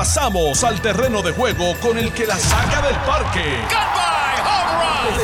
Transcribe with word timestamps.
Pasamos 0.00 0.64
al 0.64 0.80
terreno 0.80 1.20
de 1.20 1.30
juego 1.32 1.74
con 1.82 1.98
el 1.98 2.10
que 2.14 2.26
la 2.26 2.38
saca 2.38 2.80
del 2.80 2.96
parque. 3.00 3.44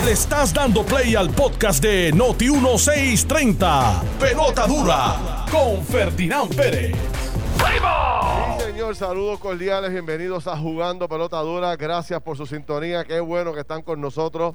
Le 0.04 0.12
estás 0.12 0.52
dando 0.52 0.84
play 0.84 1.14
al 1.14 1.30
podcast 1.30 1.82
de 1.82 2.12
Noti 2.12 2.50
1630. 2.50 4.02
Pelota 4.20 4.66
dura 4.66 5.46
con 5.50 5.82
Ferdinand 5.82 6.54
Pérez. 6.54 6.94
Sí, 6.94 8.64
señor, 8.66 8.94
saludos 8.96 9.38
cordiales, 9.38 9.90
bienvenidos 9.92 10.46
a 10.46 10.58
Jugando 10.58 11.08
Pelota 11.08 11.38
Dura. 11.38 11.74
Gracias 11.76 12.20
por 12.20 12.36
su 12.36 12.44
sintonía, 12.44 13.06
qué 13.06 13.18
bueno 13.20 13.54
que 13.54 13.60
están 13.60 13.80
con 13.80 13.98
nosotros 13.98 14.54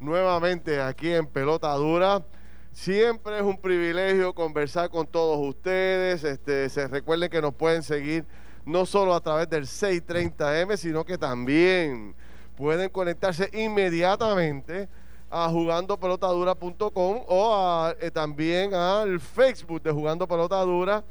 nuevamente 0.00 0.80
aquí 0.80 1.12
en 1.12 1.26
Pelota 1.26 1.74
Dura. 1.74 2.22
Siempre 2.72 3.36
es 3.36 3.42
un 3.42 3.58
privilegio 3.60 4.32
conversar 4.32 4.88
con 4.88 5.06
todos 5.06 5.38
ustedes. 5.46 6.24
Este, 6.24 6.70
se 6.70 6.88
recuerden 6.88 7.28
que 7.28 7.42
nos 7.42 7.52
pueden 7.52 7.82
seguir 7.82 8.24
no 8.68 8.84
solo 8.84 9.14
a 9.14 9.20
través 9.20 9.48
del 9.48 9.64
630M, 9.64 10.76
sino 10.76 11.04
que 11.04 11.16
también 11.16 12.14
pueden 12.54 12.90
conectarse 12.90 13.48
inmediatamente 13.54 14.88
a 15.30 15.48
jugandopelotadura.com 15.48 17.22
o 17.28 17.54
a, 17.54 17.94
eh, 17.98 18.10
también 18.10 18.74
al 18.74 19.20
Facebook 19.20 19.82
de 19.82 19.90
Jugando 19.90 20.28
Pelota 20.28 20.60
Dura, 20.60 21.02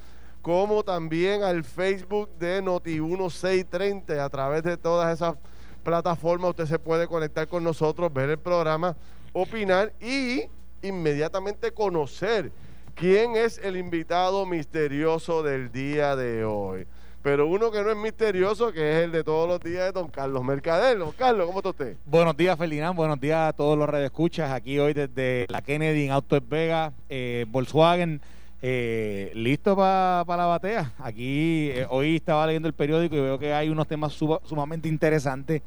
como 0.41 0.83
también 0.83 1.41
al 1.41 1.63
Facebook 1.63 2.29
de 2.37 2.61
Noti1630. 2.61 4.19
A 4.19 4.29
través 4.29 4.61
de 4.61 4.77
todas 4.77 5.11
esas 5.11 5.35
plataformas 5.83 6.51
usted 6.51 6.67
se 6.67 6.77
puede 6.77 7.07
conectar 7.07 7.47
con 7.47 7.63
nosotros, 7.63 8.13
ver 8.13 8.29
el 8.29 8.39
programa, 8.39 8.95
opinar 9.33 9.93
y 9.99 10.43
inmediatamente 10.83 11.71
conocer 11.71 12.51
quién 12.93 13.35
es 13.35 13.57
el 13.57 13.77
invitado 13.77 14.45
misterioso 14.45 15.41
del 15.41 15.71
día 15.71 16.15
de 16.15 16.45
hoy 16.45 16.87
pero 17.27 17.45
uno 17.45 17.69
que 17.71 17.83
no 17.83 17.91
es 17.91 17.97
misterioso, 17.97 18.71
que 18.71 18.89
es 18.89 19.03
el 19.03 19.11
de 19.11 19.21
todos 19.21 19.49
los 19.49 19.59
días 19.59 19.83
de 19.83 19.91
don 19.91 20.07
Carlos 20.07 20.41
Mercader. 20.45 20.97
Don 20.97 21.11
Carlos, 21.11 21.45
¿cómo 21.45 21.59
está 21.59 21.71
usted? 21.71 21.97
Buenos 22.05 22.37
días, 22.37 22.57
Ferdinand. 22.57 22.95
Buenos 22.95 23.19
días 23.19 23.49
a 23.49 23.51
todos 23.51 23.77
los 23.77 23.93
escuchas 23.95 24.49
Aquí 24.49 24.79
hoy 24.79 24.93
desde 24.93 25.45
la 25.49 25.61
Kennedy 25.61 26.05
en 26.05 26.11
Auto 26.11 26.39
Vega, 26.39 26.93
eh, 27.09 27.45
Volkswagen. 27.49 28.21
Eh, 28.61 29.33
listo 29.35 29.75
para 29.75 30.23
la 30.25 30.45
batea. 30.45 30.93
Aquí 30.99 31.69
eh, 31.71 31.85
hoy 31.89 32.15
estaba 32.15 32.47
leyendo 32.47 32.69
el 32.69 32.73
periódico 32.73 33.17
y 33.17 33.19
veo 33.19 33.37
que 33.37 33.53
hay 33.53 33.67
unos 33.67 33.89
temas 33.89 34.13
sumamente 34.13 34.87
interesantes. 34.87 35.61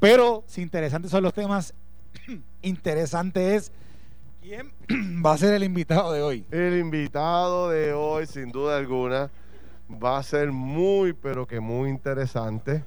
Pero 0.00 0.42
si 0.48 0.62
interesantes 0.62 1.12
son 1.12 1.22
los 1.22 1.32
temas, 1.32 1.74
interesante 2.62 3.54
es 3.54 3.70
quién 4.42 4.72
va 5.24 5.34
a 5.34 5.38
ser 5.38 5.54
el 5.54 5.62
invitado 5.62 6.12
de 6.12 6.22
hoy. 6.22 6.44
El 6.50 6.76
invitado 6.76 7.70
de 7.70 7.92
hoy, 7.92 8.26
sin 8.26 8.50
duda 8.50 8.78
alguna 8.78 9.30
va 9.90 10.18
a 10.18 10.22
ser 10.22 10.52
muy, 10.52 11.12
pero 11.12 11.46
que 11.46 11.60
muy 11.60 11.90
interesante. 11.90 12.84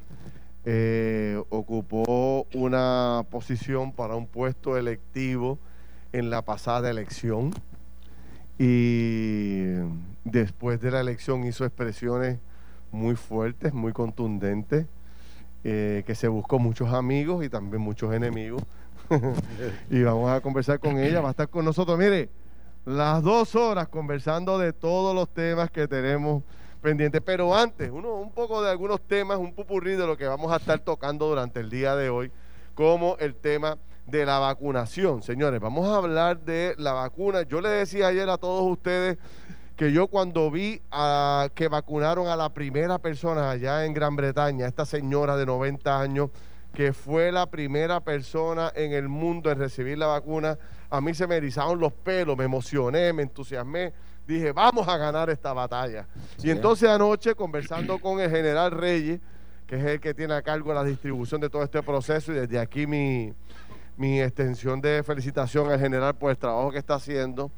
Eh, 0.66 1.42
ocupó 1.50 2.46
una 2.54 3.26
posición 3.30 3.94
para 3.94 4.16
un 4.16 4.28
puesto 4.28 4.76
electivo 4.78 5.60
en 6.12 6.30
la 6.30 6.42
pasada 6.42 6.90
elección 6.90 7.54
y 8.60 9.76
después 10.26 10.82
de 10.82 10.92
la 10.92 11.00
elección 11.00 11.46
hizo 11.46 11.64
expresiones 11.64 12.40
muy 12.92 13.16
fuertes, 13.16 13.74
muy 13.74 13.94
contundentes, 13.94 14.88
eh, 15.64 16.04
que 16.06 16.16
se 16.16 16.28
buscó 16.28 16.60
muchos 16.60 16.92
amigos 16.92 17.46
y 17.46 17.50
también 17.50 17.82
muchos 17.82 18.14
enemigos. 18.14 18.62
y 19.90 20.04
vamos 20.04 20.30
a 20.30 20.42
conversar 20.42 20.80
con 20.80 20.98
ella, 20.98 21.22
va 21.22 21.30
a 21.30 21.32
estar 21.32 21.50
con 21.50 21.64
nosotros, 21.64 21.98
mire, 21.98 22.30
las 22.86 23.22
dos 23.22 23.56
horas 23.56 23.88
conversando 23.88 24.58
de 24.58 24.74
todos 24.74 25.14
los 25.16 25.30
temas 25.30 25.70
que 25.72 25.88
tenemos 25.88 26.44
pendiente. 26.88 27.20
Pero 27.20 27.54
antes, 27.54 27.92
uno, 27.92 28.16
un 28.16 28.32
poco 28.32 28.64
de 28.64 28.72
algunos 28.72 29.02
temas, 29.02 29.38
un 29.38 29.54
pupurrí 29.54 29.96
de 29.96 30.08
lo 30.08 30.16
que 30.16 30.26
vamos 30.26 30.54
a 30.54 30.56
estar 30.56 30.80
tocando 30.80 31.28
durante 31.28 31.60
el 31.60 31.70
día 31.70 31.98
de 31.98 32.10
hoy, 32.10 32.32
como 32.76 33.18
el 33.20 33.36
tema 33.36 33.78
de 34.06 34.26
la 34.26 34.40
vacunación. 34.40 35.22
Señores, 35.22 35.60
vamos 35.60 35.86
a 35.86 35.98
hablar 35.98 36.40
de 36.40 36.76
la 36.78 36.94
vacuna. 36.94 37.42
Yo 37.42 37.60
le 37.60 37.68
decía 37.68 38.08
ayer 38.08 38.30
a 38.30 38.38
todos 38.38 38.72
ustedes 38.72 39.18
que 39.76 39.92
yo 39.92 40.08
cuando 40.08 40.50
vi 40.50 40.82
a, 40.90 41.50
que 41.54 41.68
vacunaron 41.68 42.28
a 42.28 42.38
la 42.38 42.54
primera 42.54 43.00
persona 43.00 43.52
allá 43.52 43.84
en 43.84 43.94
Gran 43.94 44.16
Bretaña, 44.16 44.66
esta 44.66 44.86
señora 44.86 45.36
de 45.36 45.46
90 45.46 46.00
años, 46.00 46.30
que 46.74 46.94
fue 46.94 47.34
la 47.34 47.48
primera 47.48 48.00
persona 48.00 48.72
en 48.76 48.94
el 48.94 49.10
mundo 49.10 49.52
en 49.52 49.60
recibir 49.60 49.98
la 49.98 50.08
vacuna, 50.08 50.58
a 50.90 51.02
mí 51.02 51.14
se 51.14 51.28
me 51.28 51.36
erizaron 51.36 51.80
los 51.82 51.92
pelos, 51.92 52.38
me 52.38 52.46
emocioné, 52.46 53.12
me 53.12 53.24
entusiasmé 53.24 53.92
dije, 54.28 54.52
vamos 54.52 54.88
a 54.88 54.98
ganar 54.98 55.30
esta 55.30 55.54
batalla. 55.54 56.08
Y 56.44 56.50
entonces 56.50 56.90
anoche, 56.90 57.34
conversando 57.34 58.00
con 58.00 58.20
el 58.20 58.30
general 58.30 58.72
Reyes, 58.72 59.20
que 59.66 59.78
es 59.78 59.84
el 59.84 60.00
que 60.00 60.14
tiene 60.14 60.34
a 60.34 60.42
cargo 60.42 60.74
la 60.74 60.84
distribución 60.84 61.42
de 61.42 61.50
todo 61.50 61.64
este 61.64 61.82
proceso, 61.82 62.32
y 62.32 62.36
desde 62.36 62.60
aquí 62.60 62.86
mi, 62.86 63.34
mi 63.96 64.22
extensión 64.22 64.82
de 64.82 65.02
felicitación 65.04 65.72
al 65.72 65.80
general 65.80 66.16
por 66.16 66.32
el 66.32 66.38
trabajo 66.38 66.72
que 66.72 66.78
está 66.78 66.96
haciendo. 66.96 67.52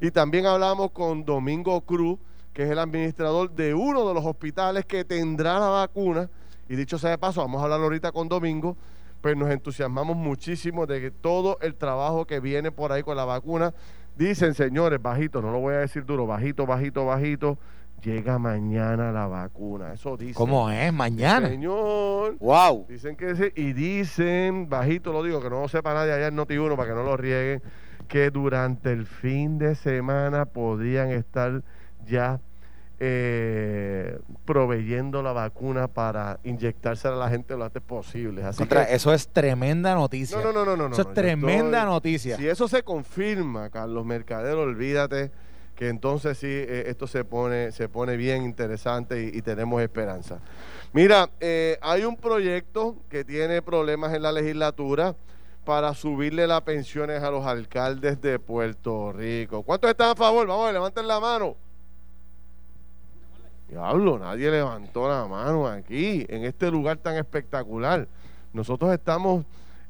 Y 0.00 0.10
también 0.10 0.46
hablamos 0.46 0.90
con 0.90 1.24
Domingo 1.24 1.80
Cruz, 1.80 2.18
que 2.52 2.64
es 2.64 2.70
el 2.70 2.78
administrador 2.78 3.50
de 3.50 3.74
uno 3.74 4.06
de 4.08 4.14
los 4.14 4.24
hospitales 4.24 4.84
que 4.84 5.04
tendrá 5.04 5.58
la 5.58 5.68
vacuna. 5.68 6.28
Y 6.68 6.74
dicho 6.74 6.98
sea 6.98 7.10
de 7.10 7.18
paso, 7.18 7.40
vamos 7.40 7.60
a 7.60 7.64
hablar 7.64 7.80
ahorita 7.80 8.12
con 8.12 8.28
Domingo, 8.28 8.76
pues 9.20 9.36
nos 9.36 9.50
entusiasmamos 9.50 10.16
muchísimo 10.16 10.86
de 10.86 11.00
que 11.00 11.10
todo 11.10 11.58
el 11.60 11.74
trabajo 11.74 12.26
que 12.26 12.40
viene 12.40 12.72
por 12.72 12.92
ahí 12.92 13.02
con 13.02 13.16
la 13.16 13.24
vacuna 13.24 13.72
Dicen, 14.16 14.54
señores, 14.54 15.00
bajito, 15.00 15.42
no 15.42 15.52
lo 15.52 15.60
voy 15.60 15.74
a 15.74 15.78
decir 15.78 16.04
duro, 16.06 16.26
bajito, 16.26 16.66
bajito, 16.66 17.04
bajito. 17.04 17.58
Llega 18.02 18.38
mañana 18.38 19.12
la 19.12 19.26
vacuna. 19.26 19.92
Eso 19.92 20.16
dice. 20.16 20.34
¿Cómo 20.34 20.70
es? 20.70 20.92
¿Mañana? 20.92 21.48
Señor. 21.48 22.36
Wow. 22.38 22.86
Dicen 22.88 23.16
que 23.16 23.34
sí. 23.34 23.44
Y 23.54 23.72
dicen, 23.72 24.68
bajito 24.68 25.12
lo 25.12 25.22
digo, 25.22 25.42
que 25.42 25.50
no 25.50 25.60
lo 25.60 25.68
sepa 25.68 25.92
nadie 25.92 26.12
allá 26.12 26.28
en 26.28 26.36
Noti1 26.36 26.76
para 26.76 26.88
que 26.88 26.94
no 26.94 27.02
lo 27.02 27.16
rieguen, 27.16 27.62
que 28.08 28.30
durante 28.30 28.92
el 28.92 29.06
fin 29.06 29.58
de 29.58 29.74
semana 29.74 30.46
podrían 30.46 31.10
estar 31.10 31.62
ya 32.06 32.40
eh, 32.98 34.18
proveyendo 34.46 35.22
la 35.22 35.32
vacuna 35.32 35.86
para 35.88 36.40
inyectársela 36.44 37.14
a 37.14 37.18
la 37.18 37.28
gente 37.28 37.56
lo 37.56 37.64
antes 37.64 37.82
posible. 37.82 38.42
Así 38.42 38.64
eso 38.90 39.12
es 39.12 39.28
tremenda 39.28 39.94
noticia. 39.94 40.40
No, 40.40 40.52
no, 40.52 40.64
no, 40.64 40.76
no. 40.76 40.92
Eso 40.92 41.02
es 41.02 41.14
tremenda 41.14 41.84
noticia. 41.84 42.36
Si 42.36 42.48
eso 42.48 42.68
se 42.68 42.82
confirma, 42.82 43.70
Carlos 43.70 44.06
Mercadero, 44.06 44.62
olvídate 44.62 45.30
que 45.74 45.88
entonces 45.88 46.38
sí 46.38 46.46
eh, 46.48 46.84
esto 46.86 47.06
se 47.06 47.22
pone, 47.24 47.70
se 47.70 47.88
pone 47.88 48.16
bien 48.16 48.44
interesante 48.44 49.30
y, 49.32 49.42
tenemos 49.42 49.82
esperanza. 49.82 50.40
Mira, 50.94 51.28
eh, 51.38 51.78
hay 51.82 52.04
un 52.04 52.16
proyecto 52.16 52.96
que 53.10 53.24
tiene 53.24 53.60
problemas 53.60 54.14
en 54.14 54.22
la 54.22 54.32
legislatura 54.32 55.14
para 55.66 55.92
subirle 55.94 56.46
las 56.46 56.62
pensiones 56.62 57.22
a 57.22 57.30
los 57.30 57.44
alcaldes 57.44 58.22
de 58.22 58.38
Puerto 58.38 59.12
Rico. 59.12 59.62
¿Cuántos 59.64 59.90
están 59.90 60.10
a 60.10 60.14
favor? 60.14 60.46
Vamos, 60.46 60.72
levanten 60.72 61.06
la 61.06 61.20
mano. 61.20 61.56
Diablo, 63.68 64.18
nadie 64.18 64.50
levantó 64.50 65.08
la 65.08 65.26
mano 65.26 65.66
aquí, 65.66 66.24
en 66.28 66.44
este 66.44 66.70
lugar 66.70 66.98
tan 66.98 67.16
espectacular. 67.16 68.06
Nosotros 68.52 68.92
estamos 68.92 69.44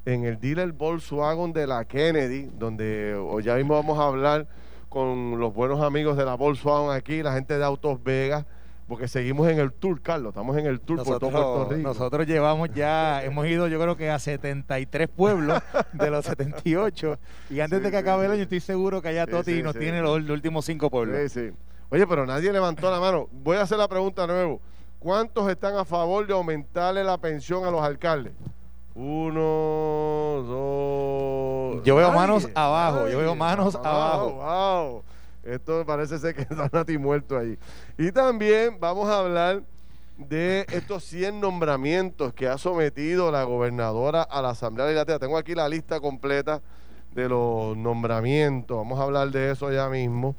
en 0.05 0.23
el 0.23 0.39
dealer 0.39 0.71
Volkswagen 0.71 1.53
de 1.53 1.67
la 1.67 1.85
Kennedy, 1.85 2.49
donde 2.57 3.13
hoy 3.15 3.43
ya 3.43 3.55
mismo 3.55 3.75
vamos 3.75 3.99
a 3.99 4.07
hablar 4.07 4.47
con 4.89 5.39
los 5.39 5.53
buenos 5.53 5.81
amigos 5.81 6.17
de 6.17 6.25
la 6.25 6.35
Volkswagen 6.35 6.91
aquí, 6.91 7.21
la 7.21 7.33
gente 7.33 7.57
de 7.57 7.63
Autos 7.63 8.03
Vegas, 8.03 8.45
porque 8.87 9.07
seguimos 9.07 9.47
en 9.49 9.59
el 9.59 9.71
tour, 9.73 10.01
Carlos, 10.01 10.29
estamos 10.29 10.57
en 10.57 10.65
el 10.65 10.79
tour 10.79 11.03
por 11.03 11.19
todo 11.19 11.29
Puerto 11.29 11.67
Rico. 11.69 11.87
Nosotros 11.87 12.25
llevamos 12.25 12.69
ya, 12.73 13.21
hemos 13.23 13.45
ido 13.45 13.67
yo 13.67 13.79
creo 13.79 13.97
que 13.97 14.09
a 14.09 14.17
73 14.17 15.07
pueblos 15.09 15.61
de 15.93 16.09
los 16.09 16.25
78, 16.25 17.19
y 17.51 17.59
antes 17.59 17.83
de 17.83 17.91
que 17.91 17.97
acabe 17.97 18.25
el 18.25 18.31
año 18.31 18.43
estoy 18.43 18.61
seguro 18.61 19.01
que 19.01 19.09
allá 19.09 19.27
Toti 19.27 19.61
nos 19.61 19.77
tiene 19.77 20.01
los, 20.01 20.21
los, 20.21 20.31
últimos 20.31 20.65
cinco 20.65 20.89
pueblos. 20.89 21.31
Sí, 21.31 21.49
sí. 21.49 21.55
Oye, 21.89 22.05
pero 22.05 22.25
nadie 22.25 22.51
levantó 22.51 22.91
la 22.91 22.99
mano. 22.99 23.27
Voy 23.31 23.57
a 23.57 23.61
hacer 23.61 23.77
la 23.77 23.87
pregunta 23.87 24.23
de 24.23 24.33
nuevo. 24.33 24.61
¿Cuántos 24.99 25.49
están 25.49 25.77
a 25.77 25.85
favor 25.85 26.27
de 26.27 26.33
aumentarle 26.33 27.03
la 27.03 27.17
pensión 27.17 27.65
a 27.65 27.71
los 27.71 27.81
alcaldes? 27.81 28.33
Uno, 28.95 30.43
dos. 30.47 31.83
Yo 31.83 31.95
veo 31.95 32.11
manos 32.11 32.49
abajo, 32.55 33.07
yo 33.07 33.19
veo 33.19 33.35
manos 33.35 33.75
abajo. 33.75 34.31
Wow. 34.33 35.03
Esto 35.43 35.85
parece 35.85 36.17
ser 36.19 36.35
que 36.35 36.41
está 36.49 36.69
Nati 36.73 36.97
muerto 36.97 37.37
ahí. 37.37 37.57
Y 37.97 38.11
también 38.11 38.79
vamos 38.79 39.07
a 39.07 39.19
hablar 39.19 39.63
de 40.17 40.65
estos 40.71 41.03
100 41.03 41.39
nombramientos 41.39 42.33
que 42.33 42.47
ha 42.47 42.57
sometido 42.57 43.31
la 43.31 43.43
gobernadora 43.43 44.23
a 44.23 44.41
la 44.41 44.49
Asamblea 44.49 44.87
Legislativa. 44.87 45.19
Tengo 45.19 45.37
aquí 45.37 45.53
la 45.53 45.69
lista 45.69 45.99
completa 45.99 46.61
de 47.13 47.29
los 47.29 47.77
nombramientos. 47.77 48.75
Vamos 48.75 48.99
a 48.99 49.03
hablar 49.03 49.29
de 49.29 49.51
eso 49.51 49.71
ya 49.71 49.87
mismo. 49.89 50.35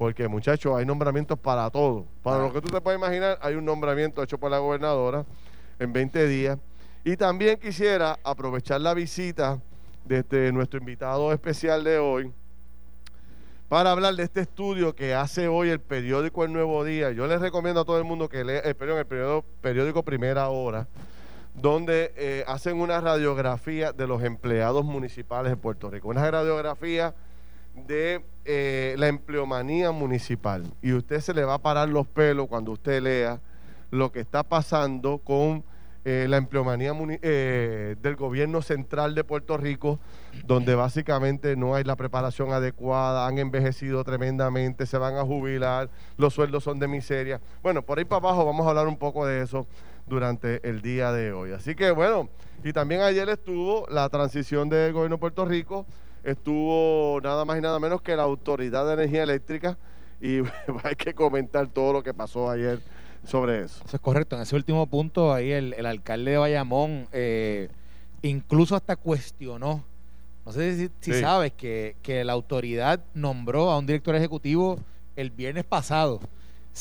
Porque, 0.00 0.28
muchachos, 0.28 0.74
hay 0.78 0.86
nombramientos 0.86 1.38
para 1.38 1.68
todo. 1.68 2.06
Para 2.22 2.38
lo 2.38 2.50
que 2.54 2.62
tú 2.62 2.70
te 2.70 2.80
puedes 2.80 2.98
imaginar, 2.98 3.38
hay 3.42 3.54
un 3.54 3.66
nombramiento 3.66 4.22
hecho 4.22 4.38
por 4.38 4.50
la 4.50 4.56
gobernadora 4.56 5.26
en 5.78 5.92
20 5.92 6.26
días. 6.26 6.58
Y 7.04 7.18
también 7.18 7.58
quisiera 7.58 8.18
aprovechar 8.24 8.80
la 8.80 8.94
visita 8.94 9.60
de 10.06 10.20
este, 10.20 10.52
nuestro 10.52 10.80
invitado 10.80 11.30
especial 11.34 11.84
de 11.84 11.98
hoy 11.98 12.32
para 13.68 13.90
hablar 13.90 14.14
de 14.14 14.22
este 14.22 14.40
estudio 14.40 14.94
que 14.94 15.12
hace 15.12 15.48
hoy 15.48 15.68
el 15.68 15.80
periódico 15.80 16.46
El 16.46 16.54
Nuevo 16.54 16.82
Día. 16.82 17.10
Yo 17.10 17.26
les 17.26 17.42
recomiendo 17.42 17.82
a 17.82 17.84
todo 17.84 17.98
el 17.98 18.04
mundo 18.04 18.30
que 18.30 18.42
lea 18.42 18.60
el, 18.60 18.74
periódico, 18.74 19.00
el 19.00 19.06
periódico, 19.06 19.44
periódico 19.60 20.02
Primera 20.02 20.48
Hora, 20.48 20.88
donde 21.54 22.14
eh, 22.16 22.42
hacen 22.48 22.80
una 22.80 23.02
radiografía 23.02 23.92
de 23.92 24.06
los 24.06 24.22
empleados 24.22 24.82
municipales 24.82 25.50
de 25.50 25.58
Puerto 25.58 25.90
Rico. 25.90 26.08
Una 26.08 26.30
radiografía 26.30 27.14
de 27.86 28.24
eh, 28.44 28.94
la 28.98 29.08
empleomanía 29.08 29.92
municipal. 29.92 30.64
Y 30.82 30.92
usted 30.92 31.20
se 31.20 31.34
le 31.34 31.44
va 31.44 31.54
a 31.54 31.58
parar 31.58 31.88
los 31.88 32.06
pelos 32.06 32.48
cuando 32.48 32.72
usted 32.72 33.02
lea 33.02 33.40
lo 33.90 34.12
que 34.12 34.20
está 34.20 34.42
pasando 34.42 35.18
con 35.18 35.64
eh, 36.06 36.26
la 36.30 36.38
empleomanía 36.38 36.94
eh, 37.20 37.94
del 38.00 38.16
gobierno 38.16 38.62
central 38.62 39.14
de 39.14 39.22
Puerto 39.22 39.58
Rico, 39.58 39.98
donde 40.46 40.74
básicamente 40.74 41.56
no 41.56 41.74
hay 41.74 41.84
la 41.84 41.94
preparación 41.94 42.52
adecuada, 42.52 43.26
han 43.26 43.36
envejecido 43.36 44.02
tremendamente, 44.02 44.86
se 44.86 44.96
van 44.96 45.16
a 45.16 45.24
jubilar, 45.24 45.90
los 46.16 46.32
sueldos 46.32 46.64
son 46.64 46.78
de 46.78 46.88
miseria. 46.88 47.42
Bueno, 47.62 47.82
por 47.82 47.98
ahí 47.98 48.06
para 48.06 48.28
abajo 48.28 48.46
vamos 48.46 48.66
a 48.66 48.70
hablar 48.70 48.88
un 48.88 48.96
poco 48.96 49.26
de 49.26 49.42
eso 49.42 49.66
durante 50.06 50.66
el 50.66 50.80
día 50.80 51.12
de 51.12 51.32
hoy. 51.32 51.52
Así 51.52 51.74
que 51.74 51.90
bueno, 51.90 52.30
y 52.64 52.72
también 52.72 53.02
ayer 53.02 53.28
estuvo 53.28 53.86
la 53.90 54.08
transición 54.08 54.70
del 54.70 54.94
gobierno 54.94 55.16
de 55.16 55.20
Puerto 55.20 55.44
Rico, 55.44 55.84
estuvo 56.24 57.20
nada 57.22 57.44
más 57.44 57.58
y 57.58 57.60
nada 57.60 57.78
menos 57.78 58.02
que 58.02 58.16
la 58.16 58.22
Autoridad 58.22 58.86
de 58.86 58.94
Energía 58.94 59.22
Eléctrica 59.22 59.78
y 60.20 60.38
hay 60.84 60.96
que 60.96 61.14
comentar 61.14 61.68
todo 61.68 61.92
lo 61.92 62.02
que 62.02 62.14
pasó 62.14 62.50
ayer 62.50 62.80
sobre 63.24 63.64
eso. 63.64 63.82
Eso 63.84 63.96
es 63.96 64.02
correcto. 64.02 64.36
En 64.36 64.42
ese 64.42 64.56
último 64.56 64.86
punto, 64.86 65.32
ahí 65.32 65.52
el, 65.52 65.86
alcalde 65.86 66.32
de 66.32 66.38
Bayamón 66.38 67.06
eh, 67.12 67.68
incluso 68.22 68.76
hasta 68.76 68.96
cuestionó, 68.96 69.84
no 70.44 70.52
sé 70.52 70.90
si, 71.00 71.12
sabes, 71.14 71.52
que, 71.52 72.22
la 72.24 72.32
autoridad 72.32 73.00
nombró 73.14 73.70
a 73.70 73.78
un 73.78 73.86
director 73.86 74.14
ejecutivo 74.14 74.78
el 75.16 75.30
viernes 75.30 75.64
pasado. 75.64 76.20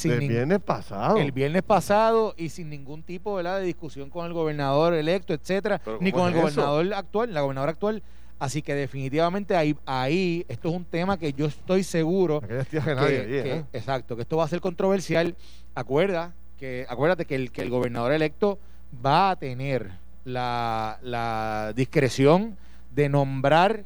el 0.04 0.20
viernes 0.20 0.60
pasado. 0.60 1.18
El 1.18 1.32
viernes 1.32 1.64
pasado 1.64 2.34
y 2.38 2.50
sin 2.50 2.70
ningún 2.70 3.04
tipo 3.04 3.36
¿verdad? 3.36 3.60
de 3.60 3.66
discusión 3.66 4.10
con 4.10 4.26
el 4.26 4.34
gobernador 4.34 4.94
electo, 4.94 5.34
etcétera, 5.34 5.82
ni 6.00 6.12
con 6.12 6.28
el 6.28 6.40
gobernador 6.40 6.94
actual, 6.94 7.34
la 7.34 7.42
gobernadora 7.42 7.72
actual. 7.72 8.04
Así 8.40 8.62
que 8.62 8.74
definitivamente 8.74 9.56
ahí, 9.56 9.76
ahí 9.86 10.46
esto 10.48 10.70
es 10.70 10.76
un 10.76 10.86
tema 10.86 11.20
que 11.20 11.34
yo 11.34 11.46
estoy 11.48 11.84
seguro 11.84 12.40
que, 12.40 12.66
¿eh? 12.72 13.66
exacto, 13.74 14.16
que 14.16 14.22
esto 14.22 14.38
va 14.38 14.46
a 14.46 14.48
ser 14.48 14.62
controversial. 14.62 15.36
Acuerda 15.76 16.34
que, 16.58 16.86
acuérdate 16.88 17.26
que 17.26 17.36
el, 17.36 17.52
que 17.52 17.62
el 17.62 17.70
gobernador 17.70 18.14
electo 18.14 18.58
va 19.06 19.32
a 19.32 19.36
tener 19.36 19.92
la, 20.24 21.74
discreción 21.76 22.58
de 22.96 23.10
nombrar 23.10 23.84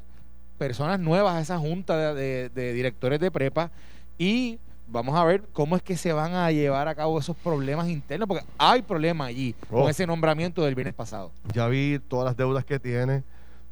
personas 0.58 1.00
nuevas 1.00 1.36
a 1.36 1.42
esa 1.42 1.58
junta 1.58 2.14
de, 2.14 2.50
directores 2.54 3.20
de 3.20 3.32
prepa 3.32 3.72
y 4.18 4.60
vamos 4.88 5.16
a 5.16 5.24
ver 5.24 5.44
cómo 5.52 5.76
es 5.76 5.82
que 5.82 5.98
se 5.98 6.14
van 6.14 6.36
a 6.36 6.52
llevar 6.52 6.88
a 6.88 6.96
cabo 6.96 7.18
esos 7.18 7.36
problemas 7.38 7.90
internos, 7.90 8.28
porque 8.28 8.46
hay 8.58 8.84
problemas 8.84 9.30
allí 9.30 9.56
con 9.70 9.84
oh. 9.84 9.90
ese 9.90 10.06
nombramiento 10.06 10.64
del 10.64 10.76
viernes 10.76 10.94
pasado. 10.94 11.32
Ya 11.54 11.68
vi 11.68 12.00
todas 12.08 12.26
las 12.26 12.38
deudas 12.38 12.64
que 12.66 12.80
tiene 12.80 13.24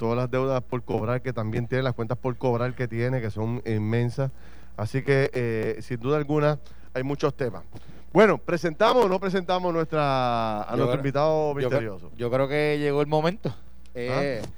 todas 0.01 0.18
las 0.18 0.31
deudas 0.31 0.63
por 0.63 0.81
cobrar 0.81 1.21
que 1.21 1.31
también 1.31 1.68
tiene, 1.68 1.83
las 1.83 1.94
cuentas 1.94 2.18
por 2.18 2.36
cobrar 2.36 2.74
que 2.74 2.88
tiene, 2.88 3.21
que 3.21 3.30
son 3.30 3.62
inmensas. 3.68 4.31
Así 4.75 5.03
que, 5.03 5.30
eh, 5.31 5.77
sin 5.83 6.00
duda 6.00 6.18
alguna, 6.18 6.57
hay 6.95 7.03
muchos 7.03 7.36
temas. 7.36 7.62
Bueno, 8.12 8.39
¿presentamos 8.39 9.06
o 9.06 9.07
no 9.07 9.19
presentamos 9.19 9.71
nuestra, 9.71 10.63
a 10.63 10.75
nuestro 10.75 10.98
invitado 10.98 11.53
misterioso? 11.53 12.09
Yo, 12.18 12.31
creo 12.31 12.48
que 12.48 12.80
llegó 12.80 13.01
el 13.01 13.06
momento. 13.06 13.53
Eh, 13.94 14.42
¿Ah? 14.44 14.50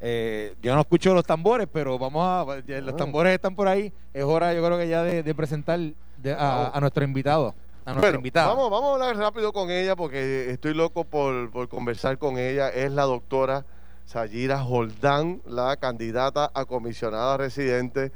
eh, 0.00 0.54
yo 0.62 0.72
no 0.72 0.82
escucho 0.82 1.12
los 1.14 1.24
tambores, 1.24 1.66
pero 1.72 1.98
vamos 1.98 2.24
a. 2.24 2.62
Los 2.64 2.94
ah. 2.94 2.96
tambores 2.96 3.34
están 3.34 3.56
por 3.56 3.66
ahí. 3.66 3.92
Es 4.14 4.22
hora, 4.22 4.54
yo 4.54 4.64
creo 4.64 4.78
que 4.78 4.86
ya 4.86 5.02
de, 5.02 5.34
presentar 5.34 5.80
a, 6.38 6.78
nuestro 6.80 7.02
invitado. 7.02 7.56
A 7.84 7.92
nuestra 7.92 8.14
invitada. 8.14 8.46
Vamos, 8.46 8.70
vamos 8.70 8.90
a 8.90 8.92
hablar 8.92 9.16
rápido 9.16 9.52
con 9.52 9.68
ella 9.68 9.96
porque 9.96 10.48
estoy 10.52 10.74
loco 10.74 11.02
por, 11.02 11.50
por 11.50 11.68
conversar 11.68 12.18
con 12.18 12.38
ella. 12.38 12.68
Es 12.68 12.92
la 12.92 13.02
doctora 13.02 13.66
Sayira 14.04 14.58
Joldán, 14.58 15.40
la 15.46 15.76
candidata 15.76 16.50
a 16.54 16.64
comisionada 16.64 17.36
residente 17.36 18.12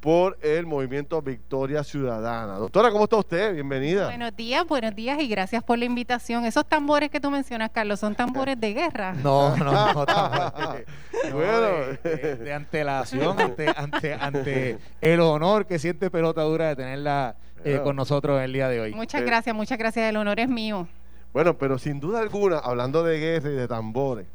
por 0.00 0.38
el 0.40 0.66
movimiento 0.66 1.20
Victoria 1.20 1.84
Ciudadana. 1.84 2.54
Doctora, 2.54 2.90
¿cómo 2.90 3.04
está 3.04 3.16
usted? 3.16 3.52
Bienvenida. 3.54 4.06
Buenos 4.06 4.34
días, 4.34 4.66
buenos 4.66 4.94
días 4.94 5.20
y 5.20 5.28
gracias 5.28 5.62
por 5.62 5.78
la 5.78 5.84
invitación. 5.84 6.46
Esos 6.46 6.66
tambores 6.66 7.10
que 7.10 7.20
tú 7.20 7.30
mencionas, 7.30 7.70
Carlos, 7.70 8.00
¿son 8.00 8.14
tambores 8.14 8.58
de 8.58 8.72
guerra? 8.72 9.14
No, 9.22 9.54
no, 9.56 9.92
no. 9.92 10.06
bueno. 11.32 11.98
De, 12.02 12.52
antelación, 12.54 13.38
ante, 13.38 13.68
ante, 13.68 14.14
ante 14.14 14.78
el 15.00 15.20
honor 15.20 15.66
que 15.66 15.78
siente 15.78 16.10
Pelota 16.10 16.42
Dura 16.42 16.68
de 16.68 16.76
tenerla 16.76 17.36
eh, 17.64 17.80
con 17.82 17.96
nosotros 17.96 18.40
el 18.40 18.52
día 18.52 18.68
de 18.68 18.80
hoy. 18.80 18.94
Muchas 18.94 19.22
gracias, 19.22 19.54
muchas 19.54 19.78
gracias. 19.78 20.08
El 20.08 20.16
honor 20.16 20.40
es 20.40 20.48
mío. 20.48 20.88
Bueno, 21.32 21.58
pero 21.58 21.78
sin 21.78 22.00
duda 22.00 22.20
alguna, 22.20 22.58
hablando 22.58 23.04
de 23.04 23.18
guerra 23.18 23.50
y 23.50 23.54
de 23.54 23.68
tambores, 23.68 24.26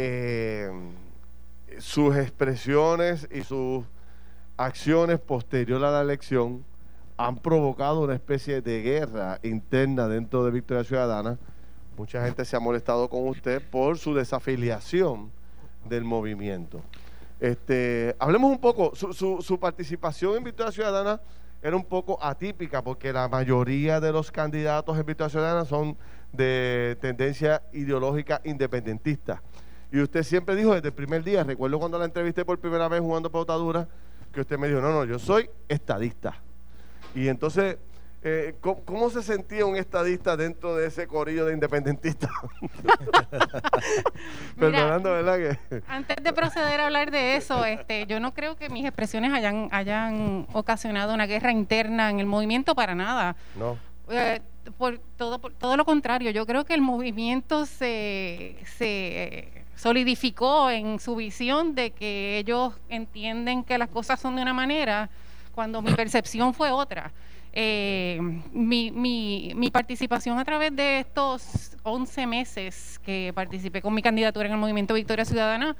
eh, 0.00 0.70
sus 1.78 2.16
expresiones 2.16 3.28
y 3.32 3.42
sus 3.42 3.84
acciones 4.56 5.18
posterior 5.18 5.84
a 5.84 5.90
la 5.90 6.02
elección 6.02 6.64
han 7.16 7.36
provocado 7.38 8.02
una 8.02 8.14
especie 8.14 8.60
de 8.62 8.80
guerra 8.82 9.40
interna 9.42 10.06
dentro 10.06 10.44
de 10.44 10.52
Victoria 10.52 10.84
Ciudadana. 10.84 11.36
Mucha 11.96 12.24
gente 12.24 12.44
se 12.44 12.54
ha 12.54 12.60
molestado 12.60 13.08
con 13.10 13.26
usted 13.26 13.60
por 13.60 13.98
su 13.98 14.14
desafiliación 14.14 15.32
del 15.84 16.04
movimiento. 16.04 16.80
Este, 17.40 18.14
hablemos 18.20 18.52
un 18.52 18.60
poco, 18.60 18.94
su, 18.94 19.12
su 19.42 19.58
participación 19.58 20.36
en 20.36 20.44
Victoria 20.44 20.70
Ciudadana 20.70 21.20
era 21.60 21.74
un 21.74 21.84
poco 21.84 22.22
atípica 22.22 22.82
porque 22.82 23.12
la 23.12 23.26
mayoría 23.26 23.98
de 23.98 24.12
los 24.12 24.30
candidatos 24.30 24.96
en 24.96 25.06
Victoria 25.06 25.30
Ciudadana 25.30 25.64
son 25.64 25.96
de 26.32 26.96
tendencia 27.00 27.62
ideológica 27.72 28.40
independentista. 28.44 29.42
Y 29.90 30.00
usted 30.00 30.22
siempre 30.22 30.54
dijo 30.54 30.74
desde 30.74 30.88
el 30.88 30.94
primer 30.94 31.24
día, 31.24 31.44
recuerdo 31.44 31.78
cuando 31.78 31.98
la 31.98 32.04
entrevisté 32.04 32.44
por 32.44 32.58
primera 32.58 32.88
vez 32.88 33.00
jugando 33.00 33.30
pautadura, 33.30 33.88
que 34.32 34.40
usted 34.40 34.58
me 34.58 34.68
dijo, 34.68 34.80
no, 34.80 34.90
no, 34.90 35.04
yo 35.04 35.18
soy 35.18 35.48
estadista. 35.66 36.36
Y 37.14 37.28
entonces, 37.28 37.78
eh, 38.22 38.54
¿cómo, 38.60 39.08
se 39.08 39.22
sentía 39.22 39.64
un 39.64 39.76
estadista 39.76 40.36
dentro 40.36 40.76
de 40.76 40.88
ese 40.88 41.06
corillo 41.06 41.46
de 41.46 41.54
independentistas? 41.54 42.30
Perdonando, 44.58 45.10
¿verdad? 45.12 45.58
Antes 45.86 46.16
de 46.22 46.32
proceder 46.34 46.80
a 46.80 46.86
hablar 46.86 47.10
de 47.10 47.36
eso, 47.36 47.64
este, 47.64 48.06
yo 48.06 48.20
no 48.20 48.34
creo 48.34 48.56
que 48.56 48.68
mis 48.68 48.84
expresiones 48.84 49.32
hayan, 49.32 49.68
hayan 49.72 50.46
ocasionado 50.52 51.14
una 51.14 51.26
guerra 51.26 51.50
interna 51.50 52.10
en 52.10 52.20
el 52.20 52.26
movimiento 52.26 52.74
para 52.74 52.94
nada. 52.94 53.36
No. 53.56 53.78
Eh, 54.10 54.40
por 54.76 54.98
todo, 55.16 55.38
por 55.38 55.54
todo 55.54 55.78
lo 55.78 55.86
contrario, 55.86 56.30
yo 56.30 56.44
creo 56.44 56.64
que 56.66 56.74
el 56.74 56.82
movimiento 56.82 57.64
se, 57.64 58.56
se 58.76 59.57
solidificó 59.78 60.70
en 60.70 60.98
su 60.98 61.14
visión 61.14 61.74
de 61.74 61.92
que 61.92 62.38
ellos 62.38 62.74
entienden 62.88 63.62
que 63.62 63.78
las 63.78 63.88
cosas 63.88 64.20
son 64.20 64.34
de 64.36 64.42
una 64.42 64.52
manera 64.52 65.08
cuando 65.54 65.80
mi 65.80 65.92
percepción 65.92 66.52
fue 66.52 66.70
otra. 66.72 67.12
Eh, 67.52 68.18
mi, 68.52 69.70
participación 69.72 70.38
a 70.38 70.44
través 70.44 70.74
de 70.74 71.00
estos 71.00 71.76
11 71.84 72.26
meses 72.26 73.00
que 73.04 73.32
participé 73.34 73.80
con 73.80 73.94
mi 73.94 74.02
candidatura 74.02 74.46
en 74.46 74.52
el 74.52 74.58
Movimiento 74.58 74.94
Victoria 74.94 75.24
Ciudadana 75.24 75.76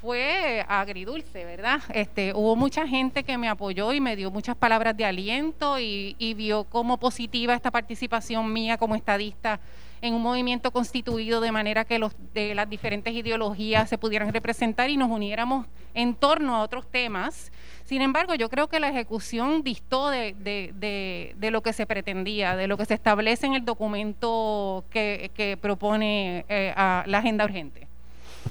fue 0.00 0.64
agridulce, 0.68 1.44
¿verdad? 1.44 1.80
Este, 1.94 2.32
hubo 2.34 2.56
mucha 2.56 2.86
gente 2.86 3.24
que 3.24 3.38
me 3.38 3.48
apoyó 3.48 3.92
y 3.92 4.00
me 4.00 4.16
dio 4.16 4.30
muchas 4.30 4.56
palabras 4.56 4.96
de 4.96 5.04
aliento 5.04 5.78
y, 5.78 6.16
y 6.18 6.34
vio 6.34 6.64
como 6.64 6.96
positiva 6.96 7.54
esta 7.54 7.70
participación 7.70 8.52
mía 8.52 8.78
como 8.78 8.94
estadista 8.94 9.60
en 10.02 10.14
un 10.14 10.22
movimiento 10.22 10.72
constituido 10.72 11.40
de 11.40 11.52
manera 11.52 11.84
que 11.84 11.98
los, 11.98 12.12
de 12.34 12.54
las 12.56 12.68
diferentes 12.68 13.14
ideologías 13.14 13.88
se 13.88 13.98
pudieran 13.98 14.32
representar 14.32 14.90
y 14.90 14.96
nos 14.96 15.08
uniéramos 15.08 15.66
en 15.94 16.14
torno 16.14 16.56
a 16.56 16.62
otros 16.62 16.90
temas. 16.90 17.52
Sin 17.84 18.02
embargo, 18.02 18.34
yo 18.34 18.50
creo 18.50 18.68
que 18.68 18.80
la 18.80 18.88
ejecución 18.88 19.62
distó 19.62 20.10
de, 20.10 20.34
de, 20.40 21.34
de, 21.38 21.50
lo 21.52 21.62
que 21.62 21.72
se 21.72 21.86
pretendía, 21.86 22.56
de 22.56 22.66
lo 22.66 22.76
que 22.76 22.84
se 22.84 22.94
establece 22.94 23.46
en 23.46 23.54
el 23.54 23.64
documento 23.64 24.84
que, 24.90 25.30
que 25.34 25.56
propone 25.56 26.44
eh, 26.48 26.74
a 26.76 27.04
la 27.06 27.18
agenda 27.18 27.44
urgente. 27.44 27.86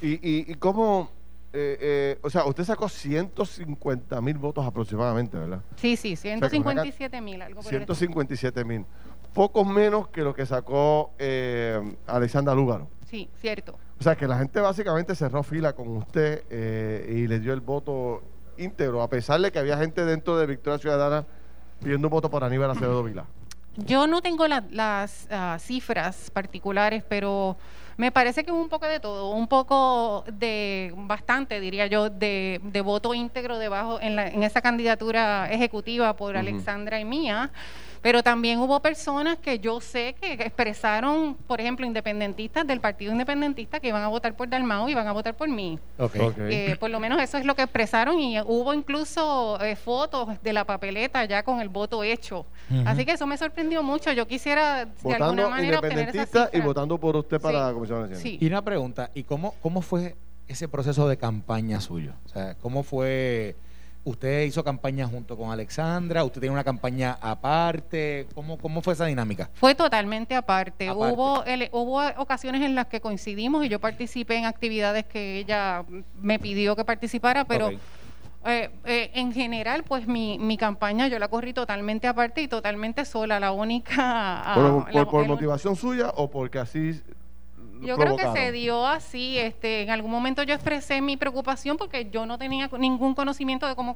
¿Y, 0.01 0.13
y, 0.13 0.51
y 0.51 0.55
cómo, 0.55 1.12
eh, 1.51 1.77
eh, 1.81 2.20
o 2.22 2.29
sea, 2.29 2.46
usted 2.46 2.63
sacó 2.63 2.88
150 2.88 4.22
mil 4.22 4.38
votos 4.38 4.65
aproximadamente, 4.65 5.38
¿verdad? 5.38 5.62
Sí, 5.75 5.98
sí, 5.98 6.15
157 6.15 7.20
mil, 7.20 7.41
algo 7.41 7.62
157 7.62 8.63
mil 8.63 8.86
pocos 9.33 9.65
menos 9.65 10.07
que 10.09 10.21
lo 10.21 10.33
que 10.33 10.45
sacó 10.45 11.11
eh, 11.19 11.95
Alexandra 12.07 12.53
Lúgaro. 12.53 12.89
Sí, 13.09 13.29
cierto. 13.39 13.77
O 14.00 14.03
sea, 14.03 14.15
que 14.15 14.27
la 14.27 14.38
gente 14.38 14.59
básicamente 14.59 15.15
cerró 15.15 15.43
fila 15.43 15.73
con 15.73 15.89
usted 15.97 16.43
eh, 16.50 17.05
y 17.09 17.27
le 17.27 17.39
dio 17.39 17.53
el 17.53 17.61
voto 17.61 18.23
íntegro, 18.57 19.01
a 19.01 19.09
pesar 19.09 19.39
de 19.41 19.51
que 19.51 19.59
había 19.59 19.77
gente 19.77 20.05
dentro 20.05 20.38
de 20.38 20.45
Victoria 20.45 20.79
Ciudadana 20.79 21.25
pidiendo 21.81 22.07
un 22.07 22.11
voto 22.11 22.29
por 22.29 22.43
Aníbal 22.43 22.71
Acevedo 22.71 23.03
Vila. 23.03 23.25
Yo 23.77 24.05
no 24.07 24.21
tengo 24.21 24.47
las 24.47 25.27
ah, 25.31 25.57
cifras 25.59 26.29
particulares, 26.31 27.03
pero 27.07 27.57
me 27.98 28.12
parece 28.12 28.43
que 28.43 28.51
hubo 28.51 28.62
un 28.62 28.69
poco 28.69 28.86
de 28.86 29.00
todo, 29.00 29.29
un 29.31 29.48
poco 29.48 30.24
de, 30.31 30.93
bastante 30.95 31.60
diría 31.60 31.88
yo, 31.88 32.10
de, 32.10 32.60
voto 32.83 33.13
íntegro 33.13 33.60
debajo 33.60 34.00
en, 34.01 34.15
la, 34.15 34.27
en 34.27 34.43
esa 34.43 34.62
candidatura 34.62 35.51
ejecutiva 35.51 36.15
por 36.15 36.38
Alexandra 36.38 37.00
y 37.00 37.05
mía. 37.05 37.51
Pero 38.01 38.24
también 38.24 38.60
hubo 38.60 38.79
personas 38.79 39.38
que 39.38 39.60
yo 39.60 39.79
sé 39.79 40.15
que 40.19 40.33
expresaron, 40.33 41.36
por 41.36 41.62
ejemplo, 41.62 41.86
independentistas 41.86 42.65
del 42.65 42.79
Partido 42.79 43.12
Independentista 43.12 43.79
que 43.79 43.89
iban 43.89 44.01
a 44.01 44.07
votar 44.07 44.33
por 44.36 44.50
Dalmau 44.50 44.89
y 44.89 44.93
iban 44.93 45.07
a 45.07 45.12
votar 45.12 45.36
por 45.36 45.48
mí. 45.48 45.77
Eh, 46.00 46.75
por 46.79 46.89
lo 46.89 47.00
menos 47.00 47.21
eso 47.21 47.38
es 47.38 47.45
lo 47.45 47.55
que 47.55 47.62
expresaron 47.62 48.19
y 48.19 48.41
hubo 48.41 48.74
incluso 48.74 49.62
eh, 49.62 49.75
fotos 49.75 50.29
de 50.41 50.51
la 50.51 50.65
papeleta 50.65 51.25
ya 51.25 51.43
con 51.43 51.62
el 51.62 51.69
voto 51.69 52.03
hecho. 52.03 52.45
Así 52.86 53.05
que 53.05 53.12
eso 53.12 53.27
me 53.27 53.38
sorprendió 53.38 53.83
mucho. 53.83 54.12
Yo 54.13 54.27
quisiera 54.27 54.86
de 54.86 55.13
alguna 55.13 55.50
manera 55.50 55.79
obtener 55.79 56.15
esa 56.15 56.50
y 56.53 56.60
votando 56.62 56.98
por 56.98 57.15
usted 57.15 57.39
para 57.39 57.67
la 57.67 57.74
Sí. 58.15 58.38
Y 58.39 58.48
una 58.48 58.62
pregunta, 58.62 59.12
¿y 59.13 59.24
cómo, 59.24 59.55
cómo 59.62 59.81
fue 59.81 60.15
ese 60.48 60.67
proceso 60.67 61.07
de 61.07 61.17
campaña 61.17 61.81
suyo? 61.81 62.13
O 62.25 62.29
sea, 62.29 62.55
¿cómo 62.55 62.83
fue 62.83 63.55
Usted 64.03 64.45
hizo 64.45 64.63
campaña 64.63 65.05
junto 65.05 65.38
con 65.38 65.51
Alexandra, 65.51 66.24
usted 66.24 66.41
tiene 66.41 66.53
una 66.53 66.63
campaña 66.63 67.19
aparte. 67.21 68.25
¿Cómo, 68.33 68.57
cómo 68.57 68.81
fue 68.81 68.93
esa 68.93 69.05
dinámica? 69.05 69.51
Fue 69.53 69.75
totalmente 69.75 70.33
aparte. 70.33 70.91
Hubo, 70.91 71.43
hubo 71.71 72.01
ocasiones 72.17 72.63
en 72.63 72.74
las 72.74 72.88
que 72.88 73.00
coincidimos 73.00 73.63
y 73.63 73.69
yo 73.69 73.79
participé 73.79 74.38
en 74.38 74.45
actividades 74.45 75.05
que 75.05 75.38
ella 75.38 75.86
me 76.19 76.39
pidió 76.39 76.75
que 76.75 76.83
participara, 76.83 77.45
pero 77.45 77.69
eh, 78.43 78.71
eh, 78.86 79.12
en 79.13 79.31
general, 79.33 79.83
pues 79.83 80.07
mi, 80.07 80.39
mi 80.39 80.57
campaña 80.57 81.07
yo 81.07 81.19
la 81.19 81.27
corrí 81.27 81.53
totalmente 81.53 82.07
aparte 82.07 82.41
y 82.41 82.48
totalmente 82.48 83.05
sola. 83.05 83.39
La 83.39 83.51
única... 83.51 84.53
¿Por, 84.55 85.27
motivación 85.27 85.75
suya 85.75 86.10
o 86.15 86.27
porque 86.27 86.57
así 86.57 87.00
yo 87.81 87.97
creo 87.97 88.15
que 88.15 88.31
se 88.33 88.51
dio 88.51 88.88
así. 88.88 89.38
Este, 89.38 89.81
en 89.81 89.89
algún 89.89 90.11
momento 90.11 90.43
yo 90.43 90.53
expresé 90.53 91.01
mi 91.01 91.17
preocupación 91.17 91.77
porque 91.77 92.09
yo 92.09 92.25
no 92.25 92.38
tenía 92.38 92.69
ningún 92.79 93.15
conocimiento 93.15 93.67
de 93.67 93.75
cómo 93.75 93.95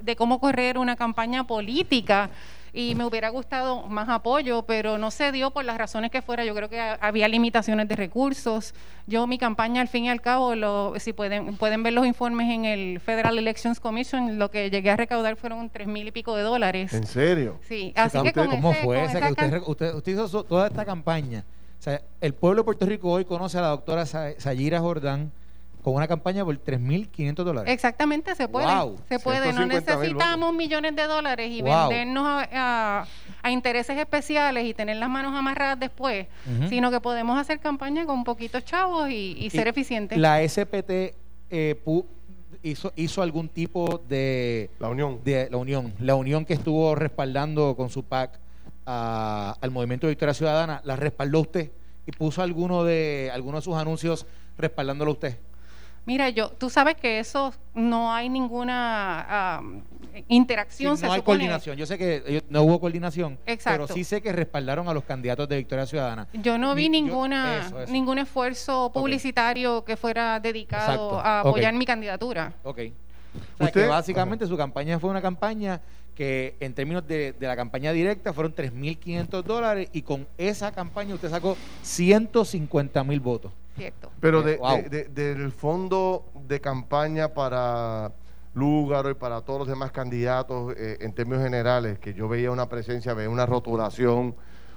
de 0.00 0.16
cómo 0.16 0.40
correr 0.40 0.78
una 0.78 0.96
campaña 0.96 1.44
política 1.44 2.30
y 2.74 2.94
me 2.94 3.04
hubiera 3.04 3.28
gustado 3.28 3.82
más 3.86 4.08
apoyo, 4.08 4.62
pero 4.62 4.96
no 4.96 5.10
se 5.10 5.30
dio 5.30 5.50
por 5.50 5.64
las 5.64 5.76
razones 5.76 6.10
que 6.10 6.22
fuera. 6.22 6.44
Yo 6.44 6.54
creo 6.54 6.70
que 6.70 6.80
había 6.80 7.28
limitaciones 7.28 7.86
de 7.86 7.96
recursos. 7.96 8.74
Yo 9.06 9.26
mi 9.26 9.36
campaña 9.36 9.82
al 9.82 9.88
fin 9.88 10.06
y 10.06 10.08
al 10.08 10.22
cabo, 10.22 10.54
lo, 10.54 10.94
si 10.98 11.12
pueden 11.12 11.56
pueden 11.56 11.82
ver 11.82 11.92
los 11.92 12.06
informes 12.06 12.50
en 12.50 12.64
el 12.64 13.00
Federal 13.00 13.38
Elections 13.38 13.78
Commission, 13.78 14.38
lo 14.38 14.50
que 14.50 14.70
llegué 14.70 14.90
a 14.90 14.96
recaudar 14.96 15.36
fueron 15.36 15.68
tres 15.68 15.86
mil 15.86 16.08
y 16.08 16.12
pico 16.12 16.34
de 16.34 16.42
dólares. 16.42 16.94
¿En 16.94 17.06
serio? 17.06 17.58
Sí. 17.68 17.92
Así 17.94 18.22
que 18.22 18.32
¿Cómo 18.32 18.72
fue? 18.72 19.04
usted, 19.66 19.94
usted 19.94 20.12
hizo 20.12 20.44
toda 20.44 20.68
esta 20.68 20.84
campaña 20.84 21.44
sea, 21.82 22.00
el 22.20 22.34
pueblo 22.34 22.62
de 22.62 22.64
Puerto 22.64 22.86
Rico 22.86 23.10
hoy 23.10 23.24
conoce 23.24 23.58
a 23.58 23.60
la 23.60 23.68
doctora 23.68 24.06
Sayira 24.06 24.80
Jordán 24.80 25.32
con 25.82 25.94
una 25.94 26.06
campaña 26.06 26.44
por 26.44 26.56
3.500 26.56 27.34
dólares. 27.34 27.72
Exactamente, 27.72 28.36
se 28.36 28.46
puede. 28.46 28.68
Se 29.08 29.18
puede. 29.18 29.52
No 29.52 29.66
necesitamos 29.66 30.54
millones 30.54 30.94
de 30.94 31.02
dólares 31.08 31.50
y 31.50 31.60
vendernos 31.60 32.24
a, 32.52 33.04
intereses 33.50 33.98
especiales 33.98 34.64
y 34.64 34.74
tener 34.74 34.96
las 34.96 35.10
manos 35.10 35.34
amarradas 35.34 35.80
después, 35.80 36.26
sino 36.68 36.90
que 36.90 37.00
podemos 37.00 37.36
hacer 37.38 37.58
campaña 37.58 38.06
con 38.06 38.22
poquitos 38.22 38.64
chavos 38.64 39.10
y, 39.10 39.50
ser 39.50 39.66
eficientes. 39.66 40.16
La 40.18 40.46
SPT 40.48 41.16
eh, 41.50 41.82
hizo, 42.62 42.92
hizo 42.94 43.22
algún 43.22 43.48
tipo 43.48 44.00
de... 44.08 44.70
La 44.78 44.88
unión. 44.88 45.20
De, 45.24 45.48
la 45.50 45.56
unión. 45.56 45.92
La 45.98 46.14
unión 46.14 46.44
que 46.44 46.54
estuvo 46.54 46.94
respaldando 46.94 47.74
con 47.74 47.90
su 47.90 48.04
PAC 48.04 48.38
al 48.84 49.70
movimiento 49.70 50.06
de 50.06 50.12
Victoria 50.12 50.34
Ciudadana, 50.34 50.80
¿la 50.84 50.96
respaldó 50.96 51.40
usted? 51.40 51.70
¿Y 52.06 52.12
puso 52.12 52.42
alguno 52.42 52.84
de, 52.84 53.30
alguno 53.32 53.58
de 53.58 53.62
sus 53.62 53.76
anuncios 53.76 54.26
respaldándolo 54.58 55.12
usted? 55.12 55.38
Mira, 56.04 56.30
yo, 56.30 56.50
tú 56.50 56.68
sabes 56.68 56.96
que 56.96 57.20
eso 57.20 57.54
no 57.74 58.12
hay 58.12 58.28
ninguna 58.28 59.62
interacción. 60.26 60.98
no 61.00 61.12
hay 61.12 61.22
coordinación. 61.22 61.76
Yo 61.76 61.86
sé 61.86 61.96
que 61.96 62.42
no 62.48 62.62
hubo 62.62 62.80
coordinación, 62.80 63.38
pero 63.64 63.86
sí 63.86 64.02
sé 64.02 64.20
que 64.20 64.32
respaldaron 64.32 64.88
a 64.88 64.94
los 64.94 65.04
candidatos 65.04 65.48
de 65.48 65.58
Victoria 65.58 65.86
Ciudadana. 65.86 66.26
Yo 66.32 66.58
no 66.58 66.74
vi 66.74 66.88
ninguna 66.88 67.70
ningún 67.88 68.18
esfuerzo 68.18 68.90
publicitario 68.92 69.84
que 69.84 69.96
fuera 69.96 70.40
dedicado 70.40 71.20
a 71.20 71.40
apoyar 71.40 71.74
mi 71.74 71.86
candidatura. 71.86 72.52
Ok. 72.64 72.80
O 73.54 73.64
sea, 73.64 73.72
que 73.72 73.86
básicamente 73.86 74.46
su 74.46 74.56
campaña 74.56 74.98
fue 74.98 75.10
una 75.10 75.22
campaña 75.22 75.80
que 76.14 76.56
en 76.60 76.74
términos 76.74 77.06
de, 77.06 77.34
la 77.40 77.56
campaña 77.56 77.92
directa 77.92 78.32
fueron 78.32 78.54
3.500 78.54 79.42
dólares 79.42 79.88
y 79.92 80.02
con 80.02 80.26
esa 80.38 80.72
campaña 80.72 81.14
usted 81.14 81.30
sacó 81.30 81.56
150 81.82 83.04
mil 83.04 83.20
votos. 83.20 83.52
Cierto. 83.76 84.10
Pero 84.20 84.42
de, 84.42 84.58
del 85.14 85.50
fondo 85.52 86.26
de 86.46 86.60
campaña 86.60 87.28
para 87.32 88.12
Lúgaro 88.54 89.10
y 89.10 89.14
para 89.14 89.40
todos 89.40 89.60
los 89.60 89.68
demás 89.68 89.92
candidatos 89.92 90.74
eh, 90.76 90.98
en 91.00 91.14
términos 91.14 91.42
generales, 91.42 91.98
que 91.98 92.12
yo 92.12 92.28
veía 92.28 92.50
una 92.50 92.68
presencia, 92.68 93.14
veía 93.14 93.30
una 93.30 93.46
rotulación 93.46 94.34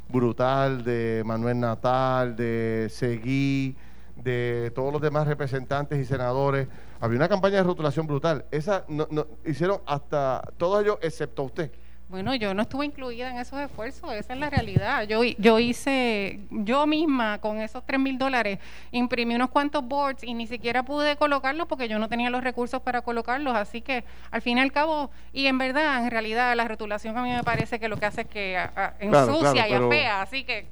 brutal 0.08 0.84
de 0.84 1.24
Manuel 1.26 1.60
Natal, 1.60 2.36
de 2.36 2.88
Seguí, 2.90 3.76
de 4.16 4.72
todos 4.74 4.94
los 4.94 5.02
demás 5.02 5.28
representantes 5.28 6.00
y 6.00 6.06
senadores. 6.06 6.68
Había 7.00 7.18
una 7.18 7.30
campaña 7.30 7.58
de 7.58 7.64
rotulación 7.64 8.08
brutal. 8.08 8.46
Esa 8.52 8.86
no, 8.88 9.08
hicieron 9.46 9.82
hasta 9.86 10.42
todos 10.58 10.84
ellos, 10.84 10.98
excepto 11.02 11.44
usted. 11.44 11.72
Bueno, 12.08 12.36
yo 12.36 12.54
no 12.54 12.62
estuve 12.62 12.86
incluida 12.86 13.32
en 13.32 13.38
esos 13.38 13.60
esfuerzos, 13.60 14.14
esa 14.14 14.34
es 14.34 14.40
la 14.40 14.50
realidad. 14.52 15.08
Yo, 15.08 15.24
yo 15.24 15.58
hice, 15.58 16.40
yo 16.52 16.86
misma 16.86 17.42
con 17.42 17.60
esos 17.60 17.84
3 17.84 18.00
mil 18.00 18.20
dólares, 18.20 18.60
imprimí 18.92 19.34
unos 19.34 19.50
cuantos 19.50 19.84
boards 19.84 20.24
y 20.24 20.36
ni 20.36 20.46
siquiera 20.46 20.84
pude 20.84 21.16
colocarlos 21.16 21.68
porque 21.68 21.88
yo 21.88 21.98
no 21.98 22.08
tenía 22.08 22.30
los 22.30 22.44
recursos 22.44 22.80
para 22.82 23.02
colocarlos. 23.02 23.56
Así 23.56 23.82
que 23.82 24.04
al 24.30 24.44
fin 24.44 24.60
y 24.60 24.62
al 24.62 24.72
cabo, 24.72 25.10
y 25.34 25.48
en 25.48 25.58
verdad, 25.58 26.04
en 26.04 26.12
realidad, 26.12 26.56
la 26.56 26.68
rotulación 26.68 27.18
a 27.18 27.24
mí 27.24 27.32
me 27.32 27.44
parece 27.44 27.80
que 27.80 27.90
lo 27.90 27.98
que 27.98 28.06
hace 28.06 28.22
es 28.22 28.28
que 28.28 28.70
ensucia 29.00 29.68
y 29.68 29.74
apea. 29.74 30.22
Así 30.22 30.44
que 30.44 30.68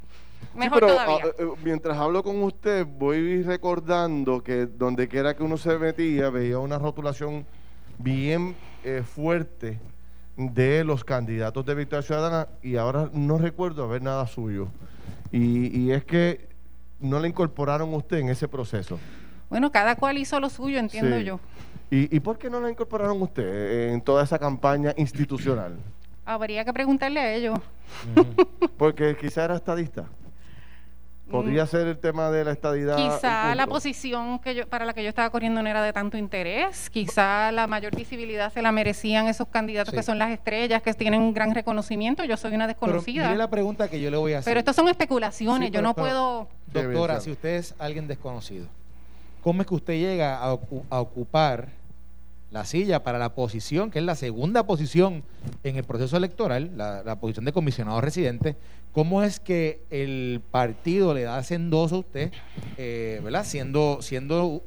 Mejor 0.55 0.79
pero, 0.79 0.93
todavía. 0.93 1.25
Ah, 1.25 1.29
eh, 1.39 1.47
mientras 1.63 1.97
hablo 1.97 2.23
con 2.23 2.41
usted, 2.43 2.85
voy 2.85 3.41
recordando 3.43 4.43
que 4.43 4.67
donde 4.67 5.07
quiera 5.07 5.35
que 5.35 5.43
uno 5.43 5.57
se 5.57 5.77
metía, 5.77 6.29
veía 6.29 6.59
una 6.59 6.77
rotulación 6.77 7.45
bien 7.97 8.55
eh, 8.83 9.03
fuerte 9.03 9.79
de 10.37 10.83
los 10.83 11.03
candidatos 11.03 11.65
de 11.65 11.75
Victoria 11.75 12.01
Ciudadana 12.01 12.47
y 12.61 12.75
ahora 12.75 13.09
no 13.13 13.37
recuerdo 13.37 13.83
haber 13.83 14.01
nada 14.01 14.27
suyo. 14.27 14.67
Y, 15.31 15.89
es 15.89 16.05
que 16.05 16.47
no 16.99 17.19
le 17.19 17.27
incorporaron 17.27 17.91
usted 17.95 18.17
en 18.17 18.29
ese 18.29 18.47
proceso. 18.47 18.99
Bueno, 19.49 19.71
cada 19.71 19.95
cual 19.95 20.19
hizo 20.19 20.39
lo 20.39 20.47
suyo, 20.49 20.77
entiendo 20.77 21.17
yo. 21.19 21.39
¿Y, 21.89 22.15
¿Y 22.15 22.19
por 22.19 22.37
qué 22.37 22.51
no 22.51 22.59
la 22.59 22.69
incorporaron 22.69 23.19
usted 23.19 23.93
en 23.93 24.01
toda 24.01 24.23
esa 24.23 24.37
campaña 24.37 24.93
institucional? 24.95 25.75
Habría 26.25 26.63
que 26.63 26.71
preguntarle 26.71 27.19
a 27.19 27.33
ellos. 27.33 27.59
Porque 28.77 29.17
quizá 29.19 29.45
era 29.45 29.55
estadista. 29.55 30.05
¿Podría 31.29 31.63
mm. 31.63 31.67
ser 31.67 31.87
el 31.87 31.97
tema 31.97 32.29
de 32.29 32.43
la 32.43 32.51
estadidad? 32.51 32.97
Quizá 32.97 33.55
la 33.55 33.65
posición 33.65 34.39
que 34.39 34.55
yo, 34.55 34.67
para 34.67 34.85
la 34.85 34.93
que 34.93 35.03
yo 35.03 35.09
estaba 35.09 35.29
corriendo 35.29 35.63
no 35.63 35.69
era 35.69 35.81
de 35.81 35.93
tanto 35.93 36.17
interés. 36.17 36.89
Quizá 36.89 37.51
la 37.51 37.65
mayor 37.65 37.95
visibilidad 37.95 38.51
se 38.51 38.61
la 38.61 38.71
merecían 38.71 39.27
esos 39.27 39.47
candidatos 39.47 39.93
que 39.93 40.03
son 40.03 40.19
las 40.19 40.31
estrellas, 40.31 40.81
que 40.81 40.93
tienen 40.93 41.21
un 41.21 41.33
gran 41.33 41.55
reconocimiento. 41.55 42.23
Yo 42.25 42.37
soy 42.37 42.53
una 42.53 42.67
desconocida. 42.67 43.23
Pero 43.25 43.37
la 43.37 43.49
pregunta 43.49 43.89
que 43.89 44.01
yo 44.01 44.11
le 44.11 44.17
voy 44.17 44.33
a 44.33 44.39
hacer. 44.39 44.51
Pero 44.51 44.59
estas 44.59 44.75
son 44.75 44.87
especulaciones. 44.89 45.71
yo 45.71 45.81
no 45.81 45.93
puedo. 45.95 46.47
Doctora, 46.67 47.19
si 47.19 47.31
usted 47.31 47.55
es 47.55 47.75
alguien 47.79 48.07
desconocido, 48.07 48.67
¿cómo 49.41 49.61
es 49.61 49.67
que 49.67 49.75
usted 49.75 49.93
llega 49.93 50.37
a, 50.37 50.53
ocupar 50.53 51.69
la 52.53 52.65
silla 52.65 53.03
para 53.03 53.17
la 53.17 53.33
posición, 53.33 53.89
que 53.89 53.97
es 53.97 54.05
la 54.05 54.15
segunda 54.15 54.67
posición 54.67 55.23
en 55.63 55.75
el 55.75 55.83
proceso 55.83 56.15
electoral, 56.15 56.71
la, 56.77 57.17
posición 57.19 57.45
de 57.45 57.51
comisionado 57.51 57.99
residente, 57.99 58.55
¿Cómo 58.93 59.23
es 59.23 59.39
que 59.39 59.81
el 59.89 60.39
partido 60.51 61.15
le 61.15 61.23
da 61.23 61.41
sendoso 61.41 61.95
a 61.95 61.99
usted, 61.99 62.31
eh, 62.77 63.19
¿verdad? 63.23 63.43
Siendo, 63.43 64.03
siendo 64.03 64.61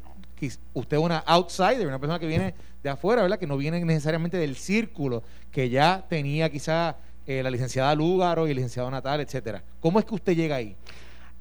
usted 0.74 0.96
una 0.96 1.18
outsider, 1.18 1.86
una 1.86 2.00
persona 2.00 2.18
que 2.18 2.26
viene 2.26 2.52
de 2.82 2.90
afuera, 2.90 3.22
¿verdad? 3.22 3.38
Que 3.38 3.46
no 3.46 3.56
viene 3.56 3.84
necesariamente 3.84 4.36
del 4.36 4.56
círculo 4.56 5.22
que 5.52 5.70
ya 5.70 6.04
tenía 6.08 6.50
quizá 6.50 6.96
eh, 7.24 7.40
la 7.40 7.50
licenciada 7.50 7.94
Lúgaro 7.94 8.48
y 8.48 8.50
el 8.50 8.56
licenciado 8.56 8.90
Natal, 8.90 9.20
etcétera. 9.20 9.62
¿Cómo 9.78 10.00
es 10.00 10.04
que 10.04 10.16
usted 10.16 10.34
llega 10.34 10.56
ahí? 10.56 10.74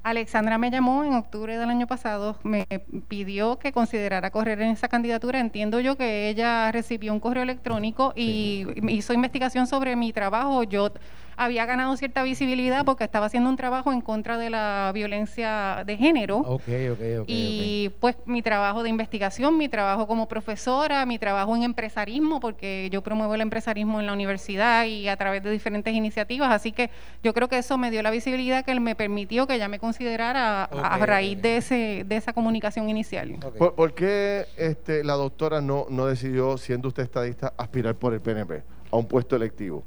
Alexandra 0.06 0.56
me 0.56 0.70
llamó 0.70 1.02
en 1.02 1.14
octubre 1.14 1.58
del 1.58 1.68
año 1.68 1.88
pasado, 1.88 2.38
me 2.44 2.64
pidió 3.08 3.58
que 3.58 3.72
considerara 3.72 4.30
correr 4.30 4.62
en 4.62 4.70
esa 4.70 4.86
candidatura. 4.86 5.40
Entiendo 5.40 5.80
yo 5.80 5.96
que 5.96 6.28
ella 6.28 6.70
recibió 6.70 7.12
un 7.12 7.18
correo 7.18 7.42
electrónico 7.42 8.12
y 8.14 8.66
hizo 8.88 9.14
investigación 9.14 9.66
sobre 9.66 9.96
mi 9.96 10.12
trabajo. 10.12 10.62
Yo 10.62 10.92
había 11.36 11.66
ganado 11.66 11.96
cierta 11.96 12.22
visibilidad 12.22 12.84
porque 12.84 13.04
estaba 13.04 13.26
haciendo 13.26 13.50
un 13.50 13.56
trabajo 13.56 13.92
en 13.92 14.00
contra 14.00 14.38
de 14.38 14.50
la 14.50 14.90
violencia 14.94 15.82
de 15.86 15.96
género. 15.96 16.38
Okay, 16.38 16.88
okay, 16.88 17.16
okay, 17.16 17.24
y 17.26 17.88
pues 18.00 18.16
mi 18.24 18.42
trabajo 18.42 18.82
de 18.82 18.88
investigación, 18.88 19.56
mi 19.58 19.68
trabajo 19.68 20.06
como 20.06 20.28
profesora, 20.28 21.04
mi 21.06 21.18
trabajo 21.18 21.54
en 21.56 21.62
empresarismo, 21.62 22.40
porque 22.40 22.88
yo 22.90 23.02
promuevo 23.02 23.34
el 23.34 23.40
empresarismo 23.40 24.00
en 24.00 24.06
la 24.06 24.12
universidad 24.12 24.86
y 24.86 25.08
a 25.08 25.16
través 25.16 25.42
de 25.42 25.50
diferentes 25.50 25.94
iniciativas. 25.94 26.52
Así 26.52 26.72
que 26.72 26.90
yo 27.22 27.34
creo 27.34 27.48
que 27.48 27.58
eso 27.58 27.76
me 27.78 27.90
dio 27.90 28.02
la 28.02 28.10
visibilidad 28.10 28.64
que 28.64 28.78
me 28.80 28.94
permitió 28.94 29.46
que 29.46 29.54
ella 29.54 29.68
me 29.68 29.78
considerara 29.78 30.64
a 30.64 30.98
raíz 31.06 31.40
de, 31.40 31.58
ese, 31.58 32.04
de 32.06 32.16
esa 32.16 32.32
comunicación 32.32 32.88
inicial. 32.88 33.36
¿Por, 33.58 33.94
qué 33.94 34.46
este, 34.56 35.04
la 35.04 35.14
doctora 35.14 35.60
no, 35.60 35.86
no 35.90 36.06
decidió, 36.06 36.56
siendo 36.56 36.88
usted 36.88 37.02
estadista, 37.02 37.52
aspirar 37.56 37.94
por 37.94 38.14
el 38.14 38.20
PNP 38.20 38.62
a 38.90 38.96
un 38.96 39.06
puesto 39.06 39.36
electivo? 39.36 39.84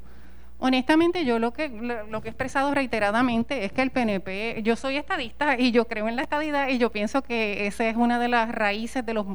Honestamente, 0.62 1.24
yo 1.24 1.38
lo 1.38 1.52
que, 1.52 1.70
lo, 1.70 2.20
que 2.20 2.28
he 2.28 2.30
expresado 2.30 2.74
reiteradamente 2.74 3.64
es 3.64 3.72
que 3.72 3.80
el 3.80 3.90
PNP, 3.90 4.62
yo 4.62 4.76
soy 4.76 4.96
estadista 4.96 5.58
y 5.58 5.72
yo 5.72 5.86
creo 5.86 6.06
en 6.06 6.16
la 6.16 6.22
estadidad 6.22 6.68
y 6.68 6.76
yo 6.76 6.92
pienso 6.92 7.22
que 7.22 7.66
esa 7.66 7.88
es 7.88 7.96
una 7.96 8.18
de 8.18 8.28
las 8.28 8.54
raíces, 8.54 9.04
de 9.06 9.14
los 9.14 9.26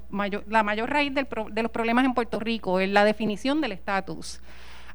la 0.47 0.61
mayor 0.61 0.91
raíz 0.91 1.13
de 1.15 1.63
los 1.63 1.71
problemas 1.71 2.05
en 2.05 2.13
Puerto 2.13 2.39
Rico, 2.39 2.79
es 2.79 2.89
la 2.89 3.03
definición 3.05 3.59
del 3.59 3.71
estatus. 3.71 4.39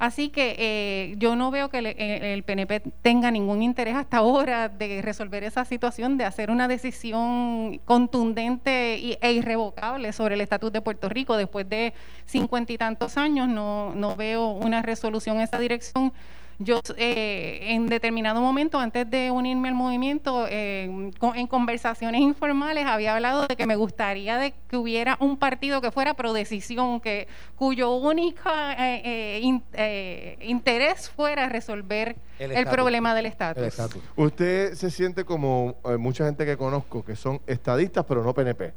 Así 0.00 0.30
que 0.30 0.56
eh, 0.58 1.14
yo 1.18 1.36
no 1.36 1.50
veo 1.50 1.68
que 1.68 1.78
el, 1.78 2.42
PNP 2.42 2.80
tenga 3.02 3.30
ningún 3.30 3.62
interés 3.62 3.96
hasta 3.96 4.16
ahora 4.16 4.70
de 4.70 5.02
resolver 5.02 5.44
esa 5.44 5.66
situación, 5.66 6.16
de 6.16 6.24
hacer 6.24 6.50
una 6.50 6.68
decisión 6.68 7.78
contundente 7.84 9.18
e 9.20 9.32
irrevocable 9.32 10.14
sobre 10.14 10.36
el 10.36 10.40
estatus 10.40 10.72
de 10.72 10.80
Puerto 10.80 11.10
Rico. 11.10 11.36
Después 11.36 11.68
de 11.68 11.92
cincuenta 12.24 12.72
y 12.72 12.78
tantos 12.78 13.18
años 13.18 13.46
no, 13.46 13.94
no 13.94 14.16
veo 14.16 14.52
una 14.52 14.80
resolución 14.80 15.36
en 15.36 15.42
esa 15.42 15.58
dirección 15.58 16.14
yo 16.62 16.82
eh, 16.98 17.72
en 17.72 17.86
determinado 17.86 18.42
momento, 18.42 18.78
antes 18.78 19.08
de 19.10 19.30
unirme 19.30 19.68
al 19.68 19.74
movimiento, 19.74 20.46
eh, 20.46 20.84
en 20.84 21.46
conversaciones 21.46 22.20
informales 22.20 22.84
había 22.86 23.14
hablado 23.14 23.46
de 23.46 23.56
que 23.56 23.66
me 23.66 23.76
gustaría 23.76 24.36
de 24.36 24.52
que 24.68 24.76
hubiera 24.76 25.16
un 25.20 25.38
partido 25.38 25.80
que 25.80 25.90
fuera 25.90 26.12
pro 26.12 26.34
decisión, 26.34 27.00
que, 27.00 27.28
cuyo 27.56 27.92
único 27.92 28.50
eh, 28.76 30.36
interés 30.42 31.08
fuera 31.08 31.48
resolver 31.48 32.16
el, 32.38 32.66
problema 32.66 33.14
del 33.14 33.24
estatus. 33.24 33.98
Usted 34.16 34.74
se 34.74 34.90
siente 34.90 35.24
como 35.24 35.76
mucha 35.98 36.26
gente 36.26 36.44
que 36.44 36.58
conozco 36.58 37.02
que 37.02 37.16
son 37.16 37.40
estadistas 37.46 38.04
pero 38.04 38.22
no 38.22 38.34
PNP. 38.34 38.74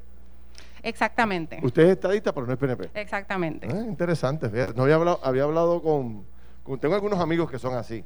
Exactamente. 0.83 1.59
Usted 1.61 1.83
es 1.83 1.89
estadista 1.89 2.33
pero 2.33 2.47
no 2.47 2.53
es 2.53 2.59
PNP. 2.59 2.91
Exactamente. 2.93 3.67
interesante. 3.67 4.49
No 4.73 4.83
había 4.83 4.95
hablado, 4.95 5.19
había 5.21 5.43
hablado 5.43 5.81
con 5.81 6.31
tengo 6.79 6.95
algunos 6.95 7.19
amigos 7.19 7.49
que 7.49 7.59
son 7.59 7.75
así, 7.75 8.03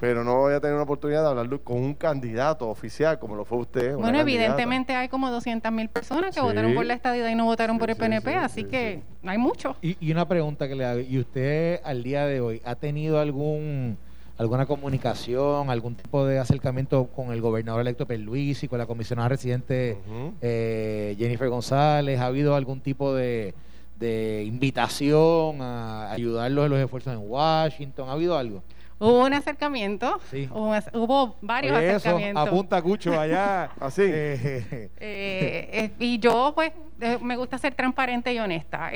pero 0.00 0.24
no 0.24 0.36
voy 0.36 0.54
a 0.54 0.60
tener 0.60 0.74
una 0.74 0.84
oportunidad 0.84 1.22
de 1.22 1.28
hablar 1.28 1.60
con 1.60 1.78
un 1.78 1.94
candidato 1.94 2.68
oficial 2.68 3.18
como 3.18 3.36
lo 3.36 3.44
fue 3.44 3.58
usted. 3.58 3.96
Bueno, 3.96 4.18
evidentemente 4.18 4.94
hay 4.94 5.08
como 5.08 5.30
200 5.30 5.70
mil 5.72 5.88
personas 5.88 6.34
que 6.34 6.40
votaron 6.40 6.74
por 6.74 6.84
la 6.84 6.94
estadidad 6.94 7.28
y 7.28 7.34
no 7.34 7.44
votaron 7.44 7.78
por 7.78 7.90
el 7.90 7.96
PNP, 7.96 8.34
así 8.36 8.64
que 8.64 9.02
hay 9.24 9.38
mucho. 9.38 9.76
Y, 9.82 9.96
y, 10.00 10.12
una 10.12 10.26
pregunta 10.26 10.68
que 10.68 10.74
le 10.74 10.84
hago, 10.84 11.00
¿y 11.00 11.18
usted 11.18 11.80
al 11.84 12.02
día 12.02 12.26
de 12.26 12.40
hoy 12.40 12.60
ha 12.64 12.74
tenido 12.74 13.20
algún 13.20 13.96
alguna 14.36 14.66
comunicación, 14.66 15.70
algún 15.70 15.94
tipo 15.94 16.26
de 16.26 16.38
acercamiento 16.38 17.06
con 17.06 17.32
el 17.32 17.40
gobernador 17.40 17.80
electo 17.82 18.06
y 18.10 18.68
con 18.68 18.78
la 18.78 18.86
comisionada 18.86 19.28
residente 19.28 19.98
eh, 20.40 21.14
Jennifer 21.18 21.48
González? 21.48 22.18
¿Ha 22.20 22.26
habido 22.26 22.56
algún 22.56 22.80
tipo 22.80 23.14
de 23.14 23.54
de 23.98 24.44
invitación 24.44 25.60
a 25.60 26.10
ayudarlos 26.12 26.66
en 26.66 26.70
los 26.70 26.80
esfuerzos 26.80 27.12
en 27.14 27.20
Washington? 27.20 28.08
¿Ha 28.08 28.12
habido 28.12 28.36
algo? 28.36 28.62
Hubo 28.98 29.24
un 29.24 29.34
acercamiento, 29.34 30.20
sí. 30.30 30.48
hubo, 30.50 31.36
varios 31.40 31.76
acercamientos. 31.76 32.46
Apunta 32.46 32.80
Cucho 32.80 33.18
allá. 33.18 33.64
Así. 33.80 34.02
Eh, 34.04 34.88
eh, 35.00 35.90
y 35.98 36.18
yo, 36.20 36.52
pues, 36.54 36.72
eh, 37.00 37.18
me 37.20 37.36
gusta 37.36 37.58
ser 37.58 37.74
transparente 37.74 38.32
y 38.32 38.38
honesta. 38.38 38.90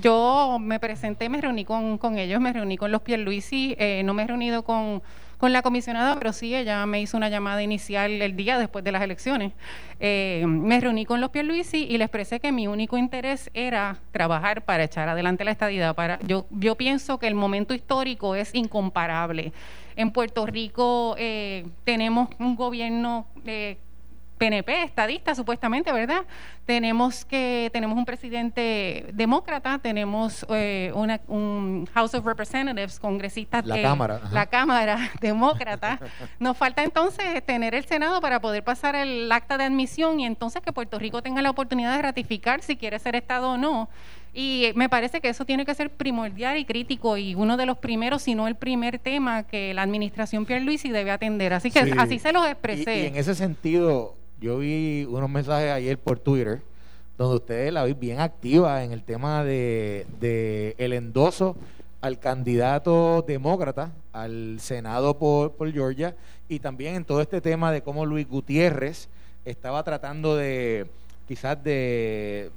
yo 0.00 0.58
me 0.60 0.80
presenté, 0.80 1.28
me 1.28 1.40
reuní 1.40 1.64
con, 1.64 1.98
con 1.98 2.18
ellos, 2.18 2.40
me 2.40 2.52
reuní 2.52 2.76
con 2.76 2.90
los 2.90 3.00
Pierluisi, 3.02 3.76
no 4.04 4.12
me 4.12 4.24
he 4.24 4.26
reunido 4.26 4.64
con 4.64 5.02
con 5.38 5.52
la 5.52 5.62
comisionada, 5.62 6.16
pero 6.18 6.32
sí, 6.32 6.54
ella 6.54 6.86
me 6.86 7.00
hizo 7.00 7.16
una 7.16 7.28
llamada 7.28 7.62
inicial 7.62 8.10
el 8.22 8.36
día 8.36 8.58
después 8.58 8.84
de 8.84 8.92
las 8.92 9.02
elecciones. 9.02 9.52
Eh, 10.00 10.44
me 10.46 10.80
reuní 10.80 11.04
con 11.04 11.20
los 11.20 11.30
Pierluisi 11.30 11.84
y 11.84 11.98
les 11.98 12.06
expresé 12.06 12.40
que 12.40 12.52
mi 12.52 12.66
único 12.66 12.96
interés 12.96 13.50
era 13.54 13.98
trabajar 14.12 14.64
para 14.64 14.84
echar 14.84 15.08
adelante 15.08 15.44
la 15.44 15.50
estadidad. 15.50 15.94
Para, 15.94 16.18
yo, 16.26 16.46
yo 16.50 16.74
pienso 16.76 17.18
que 17.18 17.26
el 17.26 17.34
momento 17.34 17.74
histórico 17.74 18.34
es 18.34 18.54
incomparable. 18.54 19.52
En 19.96 20.10
Puerto 20.10 20.46
Rico 20.46 21.16
eh, 21.18 21.66
tenemos 21.84 22.28
un 22.38 22.56
gobierno 22.56 23.26
eh, 23.46 23.78
PNP, 24.38 24.82
estadista 24.82 25.34
supuestamente, 25.34 25.92
¿verdad? 25.92 26.24
Tenemos 26.64 27.24
que 27.24 27.70
tenemos 27.72 27.96
un 27.96 28.04
presidente 28.04 29.06
demócrata, 29.12 29.78
tenemos 29.78 30.44
eh, 30.48 30.92
una, 30.94 31.20
un 31.28 31.88
House 31.94 32.14
of 32.14 32.24
Representatives, 32.24 32.98
congresistas 32.98 33.64
la 33.64 33.80
Cámara, 33.80 34.20
la 34.32 34.46
Cámara 34.46 35.10
demócrata. 35.20 35.98
Nos 36.38 36.56
falta 36.56 36.82
entonces 36.82 37.44
tener 37.44 37.74
el 37.74 37.84
Senado 37.86 38.20
para 38.20 38.40
poder 38.40 38.62
pasar 38.64 38.94
el 38.94 39.30
acta 39.32 39.56
de 39.58 39.64
admisión 39.64 40.20
y 40.20 40.26
entonces 40.26 40.62
que 40.62 40.72
Puerto 40.72 40.98
Rico 40.98 41.22
tenga 41.22 41.42
la 41.42 41.50
oportunidad 41.50 41.96
de 41.96 42.02
ratificar 42.02 42.62
si 42.62 42.76
quiere 42.76 42.98
ser 42.98 43.16
Estado 43.16 43.52
o 43.52 43.56
no. 43.56 43.88
Y 44.38 44.72
me 44.74 44.90
parece 44.90 45.22
que 45.22 45.30
eso 45.30 45.46
tiene 45.46 45.64
que 45.64 45.74
ser 45.74 45.88
primordial 45.88 46.58
y 46.58 46.66
crítico 46.66 47.16
y 47.16 47.34
uno 47.34 47.56
de 47.56 47.64
los 47.64 47.78
primeros, 47.78 48.20
si 48.20 48.34
no 48.34 48.46
el 48.48 48.54
primer 48.54 48.98
tema 48.98 49.44
que 49.44 49.72
la 49.72 49.80
administración 49.80 50.44
Pierluisi 50.44 50.90
debe 50.90 51.10
atender. 51.10 51.54
Así 51.54 51.70
que 51.70 51.78
así 51.96 52.18
se 52.18 52.32
los 52.32 52.46
expresé. 52.46 52.98
y 52.98 53.06
en 53.06 53.16
ese 53.16 53.34
sentido, 53.34 54.14
yo 54.40 54.58
vi 54.58 55.06
unos 55.08 55.30
mensajes 55.30 55.70
ayer 55.70 55.98
por 55.98 56.18
Twitter 56.18 56.62
donde 57.18 57.36
ustedes 57.36 57.72
la 57.72 57.84
vi 57.84 57.94
bien 57.94 58.20
activa 58.20 58.84
en 58.84 58.92
el 58.92 59.02
tema 59.02 59.42
de, 59.42 60.74
el 60.78 60.92
endoso 60.92 61.56
al 62.00 62.18
candidato 62.18 63.24
demócrata 63.26 63.90
al 64.12 64.58
Senado 64.60 65.18
por, 65.18 65.72
Georgia 65.72 66.14
y 66.48 66.58
también 66.58 66.94
en 66.94 67.04
todo 67.04 67.20
este 67.20 67.40
tema 67.40 67.72
de 67.72 67.82
cómo 67.82 68.04
Luis 68.04 68.28
Gutiérrez 68.28 69.08
estaba 69.44 69.82
tratando 69.82 70.36
de 70.36 70.86
quizás 71.26 71.62
de, 71.62 72.50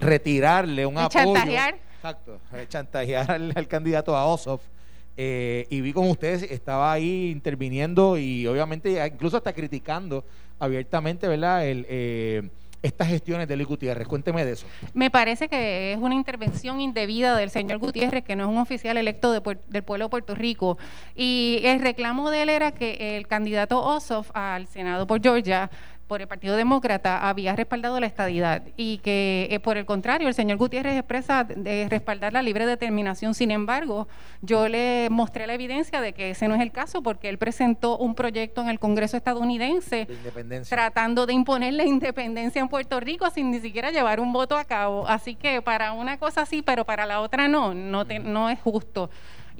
retirarle 0.00 0.86
un 0.86 0.98
apoyo. 0.98 1.34
Chantajear. 1.34 1.78
Exacto, 1.96 2.38
chantajear 2.68 3.30
al, 3.30 3.68
candidato 3.68 4.16
a 4.16 4.24
Ossoff. 4.26 4.62
Eh, 5.20 5.66
y 5.68 5.80
vi 5.80 5.92
como 5.92 6.12
ustedes 6.12 6.44
estaba 6.44 6.92
ahí 6.92 7.30
interviniendo 7.30 8.16
y 8.16 8.46
obviamente 8.46 9.04
incluso 9.04 9.36
hasta 9.36 9.52
criticando 9.52 10.24
abiertamente, 10.60 11.26
¿verdad? 11.26 11.66
El, 11.66 11.86
eh, 11.88 12.48
estas 12.82 13.08
gestiones 13.08 13.48
de 13.48 13.56
Luis 13.56 13.66
Gutiérrez. 13.66 14.06
Cuénteme 14.06 14.44
de 14.44 14.52
eso. 14.52 14.64
Me 14.94 15.10
parece 15.10 15.48
que 15.48 15.92
es 15.92 15.98
una 15.98 16.14
intervención 16.14 16.80
indebida 16.80 17.36
del 17.36 17.50
señor 17.50 17.78
Gutiérrez, 17.78 18.22
que 18.22 18.36
no 18.36 18.44
es 18.44 18.48
un 18.48 18.58
oficial 18.58 18.96
electo 18.96 19.32
del 19.32 19.42
pueblo 19.82 20.04
de 20.04 20.08
Puerto 20.08 20.36
Rico. 20.36 20.78
Y 21.16 21.62
el 21.64 21.80
reclamo 21.80 22.30
de 22.30 22.42
él 22.42 22.48
era 22.48 22.70
que 22.70 23.16
el 23.16 23.26
candidato 23.26 23.82
Ossoff 23.82 24.30
al 24.34 24.68
Senado 24.68 25.08
por 25.08 25.20
Georgia 25.20 25.68
por 26.08 26.22
el 26.22 26.26
Partido 26.26 26.56
Demócrata 26.56 27.28
había 27.28 27.54
respaldado 27.54 28.00
la 28.00 28.06
estadidad 28.06 28.62
y 28.76 28.98
que 28.98 29.46
eh, 29.50 29.60
por 29.60 29.76
el 29.76 29.84
contrario 29.84 30.26
el 30.26 30.34
señor 30.34 30.56
Gutiérrez 30.56 30.96
expresa 30.96 31.44
de 31.44 31.86
respaldar 31.88 32.32
la 32.32 32.42
libre 32.42 32.66
determinación. 32.66 33.34
Sin 33.34 33.50
embargo, 33.50 34.08
yo 34.40 34.68
le 34.68 35.08
mostré 35.10 35.46
la 35.46 35.54
evidencia 35.54 36.00
de 36.00 36.14
que 36.14 36.30
ese 36.30 36.48
no 36.48 36.54
es 36.54 36.62
el 36.62 36.72
caso 36.72 37.02
porque 37.02 37.28
él 37.28 37.38
presentó 37.38 37.98
un 37.98 38.14
proyecto 38.14 38.62
en 38.62 38.68
el 38.68 38.78
Congreso 38.78 39.16
estadounidense 39.16 40.08
tratando 40.68 41.26
de 41.26 41.34
imponer 41.34 41.74
la 41.74 41.84
independencia 41.84 42.60
en 42.60 42.68
Puerto 42.68 42.98
Rico 42.98 43.28
sin 43.30 43.50
ni 43.50 43.60
siquiera 43.60 43.90
llevar 43.90 44.18
un 44.18 44.32
voto 44.32 44.56
a 44.56 44.64
cabo. 44.64 45.06
Así 45.06 45.34
que 45.34 45.60
para 45.62 45.92
una 45.92 46.18
cosa 46.18 46.46
sí, 46.46 46.62
pero 46.62 46.84
para 46.84 47.04
la 47.04 47.20
otra 47.20 47.48
no, 47.48 47.74
no, 47.74 48.04
no 48.04 48.48
es 48.48 48.58
justo. 48.60 49.10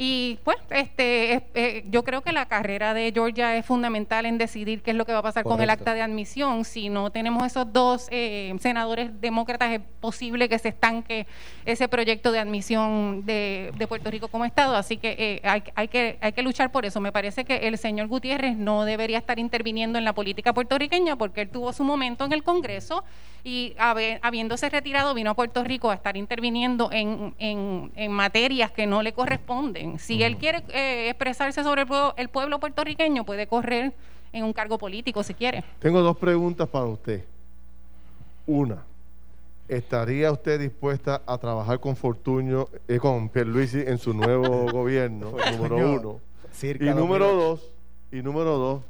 Y 0.00 0.38
pues, 0.44 0.58
este, 0.70 1.42
eh, 1.54 1.84
yo 1.90 2.04
creo 2.04 2.22
que 2.22 2.30
la 2.30 2.46
carrera 2.46 2.94
de 2.94 3.10
Georgia 3.12 3.56
es 3.56 3.66
fundamental 3.66 4.26
en 4.26 4.38
decidir 4.38 4.80
qué 4.80 4.92
es 4.92 4.96
lo 4.96 5.04
que 5.04 5.12
va 5.12 5.18
a 5.18 5.22
pasar 5.22 5.42
con 5.42 5.60
el 5.60 5.68
acta 5.70 5.92
de 5.92 6.02
admisión. 6.02 6.64
Si 6.64 6.88
no 6.88 7.10
tenemos 7.10 7.44
esos 7.44 7.72
dos 7.72 8.06
eh, 8.12 8.54
senadores 8.60 9.20
demócratas, 9.20 9.72
es 9.72 9.80
posible 9.98 10.48
que 10.48 10.56
se 10.60 10.68
estanque 10.68 11.26
ese 11.66 11.88
proyecto 11.88 12.30
de 12.30 12.38
admisión 12.38 13.26
de, 13.26 13.74
Puerto 13.88 14.08
Rico 14.08 14.28
como 14.28 14.44
Estado. 14.44 14.76
Así 14.76 14.98
que, 14.98 15.16
eh, 15.18 15.40
hay, 15.42 15.64
hay 15.74 15.88
que 15.88 16.16
hay 16.20 16.32
que 16.32 16.42
luchar 16.42 16.70
por 16.70 16.86
eso. 16.86 17.00
Me 17.00 17.10
parece 17.10 17.44
que 17.44 17.66
el 17.66 17.76
señor 17.76 18.06
Gutiérrez 18.06 18.56
no 18.56 18.84
debería 18.84 19.18
estar 19.18 19.40
interviniendo 19.40 19.98
en 19.98 20.04
la 20.04 20.12
política 20.12 20.52
puertorriqueña 20.52 21.16
porque 21.16 21.40
él 21.40 21.48
tuvo 21.48 21.72
su 21.72 21.82
momento 21.82 22.24
en 22.24 22.32
el 22.32 22.44
Congreso 22.44 23.02
y 23.42 23.74
habiéndose 23.78 24.68
retirado 24.68 25.14
vino 25.14 25.30
a 25.30 25.34
Puerto 25.34 25.64
Rico 25.64 25.90
a 25.90 25.94
estar 25.94 26.16
interviniendo 26.16 26.90
en, 26.92 27.34
en 27.38 28.12
materias 28.12 28.70
que 28.70 28.86
no 28.86 29.02
le 29.02 29.12
corresponden. 29.12 29.87
Si 29.98 30.22
él 30.22 30.36
quiere 30.36 30.62
eh, 30.68 31.08
expresarse 31.10 31.62
sobre 31.62 31.82
el 31.82 31.86
pueblo, 31.86 32.14
el 32.16 32.28
pueblo 32.28 32.60
puertorriqueño, 32.60 33.24
puede 33.24 33.46
correr 33.46 33.92
en 34.32 34.44
un 34.44 34.52
cargo 34.52 34.78
político 34.78 35.22
si 35.22 35.34
quiere. 35.34 35.64
Tengo 35.78 36.00
dos 36.00 36.16
preguntas 36.16 36.68
para 36.68 36.84
usted. 36.86 37.24
Una, 38.46 38.82
¿estaría 39.68 40.32
usted 40.32 40.60
dispuesta 40.60 41.22
a 41.26 41.38
trabajar 41.38 41.80
con 41.80 41.96
Fortuño, 41.96 42.68
y 42.88 42.94
eh, 42.94 42.98
con 42.98 43.28
Pierluisi 43.28 43.80
en 43.80 43.98
su 43.98 44.14
nuevo 44.14 44.66
gobierno, 44.72 45.32
número 45.52 45.76
uno? 45.76 46.20
y 46.62 46.90
número 46.90 47.34
dos, 47.34 47.70
y 48.10 48.16
número 48.16 48.56
dos, 48.56 48.82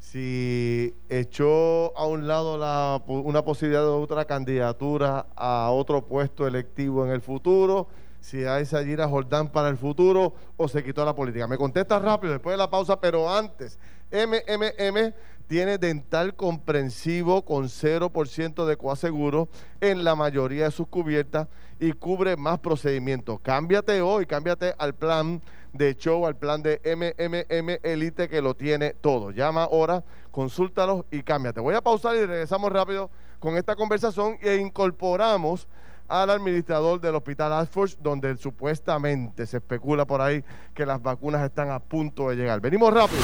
si 0.00 0.94
echó 1.08 1.96
a 1.98 2.06
un 2.06 2.28
lado 2.28 2.56
la, 2.56 3.02
una 3.06 3.42
posibilidad 3.42 3.82
de 3.82 3.88
otra 3.88 4.24
candidatura 4.24 5.26
a 5.34 5.70
otro 5.70 6.02
puesto 6.02 6.46
electivo 6.46 7.04
en 7.04 7.10
el 7.10 7.20
futuro, 7.20 7.88
si 8.20 8.44
hay 8.44 8.66
Sayira 8.66 9.08
Jordán 9.08 9.50
para 9.50 9.68
el 9.68 9.76
futuro 9.76 10.34
o 10.56 10.68
se 10.68 10.82
quitó 10.82 11.04
la 11.04 11.14
política. 11.14 11.46
Me 11.46 11.56
contesta 11.56 11.98
rápido 11.98 12.32
después 12.32 12.54
de 12.54 12.58
la 12.58 12.70
pausa, 12.70 13.00
pero 13.00 13.32
antes, 13.32 13.78
MMM 14.10 15.12
tiene 15.46 15.78
dental 15.78 16.34
comprensivo 16.34 17.44
con 17.44 17.66
0% 17.66 18.66
de 18.66 18.76
coaseguro 18.76 19.48
en 19.80 20.04
la 20.04 20.14
mayoría 20.14 20.64
de 20.64 20.70
sus 20.70 20.88
cubiertas 20.88 21.48
y 21.78 21.92
cubre 21.92 22.36
más 22.36 22.58
procedimientos. 22.58 23.40
Cámbiate 23.40 24.00
hoy, 24.00 24.26
cámbiate 24.26 24.74
al 24.78 24.94
plan 24.94 25.40
de 25.72 25.94
show, 25.94 26.26
al 26.26 26.36
plan 26.36 26.62
de 26.62 26.80
MMM 26.84 27.78
Elite 27.82 28.28
que 28.28 28.40
lo 28.40 28.54
tiene 28.54 28.94
todo. 28.94 29.30
Llama 29.30 29.64
ahora, 29.64 30.02
consúltalos 30.30 31.04
y 31.10 31.22
cámbiate. 31.22 31.60
Voy 31.60 31.74
a 31.74 31.80
pausar 31.80 32.16
y 32.16 32.24
regresamos 32.24 32.72
rápido 32.72 33.10
con 33.38 33.56
esta 33.56 33.76
conversación 33.76 34.38
e 34.40 34.56
incorporamos 34.56 35.68
al 36.08 36.30
administrador 36.30 37.00
del 37.00 37.14
hospital 37.14 37.52
Ashford, 37.52 37.92
donde 38.00 38.36
supuestamente 38.36 39.46
se 39.46 39.58
especula 39.58 40.06
por 40.06 40.20
ahí 40.20 40.42
que 40.74 40.86
las 40.86 41.02
vacunas 41.02 41.42
están 41.44 41.70
a 41.70 41.78
punto 41.78 42.30
de 42.30 42.36
llegar. 42.36 42.60
Venimos 42.60 42.92
rápido. 42.92 43.22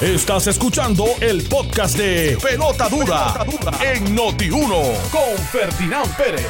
Estás 0.00 0.46
escuchando 0.46 1.04
el 1.20 1.42
podcast 1.48 1.96
de 1.96 2.38
Pelota 2.42 2.88
Dura, 2.88 3.34
en 3.82 4.16
Noti1 4.16 5.10
con 5.10 5.38
Ferdinand 5.46 6.16
Pérez. 6.16 6.46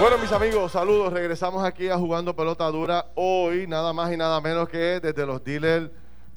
Bueno, 0.00 0.18
mis 0.18 0.32
amigos, 0.32 0.72
saludos. 0.72 1.12
Regresamos 1.12 1.64
aquí 1.64 1.88
a 1.88 1.96
Jugando 1.96 2.34
Pelota 2.36 2.66
Dura. 2.66 3.06
Hoy, 3.14 3.66
nada 3.66 3.92
más 3.92 4.12
y 4.12 4.16
nada 4.16 4.40
menos 4.40 4.68
que 4.68 5.00
desde 5.00 5.24
los 5.24 5.42
dealers 5.42 5.90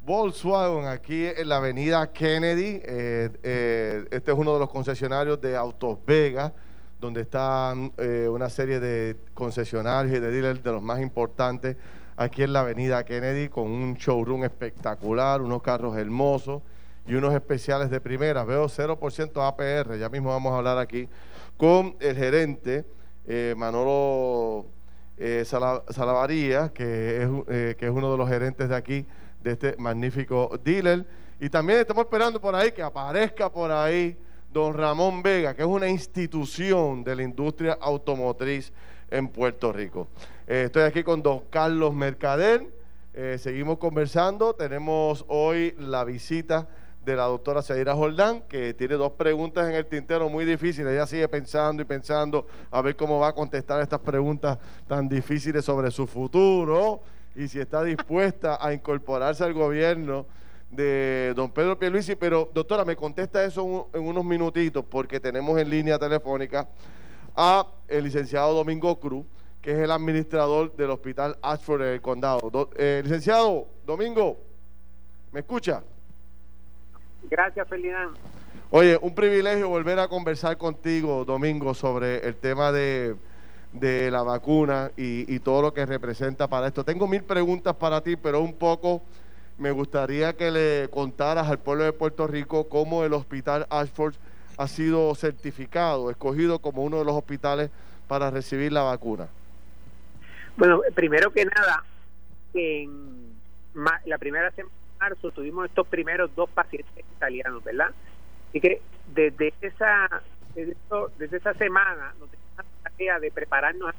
Volkswagen, 0.07 0.85
aquí 0.85 1.25
en 1.25 1.49
la 1.49 1.57
avenida 1.57 2.13
Kennedy. 2.13 2.79
Eh, 2.81 3.29
eh, 3.43 4.05
este 4.09 4.31
es 4.31 4.37
uno 4.37 4.53
de 4.53 4.59
los 4.59 4.69
concesionarios 4.69 5.41
de 5.41 5.57
Autos 5.57 5.97
Vega, 6.05 6.53
donde 6.97 7.23
están 7.23 7.91
eh, 7.97 8.29
una 8.31 8.49
serie 8.49 8.79
de 8.79 9.17
concesionarios 9.33 10.15
y 10.15 10.21
de 10.21 10.31
dealers 10.31 10.63
de 10.63 10.71
los 10.71 10.81
más 10.81 11.01
importantes 11.01 11.75
aquí 12.15 12.41
en 12.41 12.53
la 12.53 12.61
avenida 12.61 13.03
Kennedy, 13.03 13.49
con 13.49 13.65
un 13.65 13.95
showroom 13.95 14.45
espectacular, 14.45 15.41
unos 15.41 15.61
carros 15.61 15.97
hermosos 15.97 16.61
y 17.05 17.15
unos 17.15 17.33
especiales 17.33 17.89
de 17.89 17.99
primera. 17.99 18.45
Veo 18.45 18.69
0% 18.69 19.45
APR, 19.45 19.97
ya 19.97 20.07
mismo 20.07 20.29
vamos 20.29 20.53
a 20.53 20.59
hablar 20.59 20.77
aquí 20.77 21.09
con 21.57 21.97
el 21.99 22.15
gerente 22.15 22.85
Manolo 23.57 24.67
Salavaría, 25.43 26.69
que 26.69 27.75
que 27.77 27.85
es 27.85 27.91
uno 27.91 28.09
de 28.09 28.17
los 28.17 28.29
gerentes 28.29 28.69
de 28.69 28.75
aquí 28.77 29.05
de 29.43 29.51
este 29.51 29.75
magnífico 29.77 30.59
dealer. 30.63 31.05
Y 31.39 31.49
también 31.49 31.79
estamos 31.79 32.05
esperando 32.05 32.41
por 32.41 32.55
ahí 32.55 32.71
que 32.71 32.81
aparezca 32.81 33.51
por 33.51 33.71
ahí 33.71 34.17
don 34.51 34.73
Ramón 34.73 35.21
Vega, 35.21 35.53
que 35.53 35.61
es 35.61 35.67
una 35.67 35.87
institución 35.87 37.03
de 37.03 37.15
la 37.15 37.23
industria 37.23 37.77
automotriz 37.79 38.71
en 39.09 39.27
Puerto 39.27 39.71
Rico. 39.71 40.07
Eh, 40.47 40.63
estoy 40.65 40.83
aquí 40.83 41.03
con 41.03 41.21
don 41.21 41.41
Carlos 41.49 41.93
Mercader. 41.93 42.65
Eh, 43.13 43.37
seguimos 43.39 43.77
conversando. 43.77 44.53
Tenemos 44.53 45.25
hoy 45.27 45.75
la 45.77 46.03
visita 46.03 46.67
de 47.05 47.15
la 47.15 47.23
doctora 47.23 47.61
Seira 47.61 47.95
Jordán, 47.95 48.41
que 48.49 48.73
tiene 48.73 48.95
dos 48.95 49.13
preguntas 49.13 49.69
en 49.69 49.75
el 49.75 49.85
tintero 49.85 50.27
muy 50.29 50.43
difíciles. 50.43 50.91
Ella 50.91 51.07
sigue 51.07 51.27
pensando 51.27 51.81
y 51.81 51.85
pensando 51.85 52.47
a 52.69 52.81
ver 52.81 52.95
cómo 52.95 53.19
va 53.19 53.29
a 53.29 53.33
contestar 53.33 53.81
estas 53.81 54.01
preguntas 54.01 54.57
tan 54.87 55.07
difíciles 55.07 55.63
sobre 55.63 55.89
su 55.89 56.05
futuro 56.05 57.01
y 57.37 57.47
si 57.47 57.59
está 57.59 57.83
dispuesta 57.83 58.57
a 58.59 58.73
incorporarse 58.73 59.43
al 59.43 59.53
gobierno 59.53 60.25
de 60.71 61.33
don 61.35 61.51
Pedro 61.51 61.77
Pierluisi. 61.77 62.15
Pero, 62.15 62.49
doctora, 62.51 62.83
me 62.83 62.95
contesta 62.95 63.45
eso 63.45 63.89
en 63.93 64.01
unos 64.01 64.25
minutitos 64.25 64.83
porque 64.83 65.19
tenemos 65.19 65.57
en 65.59 65.69
línea 65.69 65.99
telefónica 65.99 66.67
a 67.35 67.67
el 67.87 68.05
licenciado 68.05 68.55
Domingo 68.55 68.99
Cruz, 68.99 69.23
que 69.61 69.71
es 69.71 69.77
el 69.77 69.91
administrador 69.91 70.75
del 70.75 70.89
Hospital 70.89 71.37
Ashford 71.43 71.83
en 71.83 71.87
el 71.89 72.01
condado. 72.01 72.71
Eh, 72.75 73.01
licenciado 73.03 73.67
Domingo, 73.85 74.39
¿me 75.31 75.41
escucha? 75.41 75.83
Gracias, 77.29 77.67
Ferdinand. 77.67 78.17
Oye, 78.71 78.97
un 78.99 79.13
privilegio 79.13 79.69
volver 79.69 79.99
a 79.99 80.07
conversar 80.07 80.57
contigo, 80.57 81.23
Domingo, 81.23 81.75
sobre 81.75 82.17
el 82.27 82.35
tema 82.35 82.71
de 82.71 83.15
de 83.73 84.09
la 84.11 84.23
vacuna 84.23 84.91
y, 84.95 85.39
todo 85.39 85.61
lo 85.61 85.73
que 85.73 85.85
representa 85.85 86.47
para 86.47 86.67
esto. 86.67 86.83
Tengo 86.83 87.07
mil 87.07 87.23
preguntas 87.23 87.75
para 87.75 88.01
ti, 88.01 88.15
pero 88.15 88.41
un 88.41 88.53
poco 88.53 89.01
me 89.57 89.71
gustaría 89.71 90.33
que 90.33 90.51
le 90.51 90.89
contaras 90.89 91.47
al 91.47 91.59
pueblo 91.59 91.83
de 91.83 91.93
Puerto 91.93 92.27
Rico 92.27 92.69
cómo 92.69 93.03
el 93.03 93.13
hospital 93.13 93.65
Ashford 93.69 94.15
ha 94.57 94.67
sido 94.67 95.13
certificado, 95.15 96.09
escogido 96.09 96.59
como 96.59 96.83
uno 96.83 96.99
de 96.99 97.05
los 97.05 97.15
hospitales 97.15 97.69
para 98.07 98.31
recibir 98.31 98.71
la 98.71 98.83
vacuna. 98.83 99.27
Bueno, 100.57 100.81
primero 100.95 101.31
que 101.31 101.45
nada, 101.45 101.83
en 102.53 103.35
la 104.05 104.17
primera 104.17 104.49
semana 104.51 104.73
de 104.73 104.99
marzo 104.99 105.31
tuvimos 105.31 105.67
estos 105.67 105.85
primeros 105.87 106.33
dos 106.35 106.49
pacientes 106.49 107.05
italianos, 107.15 107.63
¿verdad? 107.63 107.91
Así 108.49 108.59
que 108.59 108.81
desde 109.13 109.53
esa, 109.61 110.23
desde, 110.55 111.37
esa 111.37 111.53
semana 111.53 112.13
de 112.97 113.31
prepararnos 113.31 113.93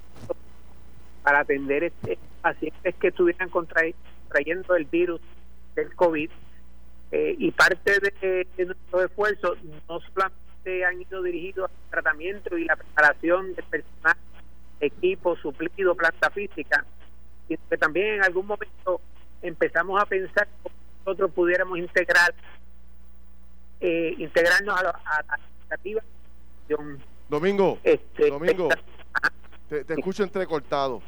para 1.22 1.40
atender 1.40 1.84
este, 1.84 2.18
pacientes 2.42 2.94
que 2.96 3.08
estuvieran 3.08 3.48
contrayendo 3.48 4.74
el 4.74 4.84
virus 4.86 5.20
del 5.76 5.94
COVID. 5.94 6.30
Eh, 7.10 7.36
y 7.38 7.52
parte 7.52 7.92
de, 8.00 8.46
nuestros 8.66 9.04
esfuerzos 9.04 9.58
no 9.88 10.00
solamente 10.00 10.84
han 10.84 11.00
ido 11.00 11.22
dirigidos 11.22 11.70
al 11.70 11.90
tratamiento 11.90 12.58
y 12.58 12.64
la 12.64 12.76
preparación 12.76 13.54
de 13.54 13.62
personal, 13.62 14.16
equipo, 14.80 15.36
suplido, 15.36 15.94
planta 15.94 16.28
física, 16.30 16.84
sino 17.46 17.60
que 17.70 17.78
también 17.78 18.16
en 18.16 18.24
algún 18.24 18.46
momento 18.46 19.00
empezamos 19.40 20.02
a 20.02 20.06
pensar 20.06 20.48
cómo 20.62 20.74
nosotros 21.06 21.30
pudiéramos 21.32 21.78
integrar 21.78 22.34
eh, 23.80 24.14
integrarnos 24.18 24.76
a, 24.76 24.82
la 24.82 25.38
iniciativa 25.60 26.02
Domingo, 27.28 27.78
este, 27.84 28.30
Domingo, 28.30 28.68
te, 29.68 29.84
escucho 29.92 30.22
entrecortado. 30.22 31.02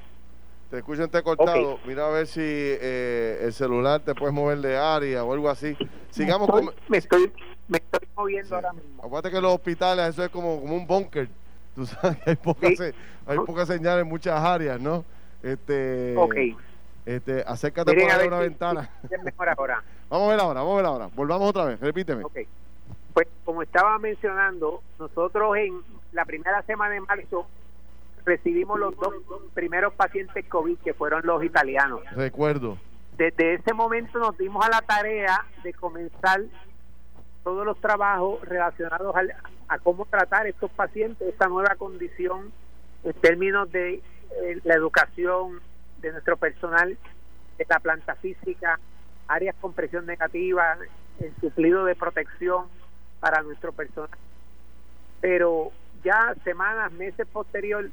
Te 0.71 0.79
escucho 0.79 1.03
entrecortado. 1.03 1.79
Mira 1.87 2.07
a 2.07 2.11
ver 2.11 2.27
si 2.27 2.41
eh, 2.43 3.41
el 3.43 3.53
celular 3.55 4.01
te 4.03 4.15
puedes 4.15 4.35
mover 4.35 4.59
de 4.59 4.77
área 4.77 5.25
o 5.25 5.33
algo 5.33 5.49
así. 5.49 5.77
Sigamos 6.11 6.49
me 6.89 6.99
estoy, 6.99 7.33
me 7.69 7.79
estoy, 7.79 8.07
moviendo 8.15 8.55
ahora 8.55 8.73
mismo. 8.75 9.03
Acuérdate 9.03 9.35
que 9.35 9.41
los 9.41 9.55
hospitales, 9.55 10.11
eso 10.11 10.23
es 10.23 10.29
como, 10.29 10.61
como 10.61 10.77
un 10.77 10.87
búnker. 10.87 11.29
Tú 11.75 11.87
sabes 11.87 12.19
que 12.19 12.31
hay 12.31 12.37
pocas, 12.37 12.73
hay 13.27 13.39
pocas 13.39 13.69
señales 13.69 14.03
en 14.03 14.09
muchas 14.09 14.39
áreas, 14.39 14.79
¿no? 14.79 15.05
Este, 15.43 16.15
ok. 16.17 16.37
Este, 17.07 17.43
acércate 17.47 17.95
por 17.95 18.27
una 18.27 18.39
ventana. 18.39 18.91
mejor 19.25 19.49
ahora. 19.49 19.83
vamos 20.11 20.29
a 20.29 20.31
ver 20.33 20.41
ahora, 20.41 20.61
vamos 20.61 20.75
a 20.75 20.77
ver 20.77 20.87
ahora. 20.87 21.07
Volvamos 21.15 21.49
otra 21.49 21.65
vez, 21.65 21.81
repíteme. 21.81 22.25
Ok. 22.25 22.41
Pues 23.15 23.27
como 23.45 23.63
estaba 23.63 23.99
mencionando, 23.99 24.83
nosotros 24.99 25.57
en 25.57 25.83
la 26.13 26.25
primera 26.25 26.63
semana 26.63 26.95
de 26.95 27.01
marzo 27.01 27.47
recibimos 28.25 28.79
los 28.79 28.97
dos 28.97 29.15
primeros 29.55 29.95
pacientes 29.95 30.45
COVID 30.47 30.79
que 30.79 30.95
fueron 30.95 31.23
los 31.25 31.43
italianos. 31.45 32.03
Recuerdo. 32.13 32.79
Desde 33.17 33.55
ese 33.55 33.75
momento 33.75 34.19
nos 34.19 34.37
dimos 34.39 34.65
a 34.65 34.71
la 34.71 34.83
tarea 34.83 35.45
de 35.63 35.73
comenzar 35.75 36.41
todos 37.45 37.65
los 37.65 37.79
trabajos 37.81 38.41
relacionados 38.43 39.15
a 39.69 39.79
cómo 39.79 40.05
tratar 40.07 40.47
estos 40.47 40.71
pacientes, 40.71 41.29
esta 41.29 41.49
nueva 41.49 41.75
condición 41.77 42.53
en 43.05 43.13
términos 43.15 43.71
de 43.73 43.95
eh, 43.95 44.61
la 44.65 44.75
educación 44.75 45.61
de 46.01 46.13
nuestro 46.13 46.37
personal, 46.37 46.97
de 47.59 47.67
la 47.69 47.81
planta 47.81 48.15
física, 48.17 48.79
áreas 49.29 49.55
con 49.61 49.73
presión 49.73 50.07
negativa, 50.07 50.77
el 51.19 51.35
suplido 51.41 51.85
de 51.85 51.95
protección 51.95 52.67
para 53.21 53.43
nuestro 53.43 53.73
personal. 53.73 54.11
Pero 55.21 55.73
ya 56.03 56.35
semanas, 56.45 56.93
meses 56.93 57.27
posterior, 57.33 57.89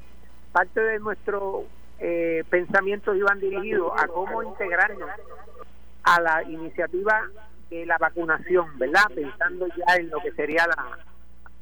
parte 0.52 0.80
de 0.80 0.98
nuestro 0.98 1.64
eh, 2.00 2.44
pensamientos 2.48 3.16
iban 3.16 3.40
dirigidos 3.40 3.92
a 3.96 4.06
cómo 4.06 4.42
integrarnos 4.42 5.10
a 6.04 6.20
la 6.20 6.42
iniciativa 6.44 7.28
de 7.70 7.86
la 7.86 7.98
vacunación, 7.98 8.78
¿verdad? 8.78 9.04
Pensando 9.14 9.66
ya 9.68 9.96
en 9.96 10.08
lo 10.10 10.20
que 10.20 10.32
sería 10.32 10.66
la 10.66 10.98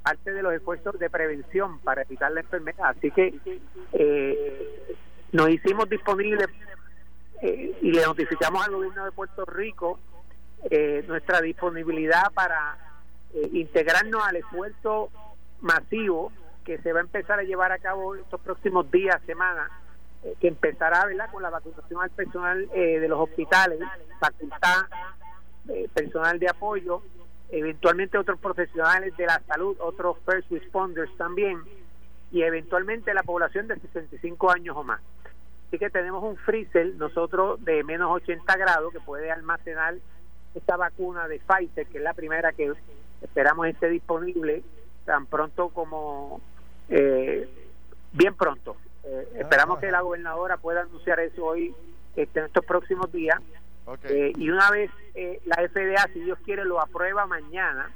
parte 0.02 0.32
de 0.32 0.42
los 0.42 0.52
esfuerzos 0.54 0.98
de 1.00 1.10
prevención 1.10 1.80
para 1.80 2.02
evitar 2.02 2.30
la 2.30 2.40
enfermedad. 2.40 2.90
Así 2.96 3.10
que 3.10 3.34
eh, 3.92 4.96
nos 5.32 5.50
hicimos 5.50 5.88
disponibles 5.88 6.46
eh, 7.42 7.76
y 7.82 7.90
le 7.90 8.02
notificamos 8.04 8.64
al 8.64 8.74
gobierno 8.74 9.04
de 9.04 9.10
Puerto 9.10 9.44
Rico 9.46 9.98
eh, 10.70 11.04
nuestra 11.08 11.40
disponibilidad 11.40 12.32
para 12.32 12.78
integrarnos 13.52 14.22
al 14.26 14.36
esfuerzo 14.36 15.10
masivo 15.60 16.32
que 16.64 16.78
se 16.78 16.92
va 16.92 16.98
a 17.00 17.02
empezar 17.02 17.38
a 17.38 17.44
llevar 17.44 17.72
a 17.72 17.78
cabo 17.78 18.16
estos 18.16 18.40
próximos 18.40 18.90
días, 18.90 19.20
semanas, 19.24 19.70
eh, 20.24 20.34
que 20.40 20.48
empezará 20.48 21.06
¿verdad? 21.06 21.30
con 21.30 21.42
la 21.42 21.50
vacunación 21.50 22.02
al 22.02 22.10
personal 22.10 22.68
eh, 22.74 22.98
de 22.98 23.08
los 23.08 23.20
hospitales, 23.20 23.78
facultad, 24.18 24.86
eh, 25.68 25.88
personal 25.94 26.38
de 26.38 26.48
apoyo, 26.48 27.02
eventualmente 27.50 28.18
otros 28.18 28.40
profesionales 28.40 29.16
de 29.16 29.26
la 29.26 29.40
salud, 29.46 29.76
otros 29.78 30.16
first 30.24 30.50
responders 30.50 31.16
también, 31.16 31.60
y 32.32 32.42
eventualmente 32.42 33.14
la 33.14 33.22
población 33.22 33.68
de 33.68 33.78
65 33.78 34.50
años 34.50 34.76
o 34.76 34.82
más. 34.82 35.00
Así 35.68 35.78
que 35.78 35.90
tenemos 35.90 36.22
un 36.22 36.36
freezer 36.36 36.94
nosotros 36.96 37.64
de 37.64 37.84
menos 37.84 38.10
80 38.10 38.56
grados 38.56 38.92
que 38.92 39.00
puede 39.00 39.30
almacenar 39.30 39.94
esta 40.54 40.76
vacuna 40.76 41.28
de 41.28 41.40
Pfizer, 41.40 41.86
que 41.86 41.98
es 41.98 42.04
la 42.04 42.14
primera 42.14 42.52
que 42.52 42.72
esperamos 43.22 43.66
esté 43.66 43.88
disponible 43.88 44.62
tan 45.06 45.24
pronto 45.24 45.70
como 45.70 46.42
eh, 46.90 47.48
bien 48.12 48.34
pronto. 48.34 48.76
Eh, 49.04 49.28
esperamos 49.36 49.78
que 49.78 49.90
la 49.90 50.02
gobernadora 50.02 50.58
pueda 50.58 50.82
anunciar 50.82 51.20
eso 51.20 51.46
hoy, 51.46 51.74
este, 52.16 52.40
en 52.40 52.46
estos 52.46 52.64
próximos 52.66 53.10
días. 53.10 53.40
Eh, 54.02 54.32
y 54.36 54.50
una 54.50 54.68
vez 54.70 54.90
la 55.44 55.56
FDA, 55.68 56.12
si 56.12 56.20
Dios 56.20 56.38
quiere, 56.44 56.64
lo 56.64 56.80
aprueba 56.80 57.24
mañana, 57.24 57.90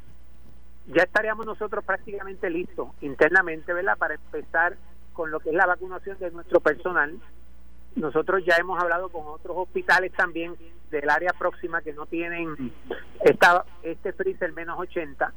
ya 0.87 1.03
estaríamos 1.03 1.45
nosotros 1.45 1.85
prácticamente 1.85 2.49
listos 2.49 2.89
internamente, 3.01 3.73
¿verdad? 3.73 3.99
Para 3.99 4.15
empezar 4.15 4.77
con 5.13 5.33
lo 5.33 5.41
que 5.41 5.51
es 5.51 5.55
la 5.55 5.67
vacunación 5.67 6.17
de 6.19 6.31
nuestro 6.31 6.61
personal. 6.61 7.19
Nosotros 7.97 8.45
ya 8.47 8.55
hemos 8.57 8.81
hablado 8.81 9.09
con 9.09 9.27
otros 9.27 9.57
hospitales 9.59 10.13
también 10.13 10.55
del 10.93 11.11
área 11.11 11.33
próxima 11.33 11.83
que 11.83 11.93
no 11.93 12.07
tienen 12.07 12.73
esta, 13.25 13.65
este 13.83 14.13
freezer 14.13 14.53
menos 14.53 14.79
80 14.79 15.33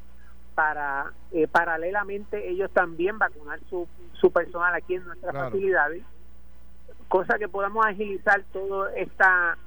para 0.55 1.11
eh, 1.31 1.47
paralelamente 1.47 2.49
ellos 2.49 2.71
también 2.71 3.17
vacunar 3.17 3.59
su, 3.69 3.87
su 4.13 4.31
personal 4.31 4.73
aquí 4.73 4.95
en 4.95 5.05
nuestras 5.05 5.33
facilidades, 5.33 6.03
cosa 7.07 7.37
que 7.37 7.47
podamos 7.47 7.85
agilizar 7.85 8.43
toda 8.51 8.93
esta 8.95 9.57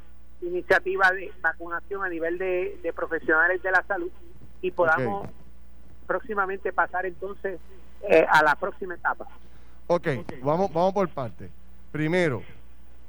iniciativa 0.43 1.11
de 1.13 1.33
vacunación 1.41 2.05
a 2.05 2.09
nivel 2.09 2.39
de, 2.39 2.93
profesionales 2.95 3.63
de 3.63 3.71
la 3.71 3.83
salud 3.85 4.11
y 4.63 4.71
podamos 4.71 5.29
próximamente 6.07 6.73
pasar 6.73 7.07
entonces 7.07 7.59
eh, 8.09 8.27
a 8.29 8.43
la 8.43 8.55
próxima 8.55 8.95
etapa. 8.95 9.27
Ok, 9.89 10.09
vamos, 10.43 10.73
vamos 10.73 10.93
por 10.93 11.09
parte. 11.09 11.51
Primero, 11.93 12.43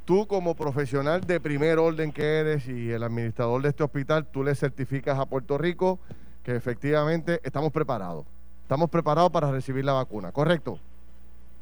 tú 0.06 0.26
como 0.26 0.56
profesional 0.56 1.22
de 1.22 1.40
primer 1.40 1.80
orden 1.80 2.12
que 2.12 2.40
eres 2.40 2.68
y 2.68 2.92
el 2.92 3.04
administrador 3.04 3.62
de 3.62 3.70
este 3.70 3.84
hospital, 3.84 4.26
tú 4.26 4.44
le 4.44 4.56
certificas 4.56 5.20
a 5.20 5.26
Puerto 5.26 5.58
Rico 5.58 6.00
que 6.48 6.56
efectivamente 6.56 7.42
estamos 7.44 7.74
preparados. 7.74 8.26
Estamos 8.64 8.90
preparados 8.90 9.30
para 9.32 9.52
recibir 9.52 9.84
la 9.84 9.92
vacuna, 9.92 10.32
¿correcto? 10.32 10.80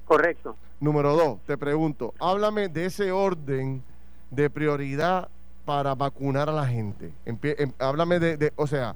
Correcto. 0.06 0.56
Número 0.80 1.16
dos, 1.16 1.40
te 1.48 1.58
pregunto, 1.58 2.14
háblame 2.20 2.68
de 2.68 2.86
ese 2.86 3.12
orden 3.12 3.82
de 4.30 4.48
prioridad 4.52 5.28
para 5.66 5.96
vacunar 5.96 6.50
a 6.50 6.52
la 6.52 6.68
gente. 6.68 7.12
Em, 7.26 7.40
háblame 7.80 8.20
de, 8.20 8.38
de, 8.38 8.54
o 8.58 8.68
sea, 8.68 8.94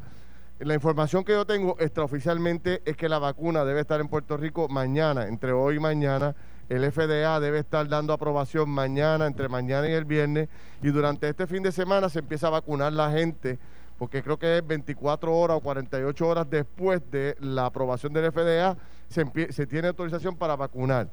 la 0.59 0.75
información 0.75 1.23
que 1.23 1.31
yo 1.31 1.43
tengo 1.47 1.75
extraoficialmente 1.79 2.83
es 2.85 2.95
que 2.95 3.09
la 3.09 3.17
vacuna 3.17 3.65
debe 3.65 3.81
estar 3.81 3.99
en 3.99 4.09
Puerto 4.09 4.37
Rico 4.37 4.67
mañana, 4.69 5.25
entre 5.25 5.53
hoy 5.53 5.77
y 5.77 5.79
mañana. 5.79 6.35
El 6.69 6.85
FDA 6.91 7.39
debe 7.39 7.57
estar 7.57 7.87
dando 7.87 8.13
aprobación 8.13 8.69
mañana, 8.69 9.25
entre 9.25 9.49
mañana 9.49 9.89
y 9.89 9.93
el 9.93 10.05
viernes. 10.05 10.49
Y 10.83 10.89
durante 10.89 11.27
este 11.27 11.47
fin 11.47 11.63
de 11.63 11.71
semana 11.71 12.09
se 12.09 12.19
empieza 12.19 12.45
a 12.45 12.51
vacunar 12.51 12.93
la 12.93 13.09
gente 13.09 13.57
porque 13.99 14.23
creo 14.23 14.39
que 14.39 14.57
es 14.57 14.65
24 14.65 15.35
horas 15.35 15.57
o 15.57 15.59
48 15.59 16.27
horas 16.27 16.49
después 16.49 17.01
de 17.11 17.35
la 17.41 17.65
aprobación 17.65 18.13
del 18.13 18.31
FDA, 18.31 18.77
se, 19.09 19.67
tiene 19.67 19.89
autorización 19.89 20.37
para 20.37 20.55
vacunar. 20.55 21.09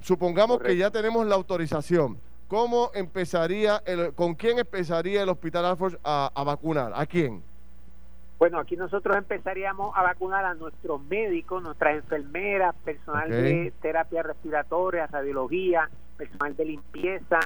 Supongamos 0.00 0.58
que 0.58 0.76
ya 0.76 0.90
tenemos 0.90 1.24
la 1.26 1.36
autorización. 1.36 2.18
¿Cómo 2.48 2.90
empezaría, 2.92 3.80
el, 3.86 4.12
con 4.14 4.34
quién 4.34 4.58
empezaría 4.58 5.22
el 5.22 5.28
Hospital 5.28 5.64
Alford 5.64 5.94
a, 6.02 6.42
vacunar? 6.44 6.92
¿A 6.94 7.06
quién? 7.06 7.40
Bueno, 8.38 8.58
aquí 8.58 8.76
nosotros 8.76 9.16
empezaríamos 9.16 9.96
a 9.96 10.02
vacunar 10.02 10.44
a 10.44 10.54
nuestros 10.54 11.00
médicos, 11.04 11.62
nuestras 11.62 11.94
enfermeras, 11.94 12.74
personal 12.84 13.30
de 13.30 13.72
terapia 13.80 14.24
respiratoria, 14.24 15.06
radiología, 15.06 15.88
personal 16.16 16.56
de 16.56 16.64
limpieza, 16.64 17.38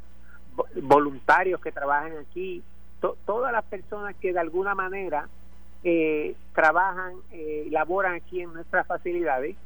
voluntarios 0.83 1.61
que 1.61 1.73
trabajan 1.73 2.13
aquí, 2.17 2.65
todas 3.01 3.53
las 3.53 3.65
personas 3.65 4.15
que 4.17 4.33
de 4.33 4.41
alguna 4.41 4.75
manera 4.75 5.29
eh, 5.85 6.35
trabajan, 6.55 7.15
eh, 7.31 7.69
laboran 7.71 8.15
aquí 8.15 8.41
en 8.41 8.53
nuestras 8.53 8.87
facilidades, 8.87 9.57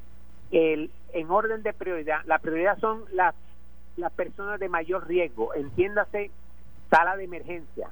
el, 0.51 0.91
en 1.13 1.31
orden 1.31 1.63
de 1.63 1.73
prioridad, 1.73 2.21
la 2.27 2.39
prioridad 2.39 2.79
son 2.79 3.05
las, 3.13 3.35
las 3.97 4.13
personas 4.13 4.61
de 4.61 4.69
mayor 4.69 5.07
riesgo, 5.07 5.55
entiéndase, 5.55 6.31
sala 6.91 7.17
de 7.17 7.25
emergencia. 7.25 7.89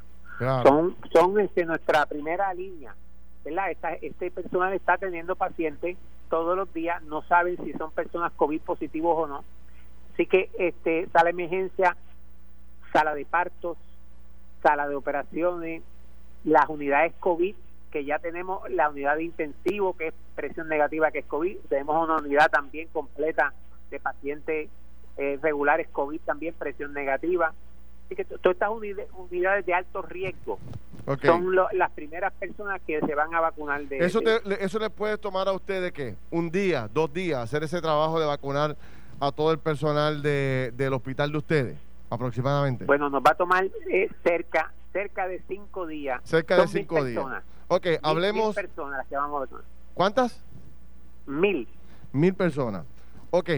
Son, 0.63 0.97
son 1.13 1.39
este, 1.39 1.67
nuestra 1.67 2.07
primera 2.07 2.53
línea. 2.55 2.95
¿verdad? 3.45 3.71
este 4.01 4.31
personal 4.31 4.73
está 4.73 4.97
teniendo 4.97 5.37
pacientes 5.37 5.97
todos 6.31 6.57
los 6.57 6.73
días, 6.73 7.03
no 7.03 7.23
saben 7.23 7.57
si 7.65 7.73
son 7.75 7.91
personas 7.91 8.33
COVID 8.33 8.61
positivos 8.63 9.17
o 9.19 9.27
no. 9.27 9.45
Así 10.15 10.27
que 10.27 10.51
este, 10.59 11.09
sala 11.09 11.25
de 11.25 11.31
emergencia, 11.31 11.97
sala 12.93 13.15
de 13.15 13.25
partos, 13.25 13.77
sala 14.63 14.89
de 14.89 14.95
operaciones, 14.95 15.83
las 16.45 16.69
unidades 16.69 17.13
COVID, 17.21 17.55
que 17.91 18.05
ya 18.05 18.19
tenemos 18.19 18.69
la 18.71 18.89
unidad 18.89 19.17
de 19.17 19.25
intensivo, 19.25 19.97
que 19.97 20.09
es 20.09 20.15
presión 20.35 20.69
negativa, 20.69 21.11
que 21.11 21.21
es 21.21 21.27
COVID, 21.27 21.57
tenemos 21.69 22.05
una 22.05 22.19
unidad 22.19 22.51
también 22.51 22.89
completa 22.89 23.53
de 23.91 23.99
pacientes 23.99 24.69
eh, 25.17 25.39
regulares 25.43 25.89
COVID, 25.89 26.21
también 26.21 26.55
presión 26.55 26.93
negativa. 26.93 27.53
Así 28.07 28.17
que 28.17 28.25
todas 28.25 28.55
estas 28.55 28.71
unidades 28.71 29.67
de 29.67 29.75
alto 29.75 30.03
riesgo 30.03 30.59
son 31.23 31.55
las 31.55 31.91
primeras 31.93 32.33
personas 32.35 32.81
que 32.87 33.01
se 33.01 33.15
van 33.15 33.35
a 33.35 33.41
vacunar 33.41 33.83
de 33.87 33.99
eso. 33.99 34.21
¿Eso 34.61 34.79
les 34.79 34.91
puede 34.91 35.19
tomar 35.19 35.49
a 35.49 35.53
ustedes 35.53 35.93
qué? 35.93 36.17
¿Un 36.31 36.51
día, 36.51 36.89
dos 36.93 37.13
días, 37.13 37.41
hacer 37.41 37.63
ese 37.65 37.81
trabajo 37.81 38.21
de 38.21 38.27
vacunar 38.27 38.77
a 39.19 39.33
todo 39.33 39.53
el 39.53 39.59
personal 39.59 40.23
de, 40.23 40.73
del 40.77 40.93
hospital 40.93 41.33
de 41.33 41.39
ustedes? 41.39 41.79
Aproximadamente? 42.11 42.85
Bueno, 42.85 43.09
nos 43.09 43.23
va 43.23 43.31
a 43.31 43.35
tomar 43.37 43.65
eh, 43.65 44.11
cerca 44.23 44.73
cerca 44.93 45.29
de 45.29 45.43
cinco 45.49 45.87
días. 45.87 46.21
Cerca 46.25 46.57
de 46.57 46.69
cinco 46.69 47.05
días. 47.05 47.25
Ok, 47.69 47.87
hablemos. 48.03 48.57
Mil 48.57 48.67
personas 48.67 49.07
que 49.07 49.17
vamos 49.17 49.49
a 49.51 49.57
¿Cuántas? 49.95 50.43
Mil. 51.27 51.69
Mil 52.13 52.35
personas. 52.35 52.85
Ok, 53.31 53.51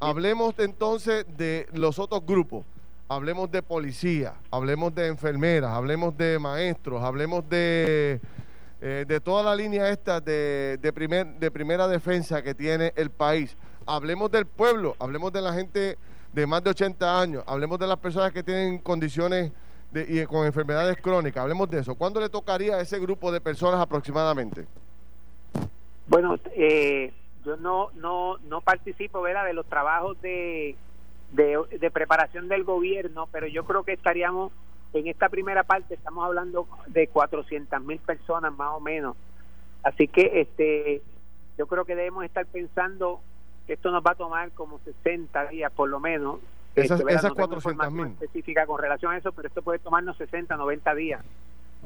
hablemos 0.00 0.54
entonces 0.58 1.26
de 1.36 1.66
los 1.72 1.98
otros 1.98 2.24
grupos. 2.24 2.64
Hablemos 3.10 3.50
de 3.50 3.62
policía, 3.62 4.34
hablemos 4.50 4.94
de 4.94 5.06
enfermeras, 5.06 5.72
hablemos 5.72 6.16
de 6.18 6.38
maestros, 6.38 7.02
hablemos 7.02 7.48
de, 7.48 8.20
eh, 8.82 9.04
de 9.08 9.20
toda 9.20 9.42
la 9.42 9.56
línea 9.56 9.88
esta 9.88 10.20
de, 10.20 10.78
de, 10.80 10.92
primer, 10.92 11.26
de 11.26 11.50
primera 11.50 11.88
defensa 11.88 12.42
que 12.42 12.54
tiene 12.54 12.92
el 12.96 13.08
país. 13.08 13.56
Hablemos 13.86 14.30
del 14.30 14.44
pueblo, 14.44 14.94
hablemos 14.98 15.32
de 15.32 15.40
la 15.40 15.54
gente 15.54 15.96
de 16.32 16.46
más 16.46 16.62
de 16.62 16.70
80 16.70 17.20
años, 17.20 17.44
hablemos 17.46 17.78
de 17.78 17.86
las 17.86 17.98
personas 17.98 18.32
que 18.32 18.42
tienen 18.42 18.78
condiciones 18.78 19.52
de, 19.90 20.06
y 20.08 20.26
con 20.26 20.46
enfermedades 20.46 20.96
crónicas, 21.00 21.42
hablemos 21.42 21.70
de 21.70 21.80
eso. 21.80 21.94
¿Cuándo 21.94 22.20
le 22.20 22.28
tocaría 22.28 22.76
a 22.76 22.80
ese 22.80 22.98
grupo 22.98 23.32
de 23.32 23.40
personas 23.40 23.80
aproximadamente? 23.80 24.66
Bueno, 26.06 26.38
eh, 26.54 27.12
yo 27.44 27.56
no, 27.56 27.90
no, 27.94 28.38
no 28.38 28.60
participo 28.60 29.20
¿verdad? 29.22 29.44
de 29.44 29.54
los 29.54 29.66
trabajos 29.66 30.20
de, 30.22 30.76
de, 31.32 31.90
preparación 31.90 32.48
del 32.48 32.64
gobierno, 32.64 33.28
pero 33.30 33.46
yo 33.46 33.64
creo 33.64 33.84
que 33.84 33.92
estaríamos 33.92 34.52
en 34.94 35.06
esta 35.06 35.28
primera 35.28 35.64
parte, 35.64 35.94
estamos 35.94 36.24
hablando 36.24 36.66
de 36.86 37.08
400 37.08 37.82
mil 37.82 37.98
personas 37.98 38.52
más 38.56 38.70
o 38.74 38.80
menos. 38.80 39.16
Así 39.82 40.08
que 40.08 40.40
este 40.40 41.02
yo 41.58 41.66
creo 41.66 41.84
que 41.84 41.96
debemos 41.96 42.24
estar 42.24 42.46
pensando 42.46 43.20
esto 43.68 43.90
nos 43.90 44.02
va 44.02 44.12
a 44.12 44.14
tomar 44.14 44.50
como 44.52 44.78
60 44.80 45.46
días 45.48 45.72
por 45.72 45.88
lo 45.88 46.00
menos. 46.00 46.40
Esas, 46.74 47.00
este, 47.00 47.14
esas 47.14 47.32
400 47.32 47.92
mil. 47.92 48.06
específica 48.06 48.66
con 48.66 48.80
relación 48.80 49.12
a 49.12 49.18
eso, 49.18 49.32
pero 49.32 49.48
esto 49.48 49.62
puede 49.62 49.78
tomarnos 49.78 50.16
60, 50.16 50.56
90 50.56 50.94
días. 50.94 51.24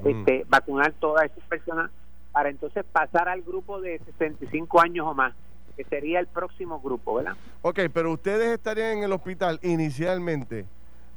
Mm. 0.02 0.08
Este, 0.08 0.46
vacunar 0.48 0.92
todas 0.98 1.24
esas 1.24 1.44
personas 1.44 1.90
para 2.32 2.48
entonces 2.48 2.84
pasar 2.90 3.28
al 3.28 3.42
grupo 3.42 3.80
de 3.80 3.98
65 3.98 4.80
años 4.80 5.06
o 5.06 5.14
más, 5.14 5.34
que 5.76 5.84
sería 5.84 6.18
el 6.18 6.26
próximo 6.26 6.80
grupo, 6.80 7.14
¿verdad? 7.14 7.36
Ok, 7.62 7.80
pero 7.92 8.12
ustedes 8.12 8.48
estarían 8.52 8.98
en 8.98 9.04
el 9.04 9.12
hospital 9.12 9.58
inicialmente 9.62 10.66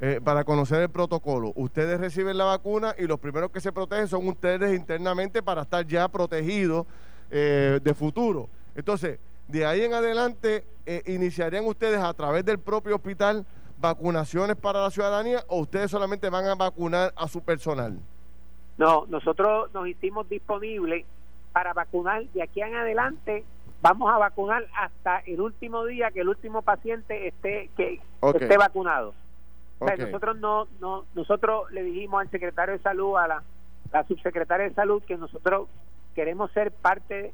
eh, 0.01 0.19
para 0.23 0.43
conocer 0.43 0.81
el 0.81 0.89
protocolo. 0.89 1.53
Ustedes 1.55 1.99
reciben 1.99 2.37
la 2.37 2.43
vacuna 2.43 2.93
y 2.97 3.07
los 3.07 3.19
primeros 3.19 3.51
que 3.51 3.61
se 3.61 3.71
protegen 3.71 4.07
son 4.07 4.27
ustedes 4.27 4.75
internamente 4.75 5.41
para 5.41 5.61
estar 5.61 5.85
ya 5.85 6.07
protegidos 6.09 6.85
eh, 7.31 7.79
de 7.81 7.93
futuro. 7.93 8.49
Entonces, 8.75 9.19
de 9.47 9.65
ahí 9.65 9.83
en 9.83 9.93
adelante, 9.93 10.65
eh, 10.85 11.03
¿iniciarían 11.05 11.65
ustedes 11.65 11.99
a 11.99 12.13
través 12.13 12.45
del 12.45 12.59
propio 12.59 12.95
hospital 12.95 13.45
vacunaciones 13.77 14.55
para 14.55 14.81
la 14.81 14.89
ciudadanía 14.89 15.43
o 15.47 15.59
ustedes 15.59 15.91
solamente 15.91 16.29
van 16.29 16.45
a 16.45 16.55
vacunar 16.55 17.13
a 17.15 17.27
su 17.27 17.41
personal? 17.41 17.99
No, 18.77 19.05
nosotros 19.07 19.73
nos 19.73 19.87
hicimos 19.87 20.27
disponibles 20.27 21.05
para 21.53 21.73
vacunar 21.73 22.25
de 22.27 22.43
aquí 22.43 22.61
en 22.61 22.75
adelante. 22.75 23.45
Vamos 23.81 24.11
a 24.11 24.17
vacunar 24.17 24.65
hasta 24.75 25.19
el 25.19 25.39
último 25.39 25.85
día 25.85 26.11
que 26.11 26.21
el 26.21 26.29
último 26.29 26.61
paciente 26.61 27.27
esté 27.27 27.69
que 27.77 28.01
esté 28.21 28.57
vacunado. 28.57 29.13
nosotros 29.79 30.37
no, 30.37 30.67
no, 30.81 31.05
nosotros 31.13 31.71
le 31.71 31.83
dijimos 31.83 32.21
al 32.21 32.31
secretario 32.31 32.73
de 32.73 32.81
salud, 32.81 33.17
a 33.17 33.27
la, 33.27 33.43
la 33.93 34.03
subsecretaria 34.07 34.67
de 34.67 34.73
salud, 34.73 35.03
que 35.03 35.17
nosotros 35.17 35.69
queremos 36.15 36.51
ser 36.51 36.71
parte 36.71 37.33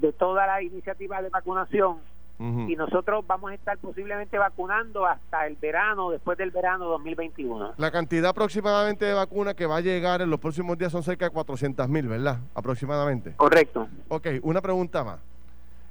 de 0.00 0.12
toda 0.12 0.46
la 0.46 0.62
iniciativa 0.62 1.20
de 1.22 1.28
vacunación 1.28 1.98
y 2.40 2.76
nosotros 2.76 3.26
vamos 3.26 3.50
a 3.50 3.54
estar 3.54 3.76
posiblemente 3.78 4.38
vacunando 4.38 5.04
hasta 5.06 5.48
el 5.48 5.56
verano, 5.56 6.10
después 6.10 6.38
del 6.38 6.52
verano 6.52 6.84
2021. 6.84 7.74
La 7.78 7.90
cantidad 7.90 8.30
aproximadamente 8.30 9.06
de 9.06 9.12
vacunas 9.12 9.54
que 9.54 9.66
va 9.66 9.78
a 9.78 9.80
llegar 9.80 10.22
en 10.22 10.30
los 10.30 10.38
próximos 10.38 10.78
días 10.78 10.92
son 10.92 11.02
cerca 11.02 11.24
de 11.24 11.32
400 11.32 11.88
mil, 11.88 12.06
¿verdad? 12.06 12.38
Aproximadamente. 12.54 13.32
Correcto. 13.36 13.88
Ok, 14.06 14.28
una 14.42 14.60
pregunta 14.60 15.02
más. 15.02 15.18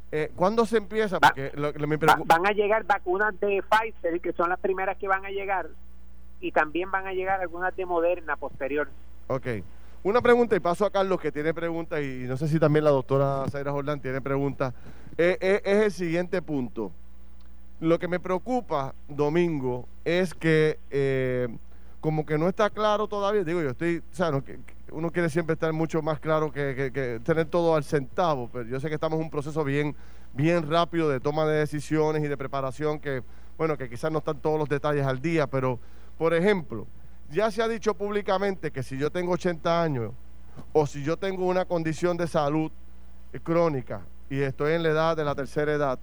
Eh, 0.09 0.31
¿Cuándo 0.37 0.65
se 0.65 0.77
empieza? 0.77 1.19
Porque 1.19 1.51
van 2.25 2.47
a 2.47 2.51
llegar 2.51 2.85
vacunas 2.85 3.37
de 3.41 3.61
Pfizer, 3.61 4.21
que 4.21 4.31
son 4.31 4.47
las 4.47 4.59
primeras 4.59 4.97
que 4.97 5.09
van 5.09 5.25
a 5.25 5.29
llegar, 5.29 5.67
y 6.39 6.53
también 6.53 6.89
van 6.91 7.07
a 7.07 7.11
llegar 7.11 7.41
algunas 7.41 7.75
de 7.75 7.85
Moderna 7.85 8.37
posterior. 8.37 8.87
Ok. 9.27 9.47
Una 10.07 10.21
pregunta 10.21 10.55
y 10.55 10.61
paso 10.61 10.85
a 10.85 10.89
Carlos 10.89 11.19
que 11.19 11.33
tiene 11.33 11.53
preguntas 11.53 11.99
y 12.01 12.23
no 12.29 12.37
sé 12.37 12.47
si 12.47 12.57
también 12.61 12.85
la 12.85 12.91
doctora 12.91 13.43
Zaira 13.49 13.73
Jordán 13.73 13.99
tiene 13.99 14.21
preguntas. 14.21 14.73
Eh, 15.17 15.37
eh, 15.41 15.61
es 15.65 15.83
el 15.83 15.91
siguiente 15.91 16.41
punto. 16.41 16.93
Lo 17.81 17.99
que 17.99 18.07
me 18.07 18.17
preocupa, 18.17 18.95
Domingo, 19.09 19.85
es 20.05 20.33
que 20.33 20.79
eh, 20.91 21.49
como 21.99 22.25
que 22.25 22.37
no 22.37 22.47
está 22.47 22.69
claro 22.69 23.09
todavía, 23.09 23.43
digo 23.43 23.61
yo 23.61 23.71
estoy, 23.71 23.97
o 23.97 24.15
sea, 24.15 24.31
uno 24.93 25.11
quiere 25.11 25.29
siempre 25.29 25.55
estar 25.55 25.73
mucho 25.73 26.01
más 26.01 26.21
claro 26.21 26.53
que, 26.53 27.19
tener 27.25 27.47
todo 27.47 27.75
al 27.75 27.83
centavo, 27.83 28.49
pero 28.49 28.63
yo 28.63 28.79
sé 28.79 28.87
que 28.87 28.95
estamos 28.95 29.19
en 29.19 29.25
un 29.25 29.29
proceso 29.29 29.61
bien, 29.65 29.93
bien 30.33 30.69
rápido 30.69 31.09
de 31.09 31.19
toma 31.19 31.45
de 31.45 31.57
decisiones 31.57 32.23
y 32.23 32.29
de 32.29 32.37
preparación 32.37 33.01
que, 33.01 33.23
bueno, 33.57 33.77
que 33.77 33.89
quizás 33.89 34.09
no 34.09 34.19
están 34.19 34.39
todos 34.39 34.57
los 34.57 34.69
detalles 34.69 35.05
al 35.05 35.21
día, 35.21 35.47
pero, 35.47 35.79
por 36.17 36.33
ejemplo, 36.33 36.87
ya 37.29 37.51
se 37.51 37.61
ha 37.61 37.67
dicho 37.67 37.93
públicamente 37.93 38.71
que 38.71 38.83
si 38.83 38.97
yo 38.97 39.11
tengo 39.11 39.33
80 39.33 39.81
años 39.81 40.13
o 40.73 40.87
si 40.87 41.03
yo 41.03 41.17
tengo 41.17 41.45
una 41.45 41.65
condición 41.65 42.17
de 42.17 42.27
salud 42.27 42.71
crónica 43.43 44.01
y 44.29 44.41
estoy 44.41 44.73
en 44.73 44.83
la 44.83 44.89
edad 44.89 45.17
de 45.17 45.23
la 45.23 45.35
tercera 45.35 45.73
edad, 45.73 45.99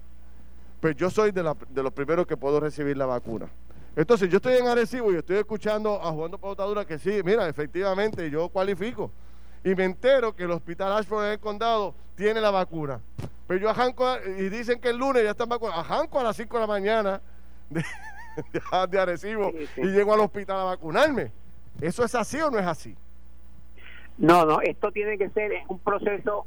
pues 0.79 0.95
yo 0.95 1.09
soy 1.09 1.31
de, 1.31 1.43
los 1.43 1.93
primeros 1.93 2.27
que 2.27 2.37
puedo 2.37 2.59
recibir 2.59 2.97
la 2.97 3.05
vacuna. 3.05 3.47
Entonces, 3.95 4.29
yo 4.29 4.37
estoy 4.37 4.55
en 4.55 4.67
Arecibo 4.67 5.11
y 5.11 5.15
estoy 5.15 5.37
escuchando 5.37 6.01
a 6.01 6.11
Juan 6.11 6.29
de 6.29 6.37
Pautadura 6.37 6.85
que 6.85 6.99
sí, 6.99 7.21
mira, 7.23 7.47
efectivamente 7.47 8.29
yo 8.29 8.49
cualifico. 8.49 9.09
Y 9.63 9.73
me 9.73 9.85
entero 9.85 10.35
que 10.35 10.43
el 10.43 10.51
Hospital 10.51 10.91
Ashford 10.91 11.25
en 11.25 11.31
el 11.31 11.39
condado 11.39 11.95
tiene 12.15 12.41
la 12.41 12.51
vacuna. 12.51 12.99
Pero 13.47 13.59
yo 13.59 13.69
a 13.69 14.19
y 14.37 14.49
dicen 14.49 14.79
que 14.79 14.89
el 14.89 14.97
lunes 14.97 15.23
ya 15.23 15.31
están 15.31 15.49
vacunados. 15.49 15.89
A 15.89 16.01
a 16.01 16.23
las 16.23 16.35
5 16.35 16.57
de 16.57 16.61
la 16.61 16.67
mañana 16.67 17.21
Arecibo 18.71 19.51
y 19.77 19.87
llego 19.87 20.13
al 20.13 20.21
hospital 20.21 20.59
a 20.59 20.63
vacunarme. 20.63 21.31
¿Eso 21.81 22.03
es 22.03 22.15
así 22.15 22.39
o 22.41 22.49
no 22.49 22.59
es 22.59 22.65
así? 22.65 22.95
No, 24.17 24.45
no, 24.45 24.61
esto 24.61 24.91
tiene 24.91 25.17
que 25.17 25.29
ser 25.29 25.51
un 25.67 25.79
proceso 25.79 26.45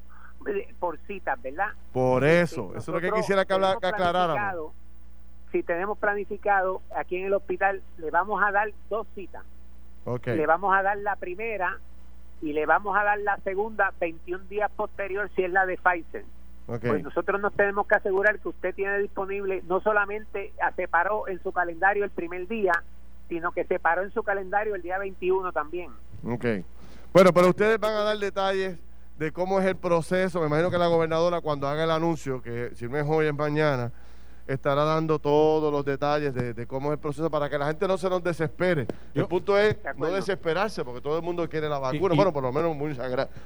por 0.78 0.98
citas, 1.06 1.40
¿verdad? 1.42 1.72
Por 1.92 2.24
eso, 2.24 2.70
eso 2.76 2.78
es 2.78 2.88
lo 2.88 3.00
que 3.00 3.12
quisiera 3.12 3.44
que, 3.44 3.52
hablar, 3.52 3.76
aclaráramos. 3.82 4.72
Si 5.52 5.62
tenemos 5.62 5.98
planificado 5.98 6.82
aquí 6.94 7.16
en 7.16 7.26
el 7.26 7.34
hospital, 7.34 7.82
le 7.98 8.10
vamos 8.10 8.42
a 8.42 8.52
dar 8.52 8.70
dos 8.88 9.06
citas. 9.14 9.44
Le 10.24 10.46
vamos 10.46 10.74
a 10.74 10.82
dar 10.82 10.96
la 10.98 11.16
primera 11.16 11.78
y 12.40 12.52
le 12.52 12.64
vamos 12.66 12.96
a 12.96 13.04
dar 13.04 13.18
la 13.18 13.36
segunda 13.38 13.92
21 14.00 14.44
días 14.44 14.70
posterior 14.70 15.30
si 15.36 15.44
es 15.44 15.50
la 15.50 15.66
de 15.66 15.76
Pfizer. 15.76 16.24
Pues 16.68 17.02
nosotros 17.02 17.40
nos 17.40 17.54
tenemos 17.54 17.86
que 17.86 17.94
asegurar 17.94 18.38
que 18.40 18.48
usted 18.48 18.74
tiene 18.74 18.98
disponible, 18.98 19.62
no 19.66 19.80
solamente 19.80 20.52
separó 20.76 21.26
en 21.26 21.42
su 21.42 21.50
calendario 21.50 22.04
el 22.04 22.10
primer 22.10 22.46
día, 22.46 22.72
sino 23.30 23.52
que 23.52 23.64
separó 23.64 24.02
en 24.02 24.12
su 24.12 24.22
calendario 24.22 24.74
el 24.74 24.82
día 24.82 24.98
21 24.98 25.50
también. 25.52 25.90
Ok. 26.26 26.44
Bueno, 27.14 27.32
pero 27.32 27.48
ustedes 27.48 27.80
van 27.80 27.94
a 27.94 28.02
dar 28.02 28.18
detalles 28.18 28.78
de 29.18 29.32
cómo 29.32 29.58
es 29.60 29.66
el 29.66 29.76
proceso. 29.76 30.40
Me 30.40 30.46
imagino 30.46 30.70
que 30.70 30.76
la 30.76 30.88
gobernadora 30.88 31.40
cuando 31.40 31.66
haga 31.68 31.84
el 31.84 31.90
anuncio, 31.90 32.42
que 32.42 32.70
si 32.74 32.86
no 32.86 32.98
es 32.98 33.06
hoy 33.08 33.26
es 33.26 33.34
mañana, 33.34 33.90
estará 34.48 34.82
dando 34.84 35.18
todos 35.18 35.70
los 35.70 35.84
detalles 35.84 36.34
de, 36.34 36.66
cómo 36.66 36.88
es 36.88 36.94
el 36.94 36.98
proceso 36.98 37.30
para 37.30 37.50
que 37.50 37.58
la 37.58 37.66
gente 37.66 37.86
no 37.86 37.98
se 37.98 38.08
nos 38.08 38.24
desespere. 38.24 38.86
el 39.14 39.26
punto 39.26 39.58
es 39.58 39.76
no 39.96 40.06
desesperarse, 40.06 40.84
porque 40.84 41.02
todo 41.02 41.18
el 41.18 41.22
mundo 41.22 41.48
quiere 41.48 41.68
la 41.68 41.78
vacuna. 41.78 42.14
bueno, 42.14 42.32
por 42.32 42.42
lo 42.42 42.52
menos 42.52 42.98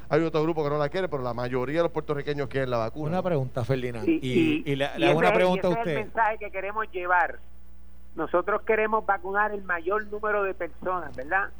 hay 0.09 0.23
otro 0.23 0.43
grupo 0.43 0.63
que 0.63 0.71
no 0.71 0.79
la 0.79 0.89
quiere, 0.89 1.09
pero 1.09 1.23
la 1.23 1.35
mayoría 1.35 1.79
de 1.79 1.83
los 1.85 1.93
puertorriqueños 1.93 2.49
quieren 2.49 2.71
la 2.71 2.79
vacuna. 2.79 3.11
Una 3.11 3.23
pregunta, 3.23 3.65
Ferdinand. 3.65 4.09
Y, 4.09 4.77
le, 4.77 4.87
hago 4.87 5.19
una 5.19 5.33
pregunta 5.33 5.67
a 5.67 5.71
usted. 5.71 5.91
es 5.91 5.97
el 5.97 6.05
mensaje 6.05 6.39
que 6.39 6.51
queremos 6.51 6.91
llevar. 6.93 7.41
Nosotros 8.15 8.63
queremos 8.63 9.05
vacunar 9.05 9.53
el 9.53 9.65
mayor 9.65 10.07
número 10.07 10.45
de 10.45 10.55
personas, 10.55 11.17
¿verdad? 11.17 11.51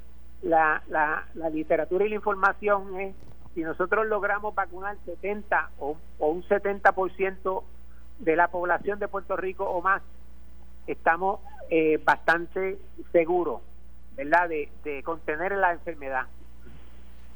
La, 0.43 0.83
la, 0.89 1.27
la 1.35 1.51
literatura 1.51 2.05
y 2.05 2.11
la 2.11 2.15
información 2.17 3.01
es 3.01 3.15
si 3.55 3.63
nosotros 3.63 4.07
logramos 4.07 4.55
vacunar 4.55 4.97
70 5.05 5.71
o, 5.79 5.97
o 6.19 6.29
un 6.29 6.43
70% 6.45 7.63
de 8.23 8.37
la 8.37 8.49
población 8.49 8.99
de 8.99 9.09
Puerto 9.09 9.37
Rico 9.37 9.65
o 9.65 9.83
más, 9.83 10.03
estamos 10.87 11.41
eh, 11.71 12.01
bastante 12.03 12.79
seguros, 13.11 13.61
¿verdad?, 14.17 14.49
de, 14.49 14.69
de, 14.85 15.03
contener 15.03 15.53
la 15.53 15.73
enfermedad. 15.73 16.27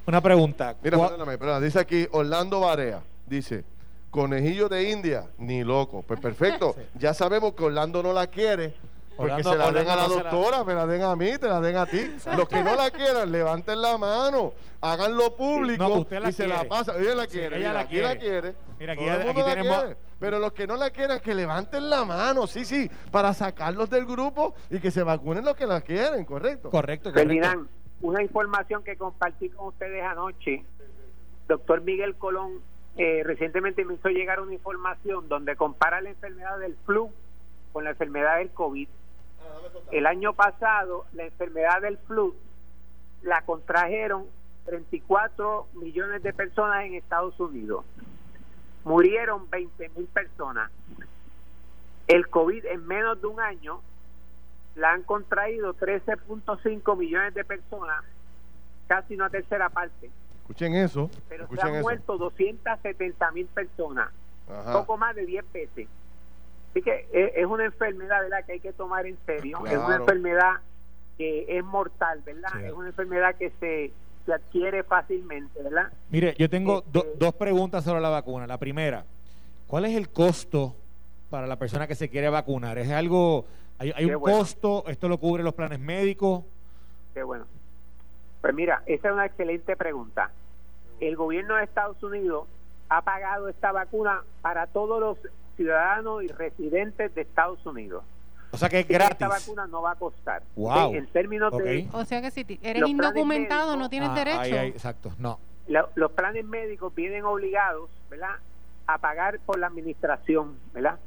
Una 0.06 0.20
pregunta. 0.20 0.76
Mira, 0.82 0.96
perdóname, 0.98 1.64
dice 1.64 1.80
aquí 1.80 2.06
Orlando 2.12 2.60
Barea, 2.60 3.02
dice, 3.26 3.64
conejillo 4.10 4.68
de 4.68 4.90
India, 4.90 5.24
ni 5.38 5.64
loco. 5.64 6.02
Pues 6.02 6.20
perfecto, 6.20 6.76
ya 6.94 7.12
sabemos 7.12 7.54
que 7.54 7.64
Orlando 7.64 8.02
no 8.02 8.12
la 8.12 8.28
quiere, 8.28 8.74
porque 9.16 9.42
se 9.42 9.56
la 9.56 9.72
den 9.72 9.88
a 9.88 9.96
la 9.96 10.08
doctora, 10.08 10.64
me 10.64 10.74
la 10.74 10.86
den 10.86 11.02
a 11.02 11.16
mí, 11.16 11.38
te 11.38 11.48
la 11.48 11.60
den 11.60 11.76
a 11.76 11.86
ti. 11.86 12.16
Los 12.36 12.48
que 12.48 12.62
no 12.62 12.76
la 12.76 12.90
quieran, 12.90 13.30
levanten 13.32 13.80
la 13.80 13.96
mano, 13.98 14.52
háganlo 14.80 15.34
público 15.34 16.06
y 16.28 16.32
se 16.32 16.46
la 16.46 16.64
pasa. 16.64 16.96
Ella 16.98 17.14
la 17.14 17.26
quiere, 17.26 17.58
ella 17.58 17.72
la 17.72 17.86
quiere. 17.86 18.08
la 18.08 18.16
quiere. 18.18 18.54
Mira, 18.78 18.92
aquí, 18.92 19.08
aquí 19.08 19.42
tenemos... 19.42 19.96
Pero 20.18 20.38
los 20.38 20.52
que 20.52 20.66
no 20.66 20.76
la 20.76 20.88
quieran, 20.90 21.20
que 21.20 21.34
levanten 21.34 21.90
la 21.90 22.04
mano, 22.06 22.46
sí, 22.46 22.64
sí, 22.64 22.90
para 23.10 23.34
sacarlos 23.34 23.90
del 23.90 24.06
grupo 24.06 24.54
y 24.70 24.80
que 24.80 24.90
se 24.90 25.02
vacunen 25.02 25.44
los 25.44 25.54
que 25.56 25.66
la 25.66 25.82
quieren, 25.82 26.24
¿correcto? 26.24 26.70
Correcto, 26.70 27.12
correcto. 27.12 27.66
una 28.00 28.22
información 28.22 28.82
que 28.82 28.96
compartí 28.96 29.50
con 29.50 29.68
ustedes 29.68 30.02
anoche, 30.02 30.64
doctor 31.48 31.82
Miguel 31.82 32.16
Colón 32.16 32.62
eh, 32.96 33.22
recientemente 33.24 33.84
me 33.84 33.94
hizo 33.94 34.08
llegar 34.08 34.40
una 34.40 34.54
información 34.54 35.28
donde 35.28 35.54
compara 35.54 36.00
la 36.00 36.10
enfermedad 36.10 36.58
del 36.58 36.76
flu 36.86 37.10
con 37.72 37.84
la 37.84 37.90
enfermedad 37.90 38.38
del 38.38 38.50
COVID. 38.50 38.88
El 39.92 40.06
año 40.06 40.32
pasado, 40.32 41.06
la 41.12 41.24
enfermedad 41.24 41.80
del 41.80 41.98
flu 41.98 42.34
la 43.22 43.42
contrajeron 43.42 44.26
34 44.66 45.68
millones 45.74 46.22
de 46.22 46.32
personas 46.32 46.84
en 46.84 46.94
Estados 46.94 47.38
Unidos 47.38 47.84
murieron 48.86 49.50
20 49.50 49.88
mil 49.90 50.06
personas. 50.06 50.70
El 52.06 52.28
COVID 52.28 52.64
en 52.66 52.86
menos 52.86 53.20
de 53.20 53.26
un 53.26 53.40
año 53.40 53.80
la 54.76 54.92
han 54.92 55.02
contraído 55.02 55.74
13.5 55.74 56.96
millones 56.96 57.34
de 57.34 57.44
personas, 57.44 58.04
casi 58.86 59.14
una 59.14 59.28
tercera 59.28 59.68
parte. 59.70 60.08
Escuchen 60.42 60.74
eso. 60.74 61.10
Pero 61.28 61.48
se 61.48 61.60
han 61.60 61.80
muerto 61.80 62.16
270 62.16 63.30
mil 63.32 63.46
personas, 63.46 64.10
poco 64.72 64.96
más 64.96 65.16
de 65.16 65.26
10 65.26 65.52
veces. 65.52 65.88
Así 66.76 66.82
que 66.82 67.08
es, 67.10 67.46
una 67.46 67.64
enfermedad 67.64 68.20
¿verdad? 68.20 68.44
que 68.44 68.52
hay 68.52 68.60
que 68.60 68.74
tomar 68.74 69.06
en 69.06 69.16
serio. 69.24 69.64
Es 69.64 69.78
una 69.78 69.96
enfermedad 69.96 70.56
que 71.16 71.46
es 71.48 71.64
mortal, 71.64 72.20
¿verdad? 72.20 72.60
Es 72.62 72.72
una 72.74 72.88
enfermedad 72.88 73.34
que 73.36 73.50
se 73.58 73.92
se 74.26 74.34
adquiere 74.34 74.82
fácilmente, 74.82 75.62
¿verdad? 75.62 75.90
Mire, 76.10 76.34
yo 76.36 76.50
tengo 76.50 76.84
este, 76.84 77.14
dos 77.16 77.34
preguntas 77.34 77.82
sobre 77.82 78.02
la 78.02 78.10
vacuna. 78.10 78.46
La 78.46 78.58
primera, 78.58 79.06
¿cuál 79.66 79.86
es 79.86 79.96
el 79.96 80.10
costo 80.10 80.74
para 81.30 81.46
la 81.46 81.56
persona 81.56 81.86
que 81.86 81.94
se 81.94 82.10
quiere 82.10 82.28
vacunar? 82.28 82.76
¿Es 82.76 82.90
algo, 82.90 83.46
hay, 83.78 84.04
un 84.04 84.20
costo? 84.20 84.84
¿Esto 84.88 85.08
lo 85.08 85.18
cubre 85.18 85.42
los 85.42 85.54
planes 85.54 85.80
médicos? 85.80 86.44
Qué 87.14 87.22
bueno. 87.22 87.46
Pues 88.42 88.52
mira, 88.52 88.82
esa 88.84 89.08
es 89.08 89.14
una 89.14 89.24
excelente 89.24 89.76
pregunta. 89.76 90.30
El 91.00 91.16
gobierno 91.16 91.56
de 91.56 91.64
Estados 91.64 92.02
Unidos 92.02 92.48
ha 92.90 93.00
pagado 93.02 93.48
esta 93.48 93.72
vacuna 93.72 94.24
para 94.42 94.66
todos 94.66 95.00
los 95.00 95.18
ciudadanos 95.56 96.22
y 96.22 96.28
residentes 96.28 97.14
de 97.14 97.22
Estados 97.22 97.64
Unidos. 97.66 98.04
O 98.50 98.56
sea 98.56 98.68
que 98.68 98.80
es 98.80 98.88
gratis. 98.88 99.12
Esta 99.12 99.28
vacuna 99.28 99.66
no 99.66 99.82
va 99.82 99.92
a 99.92 99.96
costar. 99.96 100.42
Wow. 100.54 100.94
En 100.94 101.06
términos 101.08 101.56
de. 101.58 101.88
O 101.92 102.04
sea 102.04 102.22
que 102.22 102.30
si 102.30 102.58
eres 102.62 102.86
indocumentado 102.86 103.76
no 103.76 103.90
tienes 103.90 104.10
ah, 104.10 104.14
derecho. 104.14 104.56
exacto, 104.56 105.12
no. 105.18 105.38
los 105.66 106.12
planes 106.12 106.44
médicos 106.44 106.94
vienen 106.94 107.24
obligados, 107.24 107.90
¿verdad? 108.08 108.36
A 108.86 108.98
pagar 108.98 109.40
por 109.40 109.58
la 109.58 109.66
administración, 109.66 110.58
¿verdad? 110.72 110.98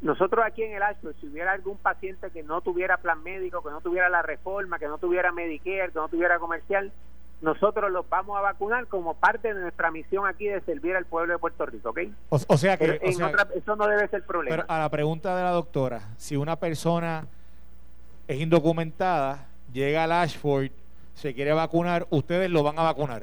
Nosotros 0.00 0.44
aquí 0.46 0.62
en 0.62 0.72
el 0.72 0.82
Ashford, 0.82 1.14
si 1.20 1.28
hubiera 1.28 1.52
algún 1.52 1.76
paciente 1.76 2.30
que 2.30 2.42
no 2.42 2.62
tuviera 2.62 2.96
plan 2.96 3.22
médico, 3.22 3.62
que 3.62 3.70
no 3.70 3.82
tuviera 3.82 4.08
la 4.08 4.22
reforma, 4.22 4.78
que 4.78 4.88
no 4.88 4.96
tuviera 4.96 5.30
Medicare, 5.30 5.92
que 5.92 5.98
no 5.98 6.08
tuviera 6.08 6.38
comercial, 6.38 6.90
nosotros 7.40 7.90
los 7.90 8.08
vamos 8.08 8.36
a 8.36 8.40
vacunar 8.40 8.86
como 8.86 9.14
parte 9.14 9.54
de 9.54 9.60
nuestra 9.60 9.90
misión 9.90 10.26
aquí 10.26 10.46
de 10.46 10.60
servir 10.62 10.94
al 10.94 11.06
pueblo 11.06 11.32
de 11.32 11.38
Puerto 11.38 11.64
Rico, 11.64 11.90
¿ok? 11.90 12.00
O, 12.28 12.58
sea 12.58 12.76
que... 12.76 13.00
eso 13.02 13.76
no 13.76 13.86
debe 13.86 14.08
ser 14.08 14.24
problema. 14.24 14.56
Pero 14.56 14.66
a 14.68 14.78
la 14.78 14.88
pregunta 14.90 15.34
de 15.36 15.42
la 15.42 15.50
doctora, 15.50 16.00
si 16.18 16.36
una 16.36 16.56
persona 16.56 17.26
es 18.28 18.40
indocumentada, 18.40 19.46
llega 19.72 20.04
a 20.04 20.22
Ashford, 20.22 20.70
se 21.14 21.34
quiere 21.34 21.52
vacunar, 21.52 22.06
ustedes 22.10 22.50
lo 22.50 22.62
van 22.62 22.78
a 22.78 22.82
vacunar. 22.82 23.22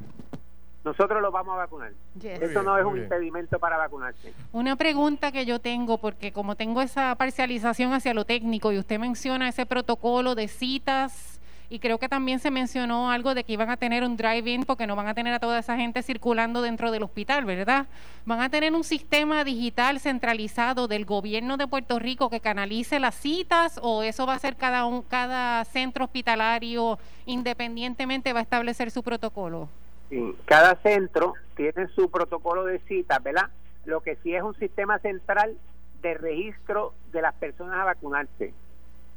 Nosotros 0.84 1.22
lo 1.22 1.32
vamos 1.32 1.53
a 1.55 1.57
vacunar. 1.57 1.91
Eso 2.24 2.63
no 2.63 2.78
es 2.78 2.86
un 2.86 2.97
impedimento 2.97 3.59
para 3.59 3.78
vacunarse. 3.78 4.34
Una 4.53 4.78
pregunta 4.78 5.34
que 5.34 5.45
yo 5.45 5.59
tengo, 5.59 5.97
porque 5.97 6.32
como 6.32 6.55
tengo 6.55 6.82
esa 6.82 7.13
parcialización 7.15 7.93
hacia 7.93 8.13
lo 8.13 8.24
técnico 8.24 8.72
y 8.72 8.80
usted 8.80 8.97
menciona 8.97 9.49
ese 9.49 9.65
protocolo 9.65 10.34
de 10.34 10.47
citas 10.47 11.37
y 11.70 11.80
creo 11.80 11.97
que 11.97 12.07
también 12.07 12.39
se 12.39 12.51
mencionó 12.51 13.11
algo 13.11 13.34
de 13.34 13.43
que 13.43 13.53
iban 13.53 13.70
a 13.70 13.78
tener 13.78 14.03
un 14.03 14.15
drive-in 14.15 14.63
porque 14.63 14.88
no 14.88 14.95
van 14.95 15.07
a 15.07 15.13
tener 15.13 15.34
a 15.34 15.39
toda 15.39 15.59
esa 15.59 15.76
gente 15.76 16.01
circulando 16.01 16.61
dentro 16.61 16.91
del 16.91 17.03
hospital, 17.03 17.45
¿verdad? 17.45 17.88
Van 18.26 18.39
a 18.39 18.49
tener 18.49 18.74
un 18.74 18.84
sistema 18.84 19.43
digital 19.43 19.99
centralizado 19.99 20.88
del 20.88 21.05
gobierno 21.05 21.57
de 21.57 21.68
Puerto 21.68 21.99
Rico 21.99 22.30
que 22.30 22.39
canalice 22.39 22.99
las 22.99 23.15
citas 23.15 23.80
o 23.82 24.03
eso 24.03 24.26
va 24.26 24.36
a 24.36 24.39
ser 24.39 24.55
cada 24.55 24.86
un, 24.86 25.01
cada 25.01 25.65
centro 25.65 26.05
hospitalario 26.05 26.97
independientemente 27.26 28.32
va 28.34 28.39
a 28.39 28.43
establecer 28.43 28.91
su 28.91 29.03
protocolo. 29.03 29.68
Sí, 30.09 30.36
cada 30.45 30.76
centro 30.78 31.34
tiene 31.55 31.88
su 31.89 32.09
protocolo 32.09 32.63
de 32.63 32.80
citas, 32.80 33.22
¿verdad? 33.22 33.49
Lo 33.86 34.01
que 34.01 34.15
sí 34.24 34.34
es 34.34 34.41
un 34.41 34.55
sistema 34.55 34.99
central 34.99 35.57
de 36.01 36.13
registro 36.13 36.93
de 37.11 37.22
las 37.22 37.34
personas 37.36 37.80
a 37.80 37.84
vacunarse. 37.84 38.53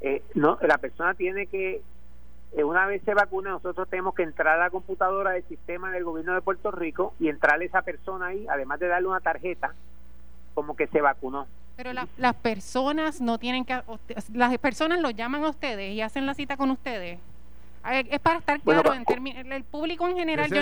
Eh, 0.01 0.23
no, 0.35 0.59
la 0.63 0.79
persona 0.79 1.15
tiene 1.15 1.47
que 1.47 1.83
una 2.57 2.87
vez 2.87 3.03
se 3.05 3.15
vacuna, 3.15 3.51
nosotros 3.51 3.89
tenemos 3.89 4.15
que 4.15 4.23
entrar 4.23 4.57
a 4.57 4.65
la 4.65 4.71
computadora 4.71 5.33
del 5.33 5.45
sistema 5.45 5.93
del 5.93 6.05
gobierno 6.05 6.35
de 6.35 6.43
Puerto 6.43 6.71
Rico 6.71 7.15
y 7.21 7.29
entrarle 7.29 7.67
esa 7.67 7.83
persona 7.83 8.27
ahí, 8.27 8.47
además 8.49 8.81
de 8.81 8.89
darle 8.89 9.09
una 9.09 9.21
tarjeta, 9.21 9.75
como 10.55 10.75
que 10.77 10.87
se 10.89 11.01
vacunó. 11.01 11.47
Pero 11.77 11.93
las 11.93 12.35
personas 12.37 13.21
no 13.21 13.39
tienen 13.39 13.65
que, 13.65 13.81
las 14.35 14.59
personas 14.59 15.01
lo 15.01 15.11
llaman 15.11 15.45
a 15.45 15.49
ustedes 15.49 15.95
y 15.95 16.03
hacen 16.03 16.27
la 16.27 16.35
cita 16.35 16.57
con 16.57 16.71
ustedes. 16.71 17.19
Es 17.89 18.21
para 18.21 18.41
estar 18.41 18.61
claro, 18.61 18.93
en 18.93 19.53
el 19.53 19.65
público 19.65 20.07
en 20.07 20.15
general, 20.15 20.51
yo 20.51 20.61